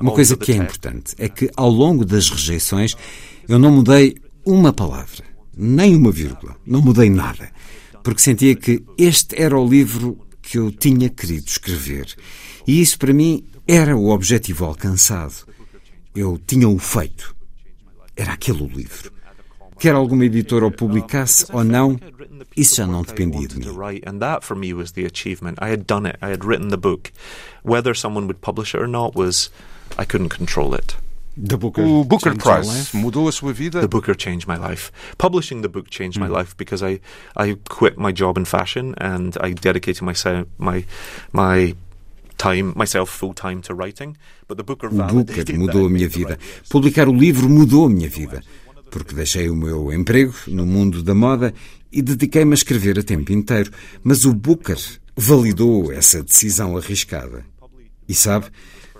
Uma 0.00 0.12
coisa 0.12 0.36
que 0.36 0.52
é 0.52 0.56
importante 0.56 1.14
é 1.18 1.28
que 1.28 1.50
ao 1.56 1.68
longo 1.68 2.04
das 2.04 2.30
rejeições 2.30 2.94
eu 3.48 3.58
não 3.58 3.70
mudei 3.70 4.16
uma 4.44 4.72
palavra, 4.72 5.24
nem 5.58 5.96
uma 5.96 6.12
vírgula, 6.12 6.56
não 6.64 6.80
mudei 6.80 7.10
nada, 7.10 7.50
porque 8.04 8.22
sentia 8.22 8.54
que 8.54 8.84
este 8.96 9.40
era 9.40 9.58
o 9.58 9.68
livro 9.68 10.16
que 10.40 10.56
eu 10.56 10.70
tinha 10.70 11.10
querido 11.10 11.46
escrever. 11.48 12.14
E 12.66 12.80
isso 12.80 12.98
para 12.98 13.12
mim 13.12 13.44
era 13.66 13.96
o 13.96 14.10
objetivo 14.10 14.64
alcançado. 14.64 15.46
Eu 16.14 16.40
tinha 16.46 16.68
o 16.68 16.78
feito. 16.78 17.34
Era 18.16 18.32
aquele 18.32 18.62
o 18.62 18.66
livro. 18.66 19.12
Quer 19.78 19.94
alguma 19.94 20.24
editora 20.24 20.66
o 20.66 20.70
publicasse 20.70 21.46
ou 21.52 21.62
não, 21.62 22.00
isso 22.56 22.76
já 22.76 22.86
não 22.86 23.02
dependia 23.02 23.46
de 23.46 23.58
mim. 23.58 23.64
Booker 31.38 31.84
o 31.84 32.04
Booker 32.04 32.34
Prize 32.36 32.96
mudou 32.96 33.28
a 33.28 33.32
sua 33.32 33.52
vida? 33.52 33.80
The 33.80 33.86
Booker 33.86 34.16
changed 34.16 34.48
my 34.48 34.56
life. 34.56 34.90
Publishing 35.16 35.62
the 35.62 35.68
book 35.68 35.88
changed 35.90 36.18
my 36.18 36.26
hmm. 36.26 36.34
life 36.34 36.54
because 36.56 36.84
I 36.84 37.00
I 37.36 37.56
quit 37.68 37.96
my 37.96 38.12
job 38.12 38.38
in 38.38 38.44
fashion 38.44 38.94
and 38.98 39.36
I 39.40 39.54
dedicated 39.54 40.02
myself 40.02 40.46
my 40.58 40.84
my 41.32 41.74
time 42.36 42.72
myself 42.74 43.10
full 43.10 43.34
time 43.34 43.60
to 43.62 43.74
writing. 43.74 44.16
But 44.48 44.56
the 44.56 44.64
Booker, 44.64 44.88
o 44.88 44.90
Booker 44.90 45.58
mudou 45.58 45.86
a 45.86 45.90
minha 45.90 46.08
vida. 46.08 46.38
Publicar 46.68 47.08
o 47.08 47.12
livro 47.12 47.48
mudou 47.48 47.86
a 47.86 47.90
minha 47.90 48.08
vida 48.08 48.42
porque 48.90 49.14
deixei 49.14 49.48
o 49.48 49.56
meu 49.56 49.92
emprego 49.92 50.34
no 50.46 50.66
mundo 50.66 51.02
da 51.02 51.14
moda 51.14 51.54
e 51.92 52.02
dediquei-me 52.02 52.52
a 52.52 52.54
escrever 52.54 52.98
a 52.98 53.02
tempo 53.02 53.32
inteiro. 53.32 53.70
Mas 54.02 54.24
o 54.24 54.34
Booker 54.34 54.78
validou 55.16 55.92
essa 55.92 56.22
decisão 56.22 56.76
arriscada. 56.76 57.44
E 58.08 58.14
sabe, 58.14 58.46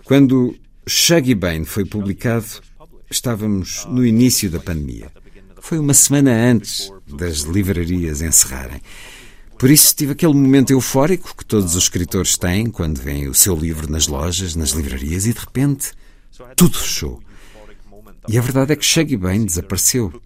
quando 0.04 0.54
Shaggy 0.88 1.34
Bane 1.34 1.66
foi 1.66 1.84
publicado, 1.84 2.46
estávamos 3.10 3.84
no 3.90 4.06
início 4.06 4.50
da 4.50 4.58
pandemia. 4.58 5.12
Foi 5.60 5.78
uma 5.78 5.92
semana 5.92 6.30
antes 6.32 6.90
das 7.06 7.40
livrarias 7.40 8.22
encerrarem. 8.22 8.80
Por 9.58 9.70
isso 9.70 9.94
tive 9.94 10.12
aquele 10.12 10.32
momento 10.32 10.70
eufórico 10.70 11.36
que 11.36 11.44
todos 11.44 11.74
os 11.74 11.82
escritores 11.82 12.38
têm 12.38 12.70
quando 12.70 13.02
veem 13.02 13.28
o 13.28 13.34
seu 13.34 13.54
livro 13.54 13.90
nas 13.90 14.06
lojas, 14.06 14.54
nas 14.54 14.70
livrarias 14.70 15.26
e 15.26 15.34
de 15.34 15.40
repente 15.40 15.92
tudo 16.56 16.78
fechou. 16.78 17.20
E 18.26 18.38
a 18.38 18.40
verdade 18.40 18.72
é 18.72 18.76
que 18.76 18.84
Shaggy 18.84 19.16
Bane 19.16 19.44
desapareceu. 19.44 20.22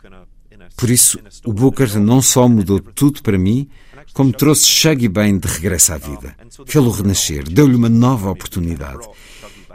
Por 0.77 0.91
isso, 0.91 1.19
o 1.45 1.53
Booker 1.53 1.99
não 1.99 2.23
só 2.23 2.49
mudou 2.49 2.79
tudo 2.79 3.23
para 3.23 3.39
mim, 3.39 3.69
como 4.13 4.33
trouxe 4.33 4.67
Shaggy 4.67 5.09
Bane 5.09 5.41
de 5.41 5.49
regresso 5.49 5.93
à 5.93 5.99
vida. 5.99 6.37
Fê-lo 6.67 6.91
renascer, 6.91 7.45
deu-lhe 7.49 7.75
uma 7.75 7.89
nova 7.89 8.31
oportunidade. 8.31 9.09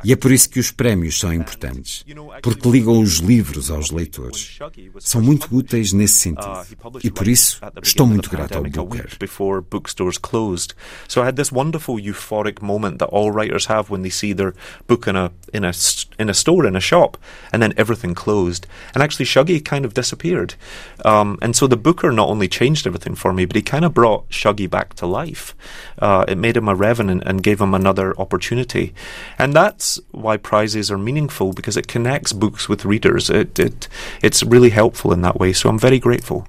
E 0.08 0.14
é 0.14 0.16
por 0.16 0.32
isso 0.32 0.50
que 0.50 0.58
os 0.58 0.72
prémios 0.72 1.20
são 1.20 1.34
importantes, 1.34 2.06
porque 2.42 2.70
ligam 2.70 3.02
os 3.02 3.18
livros 3.18 3.70
aos 3.70 3.92
leitores. 3.92 4.58
São 5.02 5.22
muito 5.22 5.54
úteis 5.54 5.92
nesse 5.92 6.14
sentido. 6.14 6.66
E 7.04 7.12
por 7.12 7.28
isso 7.28 7.60
estou 7.84 8.08
muito 8.08 8.30
grato 8.30 8.58
ao 8.58 8.64
Booker. 8.64 9.10
So 11.10 11.22
I 11.22 11.28
had 11.28 11.36
this 11.36 11.52
wonderful 11.52 12.00
euphoric 12.00 12.64
moment 12.64 13.00
that 13.00 13.10
all 13.12 13.34
writers 13.34 13.66
have 13.66 13.92
when 13.92 14.02
they 14.02 14.10
see 14.10 14.34
their 14.34 14.54
book 14.88 15.10
in 15.10 15.18
a 15.18 15.30
in 15.54 15.66
a 15.66 15.72
in 16.18 16.30
a 16.30 16.34
store 16.34 16.66
in 16.66 16.78
a 16.78 16.80
shop 16.80 17.18
and 17.52 17.62
then 17.62 17.74
everything 17.76 18.16
closed. 18.16 18.66
And 18.94 19.04
actually 19.04 19.26
Shuggy 19.26 19.60
kind 19.60 19.84
of 19.84 19.94
disappeared. 19.94 20.56
Um, 21.04 21.38
and 21.42 21.54
so 21.54 21.68
the 21.68 21.76
Booker 21.76 22.14
not 22.14 22.30
only 22.30 22.48
changed 22.48 22.88
everything 22.88 23.16
for 23.16 23.34
me, 23.34 23.44
but 23.44 23.58
he 23.58 23.62
kind 23.62 23.84
of 23.84 23.94
brought 23.94 24.30
Shuggy 24.30 24.70
back 24.70 24.94
to 24.96 25.06
life. 25.06 25.54
Uh, 26.00 26.24
it 26.30 26.38
made 26.38 26.56
him 26.56 26.70
a 26.70 26.76
revenant 26.76 27.24
and 27.26 27.44
gave 27.44 27.60
him 27.60 27.74
another 27.74 28.18
opportunity. 28.18 28.94
And 29.38 29.54
that's 29.54 29.97
that's 29.98 30.08
why 30.12 30.38
prizes 30.38 30.92
are 30.92 30.98
meaningful 30.98 31.54
because 31.54 31.78
it 31.78 31.88
connects 31.88 32.34
books 32.34 32.70
with 32.70 32.86
readers. 32.86 33.30
It, 33.30 33.60
it 33.60 33.88
it's 34.22 34.44
really 34.44 34.70
helpful 34.70 35.14
in 35.14 35.22
that 35.22 35.40
way. 35.40 35.54
So 35.54 35.70
I'm 35.70 35.80
very 35.80 36.00
grateful. 36.00 36.48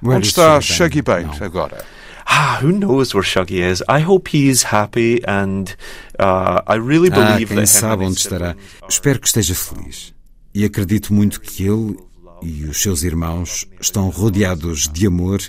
Where 0.00 0.16
Onde 0.16 0.26
está 0.26 0.60
Shuggy 0.60 1.02
Bane 1.02 1.30
agora? 1.40 1.84
Ah, 2.30 2.58
who 2.60 2.72
knows 2.72 3.14
where 3.14 3.24
Shuggy 3.24 3.60
is? 3.62 3.82
I 3.88 4.00
hope 4.00 4.28
he's 4.28 4.64
happy 4.64 5.24
and 5.24 5.74
uh, 6.18 6.60
I 6.66 6.74
really 6.74 7.10
ah, 7.10 7.14
believe 7.14 7.50
ah, 7.50 7.54
quem 7.54 7.66
sabe 7.66 8.04
onde 8.04 8.18
estará. 8.18 8.54
Espero 8.88 9.18
que 9.18 9.26
esteja 9.26 9.54
feliz. 9.54 10.14
E 10.54 10.64
acredito 10.64 11.12
muito 11.12 11.40
que 11.40 11.64
ele 11.64 11.96
e 12.42 12.64
os 12.64 12.80
seus 12.80 13.02
irmãos 13.02 13.66
estão 13.80 14.08
rodeados 14.10 14.88
de 14.88 15.06
amor 15.06 15.40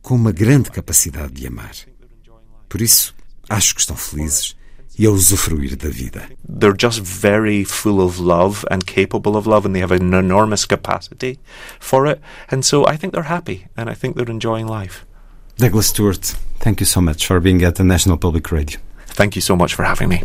com 0.00 0.14
uma 0.14 0.32
grande 0.32 0.70
capacidade 0.70 1.34
de 1.34 1.46
amar. 1.46 1.74
Por 2.68 2.80
isso, 2.80 3.14
acho 3.48 3.74
que 3.74 3.80
estão 3.80 3.96
felizes 3.96 4.56
e 4.98 5.06
a 5.06 5.10
usufruir 5.10 5.76
da 5.76 5.88
vida. 5.90 6.28
They're 6.48 6.76
just 6.76 7.00
very 7.00 7.64
full 7.64 8.00
of 8.00 8.18
love 8.18 8.64
and 8.70 8.86
capable 8.86 9.36
of 9.36 9.46
love 9.46 9.66
and 9.66 9.74
they 9.74 9.80
have 9.80 9.92
an 9.92 10.14
enormous 10.14 10.66
capacity 10.66 11.38
for 11.80 12.06
it 12.06 12.20
and 12.50 12.64
so 12.64 12.86
I 12.86 12.96
think 12.96 13.12
they're 13.12 13.28
happy 13.28 13.66
and 13.76 13.90
I 13.90 13.94
think 13.94 14.16
they're 14.16 14.30
enjoying 14.30 14.66
life. 14.66 15.04
Douglas 15.56 15.88
Stewart, 15.88 16.34
Thank 16.64 16.80
you 16.80 16.86
so 16.86 17.02
much 17.02 17.26
for 17.26 17.40
being 17.40 17.62
at 17.62 17.74
the 17.74 17.84
National 17.84 18.16
Public 18.16 18.50
Radio. 18.50 18.80
Thank 19.08 19.36
you 19.36 19.42
so 19.42 19.54
much 19.54 19.74
for 19.74 19.84
having 19.84 20.08
me. 20.08 20.22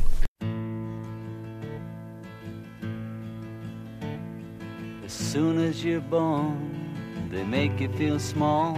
As 5.03 5.11
soon 5.11 5.57
as 5.59 5.84
you're 5.84 5.99
born, 5.99 7.28
they 7.30 7.43
make 7.43 7.78
you 7.82 7.89
feel 7.97 8.20
small. 8.20 8.78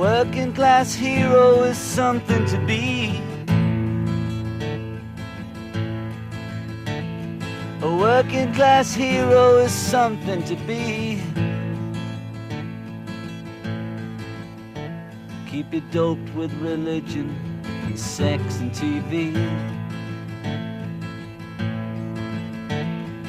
Working 0.00 0.50
class 0.54 0.94
hero 0.94 1.62
is 1.62 1.76
something 1.76 2.46
to 2.46 2.56
be. 2.64 3.20
A 7.82 7.96
working 7.98 8.50
class 8.54 8.94
hero 8.94 9.58
is 9.58 9.70
something 9.70 10.42
to 10.44 10.56
be. 10.66 11.20
Keep 15.50 15.74
you 15.74 15.82
doped 15.92 16.34
with 16.34 16.50
religion 16.62 17.36
and 17.84 18.00
sex 18.00 18.58
and 18.60 18.72
TV. 18.72 19.36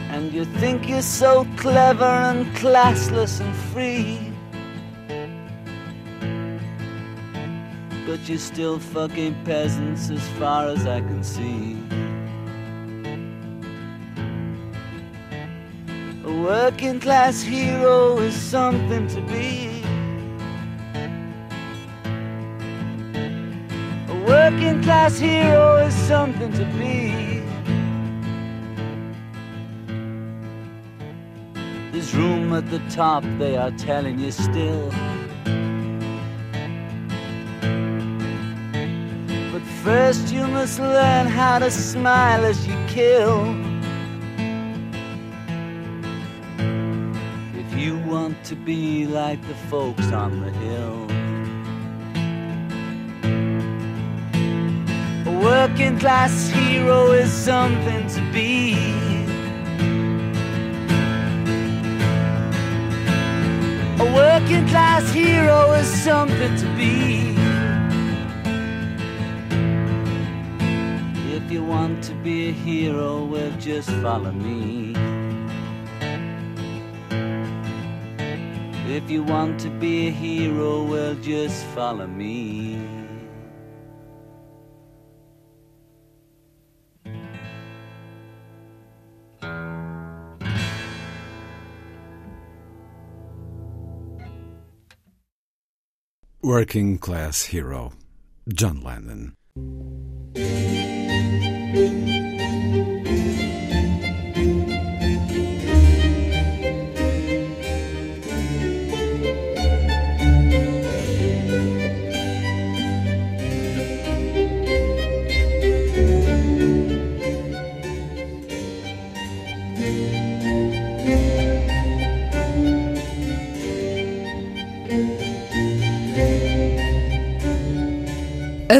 And 0.09 0.31
you 0.31 0.45
think 0.45 0.87
you're 0.87 1.01
so 1.01 1.45
clever 1.57 2.13
and 2.29 2.45
classless 2.55 3.41
and 3.41 3.53
free. 3.73 4.30
But 8.21 8.29
you're 8.29 8.37
still 8.37 8.77
fucking 8.77 9.33
peasants 9.45 10.11
as 10.11 10.21
far 10.37 10.67
as 10.67 10.85
I 10.85 11.01
can 11.01 11.23
see. 11.23 11.75
A 16.23 16.41
working 16.43 16.99
class 16.99 17.41
hero 17.41 18.19
is 18.19 18.35
something 18.35 19.07
to 19.07 19.21
be. 19.21 19.81
A 24.07 24.25
working 24.27 24.83
class 24.83 25.17
hero 25.17 25.77
is 25.77 25.95
something 25.95 26.53
to 26.53 26.65
be. 26.77 27.41
There's 31.91 32.13
room 32.13 32.53
at 32.53 32.69
the 32.69 32.77
top, 32.91 33.23
they 33.39 33.57
are 33.57 33.71
telling 33.71 34.19
you 34.19 34.31
still. 34.31 35.10
First, 39.83 40.31
you 40.31 40.45
must 40.47 40.79
learn 40.79 41.25
how 41.25 41.57
to 41.57 41.71
smile 41.71 42.45
as 42.45 42.67
you 42.67 42.75
kill. 42.87 43.39
If 47.55 47.69
you 47.75 47.97
want 48.05 48.43
to 48.45 48.55
be 48.55 49.07
like 49.07 49.41
the 49.47 49.55
folks 49.71 50.11
on 50.11 50.41
the 50.41 50.51
hill. 50.51 51.07
A 55.31 55.39
working 55.43 55.97
class 55.97 56.49
hero 56.49 57.11
is 57.13 57.31
something 57.31 58.07
to 58.15 58.21
be. 58.31 58.75
A 63.99 64.07
working 64.13 64.67
class 64.67 65.11
hero 65.11 65.71
is 65.71 65.87
something 66.03 66.55
to 66.57 66.67
be. 66.77 67.20
If 71.51 71.55
you 71.55 71.65
want 71.65 72.01
to 72.05 72.13
be 72.13 72.47
a 72.47 72.51
hero, 72.53 73.25
well, 73.25 73.51
just 73.59 73.89
follow 74.01 74.31
me. 74.31 74.95
If 78.87 79.11
you 79.11 79.21
want 79.23 79.59
to 79.59 79.69
be 79.69 80.07
a 80.07 80.11
hero, 80.11 80.85
well, 80.85 81.13
just 81.15 81.65
follow 81.75 82.07
me. 82.07 82.79
Working 96.41 96.97
Class 96.97 97.43
Hero, 97.43 97.91
John 98.47 98.79
Lennon. 98.79 99.35
A 101.73 101.77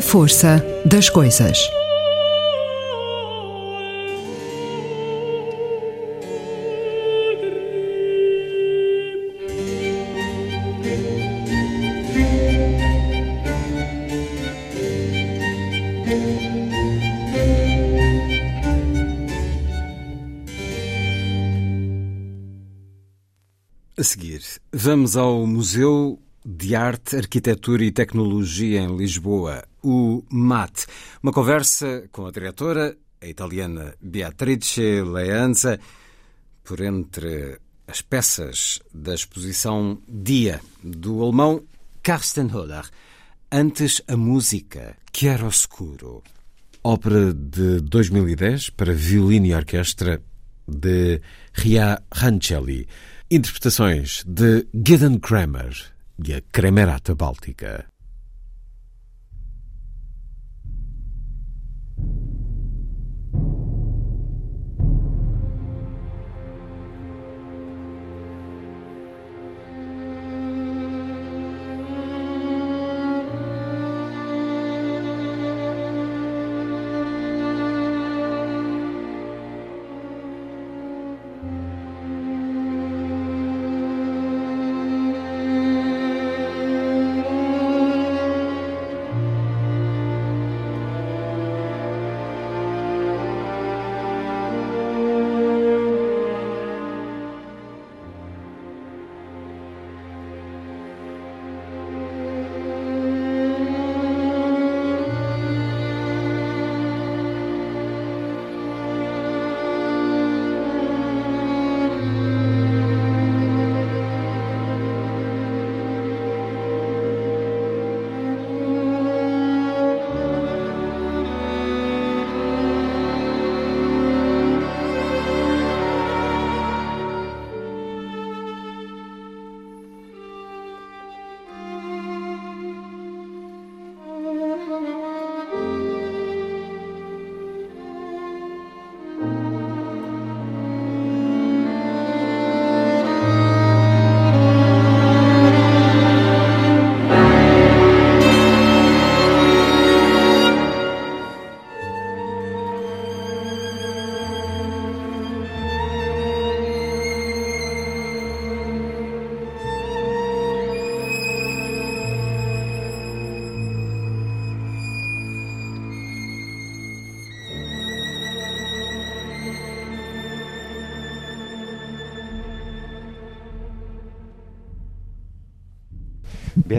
força 0.02 0.62
das 0.86 1.10
coisas. 1.10 1.81
A 24.02 24.04
seguir, 24.04 24.42
vamos 24.74 25.16
ao 25.16 25.46
Museu 25.46 26.20
de 26.44 26.76
Arte, 26.76 27.18
Arquitetura 27.18 27.84
e 27.84 27.92
Tecnologia 27.92 28.82
em 28.82 28.98
Lisboa, 28.98 29.64
o 29.84 30.24
MAT. 30.28 30.88
Uma 31.22 31.32
conversa 31.32 32.10
com 32.12 32.26
a 32.26 32.32
diretora, 32.32 32.98
a 33.22 33.28
italiana 33.28 33.94
Beatrice 34.02 35.04
Leanza, 35.04 35.80
por 36.64 36.82
entre 36.82 37.60
as 37.88 38.02
peças 38.02 38.80
da 38.92 39.14
exposição 39.14 40.02
Dia, 40.10 40.60
do 40.84 41.22
alemão 41.22 41.64
Carsten 42.02 42.48
Höller. 42.48 42.90
Antes, 43.52 44.02
a 44.08 44.18
música 44.18 44.98
Chiaroscuro, 45.16 46.24
ópera 46.84 47.32
de 47.36 47.82
2010 47.82 48.72
para 48.72 48.96
violino 48.96 49.46
e 49.46 49.54
orquestra 49.54 50.20
de 50.68 51.22
Ria 51.54 52.02
Rancelli. 52.12 52.88
Interpretações 53.34 54.26
de 54.28 54.68
Gideon 54.74 55.18
Kramer 55.18 55.74
e 56.22 56.34
a 56.34 56.42
Kremerata 56.52 57.16
Báltica. 57.16 57.86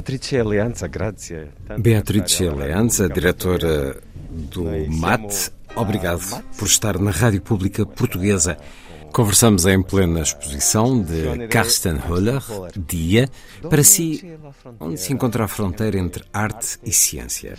Beatrice 0.02 0.42
Leanza, 0.42 0.88
grazie. 0.88 1.52
Beatrice 1.78 2.50
Leanza, 2.50 3.08
diretora 3.08 3.96
do 4.28 4.64
MAT, 4.88 5.52
obrigado 5.76 6.42
por 6.58 6.66
estar 6.66 6.98
na 6.98 7.12
Rádio 7.12 7.40
Pública 7.40 7.86
Portuguesa. 7.86 8.58
Conversamos 9.12 9.64
em 9.64 9.80
plena 9.80 10.22
exposição 10.22 11.00
de 11.00 11.46
Carsten 11.46 11.98
Höller, 11.98 12.42
Dia, 12.76 13.28
para 13.70 13.84
si, 13.84 14.36
onde 14.80 14.98
se 14.98 15.12
encontra 15.12 15.44
a 15.44 15.48
fronteira 15.48 15.96
entre 15.98 16.24
arte 16.32 16.80
e 16.82 16.92
ciência. 16.92 17.56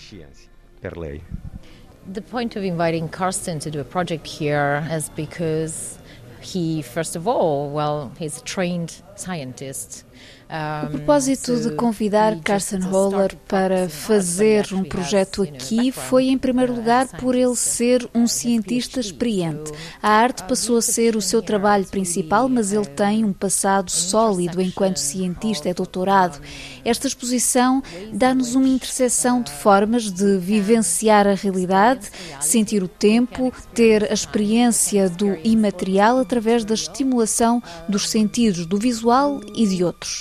The 0.82 2.22
point 2.30 2.60
of 2.60 2.66
inviting 2.66 3.08
Carsten 3.08 3.60
to 3.60 3.72
do 3.72 3.80
a 3.80 3.86
project 3.86 4.28
here 4.28 4.84
is 4.94 5.10
because 5.16 5.98
he, 6.42 6.82
first 6.82 7.16
of 7.16 7.26
all, 7.26 7.70
well, 7.72 8.12
he's 8.20 8.40
a 8.40 8.44
trained 8.44 9.02
scientist. 9.16 10.04
O 10.86 10.92
propósito 10.92 11.60
de 11.60 11.72
convidar 11.72 12.40
Carson 12.42 12.78
Holler 12.92 13.36
para 13.48 13.90
fazer 13.90 14.68
um 14.72 14.84
projeto 14.84 15.42
aqui 15.42 15.92
foi, 15.92 16.26
em 16.26 16.38
primeiro 16.38 16.76
lugar, 16.76 17.08
por 17.18 17.34
ele 17.34 17.56
ser 17.56 18.08
um 18.14 18.28
cientista 18.28 19.00
experiente. 19.00 19.72
A 20.00 20.10
arte 20.10 20.44
passou 20.44 20.78
a 20.78 20.82
ser 20.82 21.16
o 21.16 21.22
seu 21.22 21.42
trabalho 21.42 21.86
principal, 21.86 22.48
mas 22.48 22.72
ele 22.72 22.86
tem 22.86 23.26
um 23.26 23.34
passado 23.34 23.90
sólido 23.90 24.62
enquanto 24.62 24.98
cientista, 24.98 25.70
é 25.70 25.74
doutorado. 25.74 26.40
Esta 26.86 27.08
exposição 27.08 27.82
dá-nos 28.12 28.54
uma 28.54 28.68
interseção 28.68 29.42
de 29.42 29.52
formas 29.52 30.12
de 30.12 30.38
vivenciar 30.38 31.26
a 31.26 31.34
realidade, 31.34 32.12
sentir 32.40 32.84
o 32.84 32.88
tempo, 32.88 33.52
ter 33.74 34.04
a 34.04 34.14
experiência 34.14 35.10
do 35.10 35.36
imaterial 35.44 36.20
através 36.20 36.64
da 36.64 36.76
estimulação 36.76 37.60
dos 37.90 38.08
sentidos, 38.08 38.68
do 38.68 38.78
visual 38.78 39.42
e 39.56 39.66
de 39.66 39.84
outros. 39.84 40.13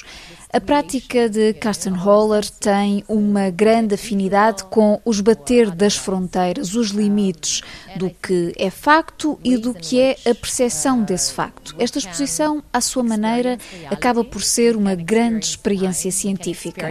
A 0.53 0.61
prática 0.61 1.29
de 1.29 1.55
Carsten 1.55 1.95
Holler 1.95 2.49
tem 2.51 3.05
uma 3.09 3.49
grande 3.51 3.95
afinidade 3.95 4.65
com 4.65 5.01
os 5.05 5.21
bater 5.21 5.71
das 5.71 5.97
fronteiras, 5.97 6.75
os 6.75 6.91
limites 6.91 7.63
do 7.97 8.11
que 8.11 8.53
é 8.59 8.71
facto 8.71 9.39
e 9.43 9.57
do 9.57 9.73
que 9.73 10.01
é 10.01 10.17
a 10.31 10.35
percepção 10.35 11.03
desse 11.03 11.33
facto. 11.33 11.75
Esta 11.79 11.99
exposição, 11.99 12.63
à 12.73 12.81
sua 12.81 13.03
maneira, 13.03 13.59
acaba 13.91 14.23
por 14.23 14.43
ser 14.43 14.77
uma 14.77 14.95
grande 14.95 15.47
experiência 15.47 16.13
científica. 16.13 16.89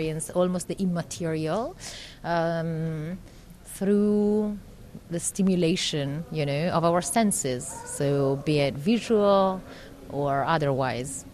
the 5.11 5.19
stimulation, 5.19 6.23
you 6.31 6.45
know, 6.45 6.69
of 6.69 6.83
our 6.83 7.01
senses, 7.01 7.65
so 7.85 8.37
be 8.45 8.59
it 8.59 8.75
visual 8.75 9.61
or 10.09 10.43
otherwise. 10.43 11.25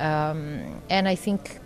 Um, 0.00 0.80
and 0.88 1.06
I 1.06 1.14
think 1.14 1.58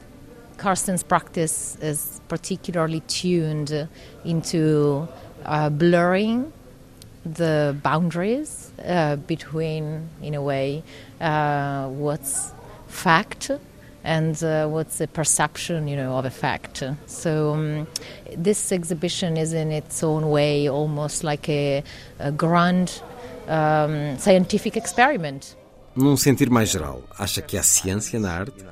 Karsten's 0.57 1.03
practice 1.03 1.77
is 1.81 2.21
particularly 2.29 3.01
tuned 3.01 3.89
into 4.25 5.09
uh, 5.45 5.71
blurring 5.71 6.53
the 7.25 7.77
boundaries 7.83 8.73
uh, 8.85 9.17
between, 9.17 10.09
in 10.21 10.35
a 10.35 10.43
way, 10.43 10.83
uh, 11.21 11.89
what's 11.89 12.53
fact 12.89 13.51
and 14.03 14.43
uh, 14.45 14.67
what's 14.69 14.99
the 14.99 15.09
perception, 15.09 15.89
you 15.89 15.97
know, 15.97 16.19
of 16.19 16.27
a 16.27 16.31
fact. 16.31 16.83
So 17.07 17.55
um, 17.55 17.87
this 18.37 18.73
exhibition 18.73 19.37
is, 19.37 19.55
in 19.55 19.73
its 19.73 20.03
own 20.03 20.29
way, 20.29 20.69
almost 20.69 21.25
like 21.25 21.49
a, 21.49 21.83
a 22.19 22.31
grand 22.31 23.01
um, 23.49 24.19
scientific 24.19 24.77
experiment. 24.77 25.57
Num 25.97 26.17
sentir 26.17 26.51
mais 26.51 26.71
geral, 26.71 27.03
acha 27.17 27.41
que 27.41 27.57
há 27.57 27.63
ciência 27.63 28.19
na 28.19 28.33
arte? 28.33 28.65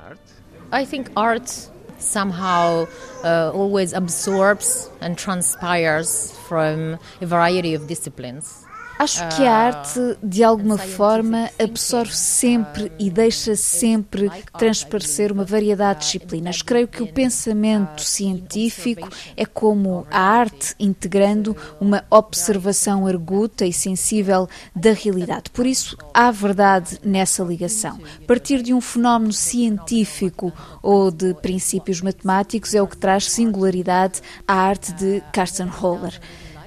I 0.71 0.85
think 0.85 1.09
art 1.15 1.69
somehow 1.97 2.87
uh, 3.23 3.51
always 3.53 3.93
absorbs 3.93 4.89
and 4.99 5.15
transpires 5.15 6.33
from 6.47 6.99
a 7.21 7.25
variety 7.25 7.75
of 7.75 7.87
disciplines. 7.87 8.62
Acho 9.03 9.27
que 9.35 9.45
a 9.45 9.53
arte, 9.53 9.99
de 10.23 10.45
alguma 10.45 10.77
forma, 10.77 11.49
absorve 11.61 12.15
sempre 12.15 12.89
e 12.97 13.09
deixa 13.09 13.53
sempre 13.53 14.31
transparecer 14.57 15.29
uma 15.29 15.43
variedade 15.43 15.99
de 15.99 16.05
disciplinas. 16.05 16.61
Creio 16.61 16.87
que 16.87 17.03
o 17.03 17.11
pensamento 17.11 18.01
científico 18.01 19.09
é 19.35 19.45
como 19.45 20.07
a 20.09 20.21
arte 20.21 20.73
integrando 20.79 21.53
uma 21.81 22.05
observação 22.09 23.05
arguta 23.05 23.65
e 23.65 23.73
sensível 23.73 24.47
da 24.73 24.93
realidade. 24.93 25.49
Por 25.49 25.65
isso, 25.65 25.97
há 26.13 26.31
verdade 26.31 26.97
nessa 27.03 27.43
ligação. 27.43 27.99
Partir 28.25 28.61
de 28.61 28.73
um 28.73 28.79
fenómeno 28.79 29.33
científico 29.33 30.53
ou 30.81 31.11
de 31.11 31.33
princípios 31.33 31.99
matemáticos 31.99 32.73
é 32.73 32.81
o 32.81 32.87
que 32.87 32.95
traz 32.95 33.29
singularidade 33.29 34.21
à 34.47 34.53
arte 34.53 34.93
de 34.93 35.21
Carsten 35.33 35.67
Holler. 35.67 36.21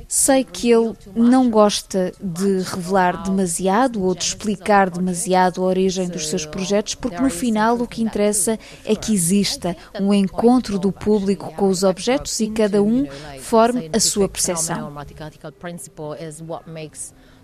Sei 0.08 0.44
que 0.44 0.70
ele 0.70 0.94
não 1.14 1.50
gosta 1.50 2.12
de 2.20 2.62
revelar 2.62 3.24
demasiado 3.24 4.02
ou 4.02 4.14
de 4.14 4.24
explicar 4.24 4.88
demasiado 4.88 5.62
a 5.62 5.66
origem 5.66 6.08
dos 6.08 6.28
seus 6.28 6.46
projetos, 6.46 6.94
porque 6.94 7.20
no 7.20 7.30
final 7.30 7.76
o 7.76 7.86
que 7.86 8.02
interessa 8.02 8.58
é 8.84 8.94
que 8.94 9.12
exista 9.12 9.76
um 10.00 10.14
encontro 10.14 10.78
do 10.78 10.92
público 10.92 11.52
com 11.54 11.68
os 11.68 11.82
objetos 11.82 12.38
e 12.40 12.48
cada 12.50 12.82
um 12.82 13.06
forme 13.40 13.90
a 13.92 13.98
sua 13.98 14.28
percepção. 14.28 14.92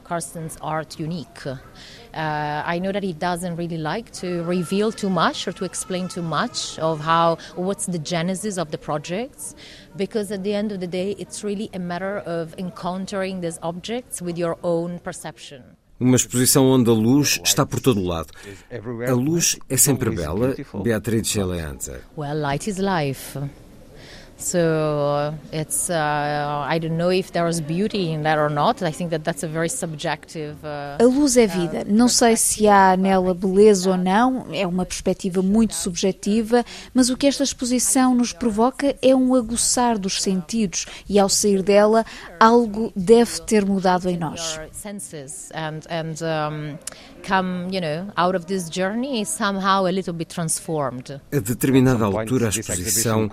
Karsten's 0.05 0.57
art 0.61 0.99
unique. 0.99 1.59
Uh, 2.15 2.63
I 2.67 2.79
know 2.79 2.93
that 2.93 3.03
he 3.03 3.15
doesn't 3.15 3.57
really 3.57 3.79
like 3.79 4.13
to 4.21 4.43
reveal 4.45 4.93
too 4.93 5.09
much 5.09 5.49
or 5.49 5.53
to 5.53 5.65
explain 5.65 6.09
too 6.09 6.23
much 6.23 6.79
of 6.79 7.01
how 7.01 7.39
what's 7.57 7.87
the 7.87 7.99
genesis 7.99 8.59
of 8.59 8.71
the 8.71 8.79
projects, 8.79 9.55
because 9.97 10.31
at 10.31 10.43
the 10.45 10.55
end 10.55 10.73
of 10.73 10.81
the 10.81 10.87
day, 10.87 11.17
it's 11.19 11.43
really 11.43 11.71
a 11.73 11.79
matter 11.79 12.19
of 12.19 12.55
encountering 12.59 13.41
these 13.41 13.59
objects 13.63 14.21
with 14.21 14.37
your 14.37 14.59
own 14.63 14.99
perception. 14.99 15.63
Uma 15.99 16.17
exposição 16.17 16.67
onde 16.67 16.91
a 16.91 16.93
luz 16.93 17.41
está 17.45 17.65
por 17.65 17.79
todo 17.81 18.03
lado. 18.03 18.33
A 19.09 19.13
luz 19.15 19.57
é 19.69 19.77
sempre 19.77 20.11
bela, 20.11 20.55
Beatriz 20.83 21.37
Eleanza. 21.37 22.01
Well, 22.17 22.41
light 22.41 22.69
is 22.69 22.79
life. 22.79 23.39
So 24.43 25.33
it's 25.53 25.89
uh, 25.89 26.67
I 26.67 26.79
don't 26.81 26.97
know 26.97 27.13
if 27.13 27.31
there 27.31 27.49
is 27.49 27.61
beauty 27.61 28.11
in 28.11 28.25
that 28.25 28.39
or 28.39 28.51
not. 28.51 28.83
I 28.83 28.91
think 28.91 29.11
that 29.11 29.23
that's 29.23 29.45
a 29.45 29.49
very 29.49 29.69
subjective. 29.69 30.57
Uh, 30.65 30.99
a 31.01 31.05
luz 31.05 31.37
é 31.37 31.47
vida. 31.47 31.85
Não 31.87 32.09
sei 32.09 32.37
se 32.37 32.67
há 32.67 32.97
nela 32.97 33.35
beleza 33.35 33.91
ou 33.91 33.97
não. 33.97 34.47
É 34.53 34.67
uma 34.67 34.85
perspectiva 34.85 35.43
muito 35.43 35.75
subjetiva, 35.75 36.65
mas 36.93 37.09
o 37.09 37.17
que 37.17 37.29
esta 37.29 37.45
exposição 37.45 38.15
nos 38.17 38.33
provoca 38.33 38.97
é 39.01 39.15
um 39.15 39.35
aguçar 39.35 39.97
dos 39.97 40.21
sentidos 40.21 40.87
e 41.09 41.21
ao 41.21 41.29
sair 41.29 41.63
dela 41.63 42.05
algo 42.41 42.93
deve 42.97 43.41
ter 43.43 43.65
mudado 43.65 44.09
em 44.11 44.17
nós. 44.17 44.59
And, 45.55 45.81
and, 45.89 46.17
um, 46.23 46.79
come, 47.23 47.73
you 47.73 47.81
know, 47.81 48.13
out 48.17 48.35
of 48.35 48.47
this 48.47 48.69
journey 48.69 49.25
somehow 49.25 49.87
a 49.87 49.93
little 49.93 50.13
bit 50.13 50.29
transformed. 50.29 51.21
A 51.33 51.39
determinada 51.39 52.05
altura 52.05 52.47
a 52.47 52.49
exposição 52.51 53.29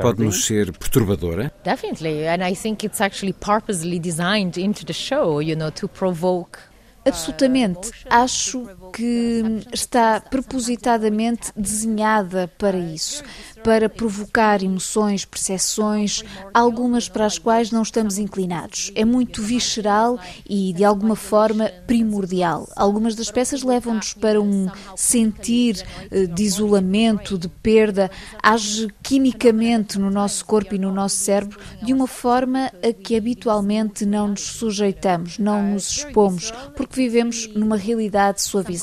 pode 0.00 0.22
nos 0.22 0.31
ser 0.32 0.72
perturbadora? 0.72 1.52
Definitely, 1.64 2.26
and 2.26 2.42
I 2.42 2.54
think 2.54 2.84
it's 2.84 3.00
actually 3.00 3.32
purposely 3.32 3.98
designed 3.98 4.56
into 4.56 4.84
the 4.84 4.92
show, 4.92 5.40
you 5.40 5.54
know, 5.54 5.70
to 5.70 5.88
provoke 5.88 6.58
Absolutamente. 7.04 7.90
Acho 8.08 8.68
que 8.92 9.42
está 9.72 10.20
propositadamente 10.20 11.50
desenhada 11.56 12.50
para 12.58 12.78
isso 12.78 13.22
para 13.62 13.88
provocar 13.88 14.62
emoções, 14.62 15.24
percepções, 15.24 16.22
algumas 16.52 17.08
para 17.08 17.26
as 17.26 17.38
quais 17.38 17.70
não 17.70 17.82
estamos 17.82 18.18
inclinados. 18.18 18.90
É 18.94 19.04
muito 19.04 19.42
visceral 19.42 20.18
e, 20.48 20.72
de 20.72 20.84
alguma 20.84 21.16
forma, 21.16 21.70
primordial. 21.86 22.68
Algumas 22.74 23.14
das 23.14 23.30
peças 23.30 23.62
levam-nos 23.62 24.14
para 24.14 24.40
um 24.40 24.68
sentir 24.96 25.84
eh, 26.10 26.26
de 26.26 26.42
isolamento, 26.42 27.38
de 27.38 27.48
perda, 27.48 28.10
age 28.42 28.88
quimicamente 29.02 29.98
no 29.98 30.10
nosso 30.10 30.44
corpo 30.44 30.74
e 30.74 30.78
no 30.78 30.92
nosso 30.92 31.16
cérebro 31.16 31.58
de 31.82 31.92
uma 31.92 32.06
forma 32.06 32.70
a 32.82 32.92
que 32.92 33.16
habitualmente 33.16 34.04
não 34.04 34.28
nos 34.28 34.42
sujeitamos, 34.42 35.38
não 35.38 35.62
nos 35.62 35.88
expomos, 35.88 36.50
porque 36.76 36.96
vivemos 36.96 37.48
numa 37.54 37.76
realidade 37.76 38.42
suavizada. 38.42 38.81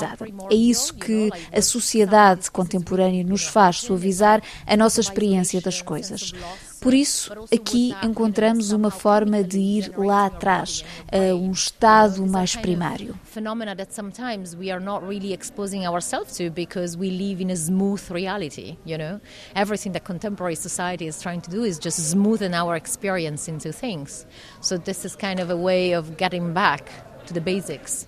É 0.49 0.55
isso 0.55 0.93
que 0.93 1.29
a 1.51 1.61
sociedade 1.61 2.49
contemporânea 2.51 3.23
nos 3.23 3.43
faz 3.43 3.77
suavizar 3.77 4.41
a 4.65 4.77
nossa 4.77 5.01
experiência 5.01 5.61
das 5.61 5.81
coisas. 5.81 6.33
Por 6.81 6.93
isso, 6.93 7.33
aqui 7.53 7.93
encontramos 8.01 8.71
uma 8.71 8.89
forma 8.89 9.43
de 9.43 9.59
ir 9.59 9.91
lá 9.97 10.27
atrás, 10.27 10.85
a 11.11 11.35
um 11.35 11.51
estado 11.51 12.25
mais 12.25 12.55
primário. 12.55 13.19
Phenomena 13.25 13.75
that 13.75 13.93
sometimes 13.93 14.55
we 14.55 14.71
are 14.71 14.81
not 14.81 15.05
really 15.05 15.33
exposing 15.33 15.85
ourselves 15.85 16.37
to 16.37 16.49
because 16.49 16.97
we 16.97 17.09
live 17.09 17.41
in 17.41 17.51
a 17.51 17.55
smooth 17.55 18.01
reality, 18.09 18.77
you 18.85 18.97
know? 18.97 19.19
Everything 19.53 19.91
that 19.91 20.05
contemporary 20.05 20.55
society 20.55 21.05
is 21.05 21.21
trying 21.21 21.41
to 21.41 21.49
do 21.49 21.65
is 21.65 21.77
just 21.77 21.99
smoothen 21.99 22.53
our 22.53 22.77
experience 22.77 23.49
into 23.49 23.73
things. 23.73 24.25
So 24.61 24.77
this 24.77 25.03
is 25.03 25.17
kind 25.17 25.41
of 25.41 25.49
a 25.49 25.57
way 25.57 25.93
of 25.93 26.15
getting 26.15 26.53
back 26.53 26.89
to 27.25 27.33
the 27.33 27.41
basics. 27.41 28.07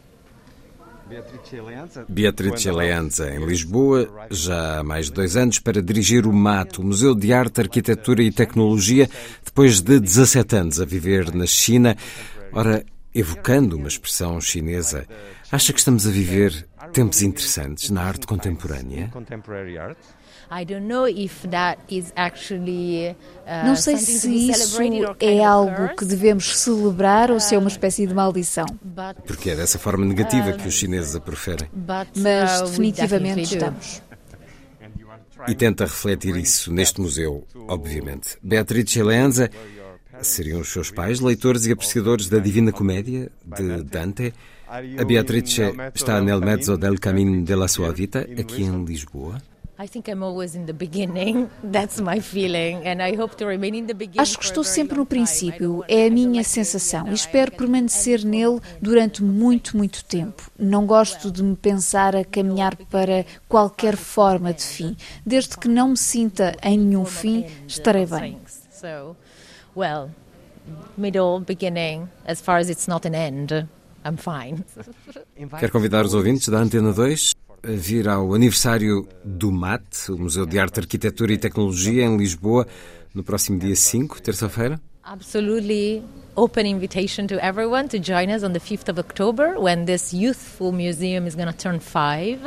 Beatrice 2.07 2.71
Leanza, 2.71 3.33
em 3.33 3.45
Lisboa, 3.45 4.27
já 4.29 4.79
há 4.79 4.83
mais 4.83 5.07
de 5.07 5.13
dois 5.13 5.35
anos, 5.35 5.59
para 5.59 5.81
dirigir 5.81 6.25
o 6.25 6.33
MAT, 6.33 6.79
o 6.79 6.83
Museu 6.83 7.13
de 7.13 7.33
Arte, 7.33 7.61
Arquitetura 7.61 8.23
e 8.23 8.31
Tecnologia, 8.31 9.09
depois 9.43 9.81
de 9.81 9.99
17 9.99 10.55
anos 10.55 10.79
a 10.79 10.85
viver 10.85 11.33
na 11.33 11.45
China. 11.45 11.95
Ora, 12.53 12.85
evocando 13.13 13.75
uma 13.75 13.87
expressão 13.87 14.39
chinesa, 14.39 15.05
acha 15.51 15.73
que 15.73 15.79
estamos 15.79 16.07
a 16.07 16.09
viver 16.09 16.67
tempos 16.93 17.21
interessantes 17.21 17.89
na 17.89 18.03
arte 18.03 18.25
contemporânea? 18.25 19.11
Não 23.65 23.75
sei 23.77 23.95
se 23.95 24.49
isso 24.49 24.81
é 25.21 25.41
algo 25.41 25.95
que 25.95 26.03
devemos 26.03 26.57
celebrar 26.57 27.31
ou 27.31 27.39
se 27.39 27.55
é 27.55 27.57
uma 27.57 27.69
espécie 27.69 28.05
de 28.05 28.13
maldição. 28.13 28.65
Porque 29.25 29.51
é 29.51 29.55
dessa 29.55 29.79
forma 29.79 30.05
negativa 30.05 30.51
que 30.51 30.67
os 30.67 30.73
chineses 30.73 31.15
a 31.15 31.21
preferem. 31.21 31.69
Mas 32.17 32.59
uh, 32.59 32.65
definitivamente 32.65 33.41
estamos. 33.41 34.01
E 35.47 35.55
tenta 35.55 35.85
refletir 35.85 36.35
isso 36.35 36.71
neste 36.71 36.99
museu, 36.99 37.47
obviamente. 37.69 38.37
Beatriz 38.43 38.93
Leanza 38.95 39.49
seriam 40.21 40.59
os 40.59 40.67
seus 40.67 40.91
pais 40.91 41.21
leitores 41.21 41.65
e 41.65 41.71
apreciadores 41.71 42.27
da 42.27 42.39
Divina 42.39 42.73
Comédia 42.73 43.31
de 43.45 43.83
Dante. 43.83 44.33
A 44.67 45.03
Beatrice 45.05 45.61
está 45.95 46.21
nel 46.21 46.41
mezzo 46.41 46.77
del 46.77 46.99
cammino 46.99 47.43
della 47.43 47.67
sua 47.67 47.91
vita, 47.93 48.19
aqui 48.37 48.63
em 48.63 48.83
Lisboa. 48.83 49.41
Acho 54.15 54.37
que 54.37 54.45
estou 54.45 54.63
sempre 54.63 54.95
no 54.95 55.07
princípio, 55.07 55.83
é 55.87 56.05
a 56.05 56.09
minha 56.11 56.43
sensação 56.43 57.07
e 57.07 57.13
espero 57.13 57.51
permanecer 57.51 58.23
nele 58.23 58.59
durante 58.79 59.23
muito, 59.23 59.75
muito 59.75 60.05
tempo. 60.05 60.51
Não 60.55 60.85
gosto 60.85 61.31
de 61.31 61.41
me 61.41 61.55
pensar 61.55 62.15
a 62.15 62.23
caminhar 62.23 62.75
para 62.75 63.25
qualquer 63.49 63.97
forma 63.97 64.53
de 64.53 64.61
fim. 64.61 64.95
Desde 65.25 65.57
que 65.57 65.67
não 65.67 65.89
me 65.89 65.97
sinta 65.97 66.55
em 66.61 66.77
nenhum 66.77 67.03
fim, 67.03 67.47
estarei 67.67 68.05
bem. 68.05 68.37
Well, 69.75 70.11
middle, 70.95 71.39
beginning, 71.39 72.07
as 72.27 72.39
far 72.39 72.59
as 72.59 72.69
it's 72.69 72.85
not 72.85 73.07
an 73.07 73.15
end, 73.15 73.67
I'm 74.05 74.17
fine. 74.17 74.63
Quer 75.59 75.71
convidar 75.71 76.05
os 76.05 76.13
ouvintes 76.13 76.49
da 76.49 76.59
Antena 76.59 76.93
2 76.93 77.40
vir 77.63 78.07
ao 78.07 78.33
aniversário 78.33 79.07
do 79.23 79.51
MAT, 79.51 80.09
o 80.09 80.17
Museu 80.17 80.45
de 80.45 80.59
Arte, 80.59 80.79
Arquitetura 80.79 81.33
e 81.33 81.37
Tecnologia, 81.37 82.03
em 82.03 82.17
Lisboa, 82.17 82.67
no 83.13 83.23
próximo 83.23 83.59
dia 83.59 83.75
5, 83.75 84.21
terça-feira? 84.21 84.79
Absolutely 85.03 86.03
open 86.35 86.65
invitation 86.65 87.27
to 87.27 87.43
everyone 87.43 87.87
to 87.89 87.99
join 87.99 88.29
us 88.29 88.43
on 88.43 88.53
the 88.53 88.59
5th 88.59 88.87
of 88.87 88.97
October 88.97 89.59
when 89.59 89.85
this 89.85 90.13
youthful 90.13 90.71
museum 90.71 91.27
is 91.27 91.35
going 91.35 91.47
to 91.47 91.57
turn 91.57 91.79
five. 91.79 92.39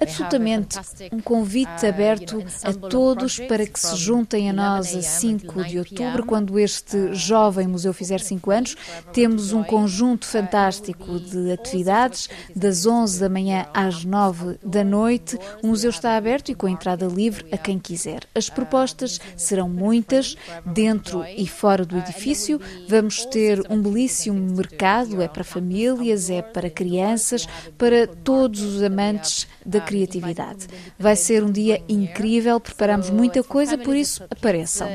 Absolutamente. 0.00 0.78
Um 1.12 1.20
convite 1.20 1.84
uh, 1.84 1.88
aberto 1.88 2.44
a 2.64 2.72
todos 2.72 3.38
para 3.40 3.66
que 3.66 3.78
se 3.78 3.96
juntem 3.96 4.48
a 4.48 4.52
nós 4.52 4.94
a 4.94 5.02
5 5.02 5.64
de 5.64 5.78
outubro, 5.78 6.24
quando 6.24 6.58
este 6.58 6.96
uh, 6.96 7.14
jovem 7.14 7.66
museu 7.66 7.92
fizer 7.92 8.20
5 8.20 8.50
anos. 8.50 8.76
Temos 9.12 9.52
um 9.52 9.62
conjunto 9.62 10.24
uh, 10.24 10.28
fantástico 10.28 11.20
de 11.20 11.52
atividades, 11.52 12.28
das 12.54 12.86
11 12.86 13.20
da 13.20 13.28
manhã 13.28 13.66
às 13.74 14.04
9 14.04 14.58
da 14.64 14.82
noite. 14.82 15.38
O 15.62 15.68
museu 15.68 15.90
está 15.90 16.16
aberto 16.16 16.50
e 16.50 16.54
com 16.54 16.68
entrada 16.68 17.06
livre 17.06 17.46
a 17.52 17.58
quem 17.58 17.78
quiser. 17.78 18.20
As 18.34 18.48
propostas 18.48 19.20
serão 19.36 19.68
muitas, 19.68 20.36
dentro 20.64 21.24
e 21.24 21.46
fora 21.46 21.84
do 21.84 21.98
edifício. 21.98 22.60
Vamos 22.88 23.25
ter 23.30 23.62
um 23.70 23.80
belíssimo 23.80 24.38
mercado, 24.56 25.20
é 25.22 25.28
para 25.28 25.44
famílias, 25.44 26.30
é 26.30 26.42
para 26.42 26.70
crianças, 26.70 27.46
para 27.76 28.06
todos 28.06 28.60
os 28.62 28.82
amantes 28.82 29.46
da 29.64 29.80
criatividade. 29.80 30.66
Vai 30.98 31.16
ser 31.16 31.42
um 31.44 31.50
dia 31.50 31.82
incrível, 31.88 32.60
preparamos 32.60 33.10
muita 33.10 33.42
coisa, 33.42 33.76
por 33.78 33.96
isso 33.96 34.24
apareçam. 34.30 34.88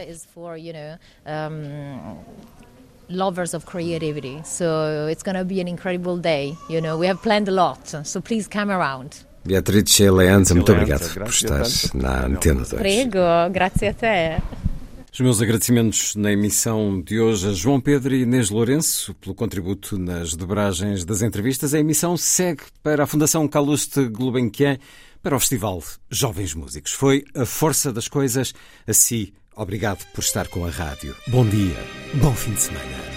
lovers 3.11 3.53
of 3.53 3.65
creativity. 3.65 4.41
So 4.43 5.07
it's 5.09 5.23
going 5.23 5.35
to 5.35 5.43
be 5.43 5.59
an 5.59 5.67
incredible 5.67 6.17
day. 6.17 6.55
You 6.69 6.81
know, 6.81 6.97
we 6.97 7.07
have 7.07 7.21
planned 7.21 7.49
a 7.49 7.51
lot. 7.51 8.05
So 8.05 8.21
please 8.21 8.47
come 8.47 8.71
around. 8.71 9.25
Beatriz 9.43 9.99
Leanza, 9.99 10.53
muito 10.53 10.71
obrigado 10.71 11.09
por 11.13 11.29
estar 11.29 11.63
na 11.95 12.25
Antena 12.25 12.63
2. 12.63 12.73
Prego, 12.73 13.49
grazie 13.51 13.87
a 13.87 13.93
te. 13.93 14.70
Os 15.13 15.19
meus 15.19 15.41
agradecimentos 15.41 16.15
na 16.15 16.31
emissão 16.31 17.01
de 17.01 17.19
hoje 17.19 17.49
a 17.49 17.51
João 17.51 17.81
Pedro 17.81 18.15
e 18.15 18.21
Inês 18.21 18.49
Lourenço 18.49 19.13
pelo 19.15 19.35
contributo 19.35 19.97
nas 19.97 20.33
dobragens 20.35 21.03
das 21.03 21.21
entrevistas. 21.21 21.73
A 21.73 21.79
emissão 21.79 22.15
segue 22.15 22.63
para 22.81 23.03
a 23.03 23.05
Fundação 23.07 23.45
Caluste 23.45 24.07
Gulbenkian 24.07 24.77
para 25.21 25.35
o 25.35 25.39
Festival 25.39 25.83
Jovens 26.09 26.53
Músicos. 26.53 26.93
Foi 26.93 27.25
a 27.35 27.45
força 27.45 27.91
das 27.91 28.07
coisas. 28.07 28.53
A 28.87 28.93
si, 28.93 29.33
obrigado 29.53 30.05
por 30.13 30.21
estar 30.21 30.47
com 30.47 30.65
a 30.65 30.69
rádio. 30.69 31.13
Bom 31.27 31.45
dia, 31.45 31.75
bom 32.13 32.33
fim 32.33 32.53
de 32.53 32.61
semana. 32.61 33.11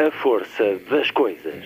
A 0.00 0.10
força 0.20 0.80
das 0.90 1.08
coisas. 1.12 1.64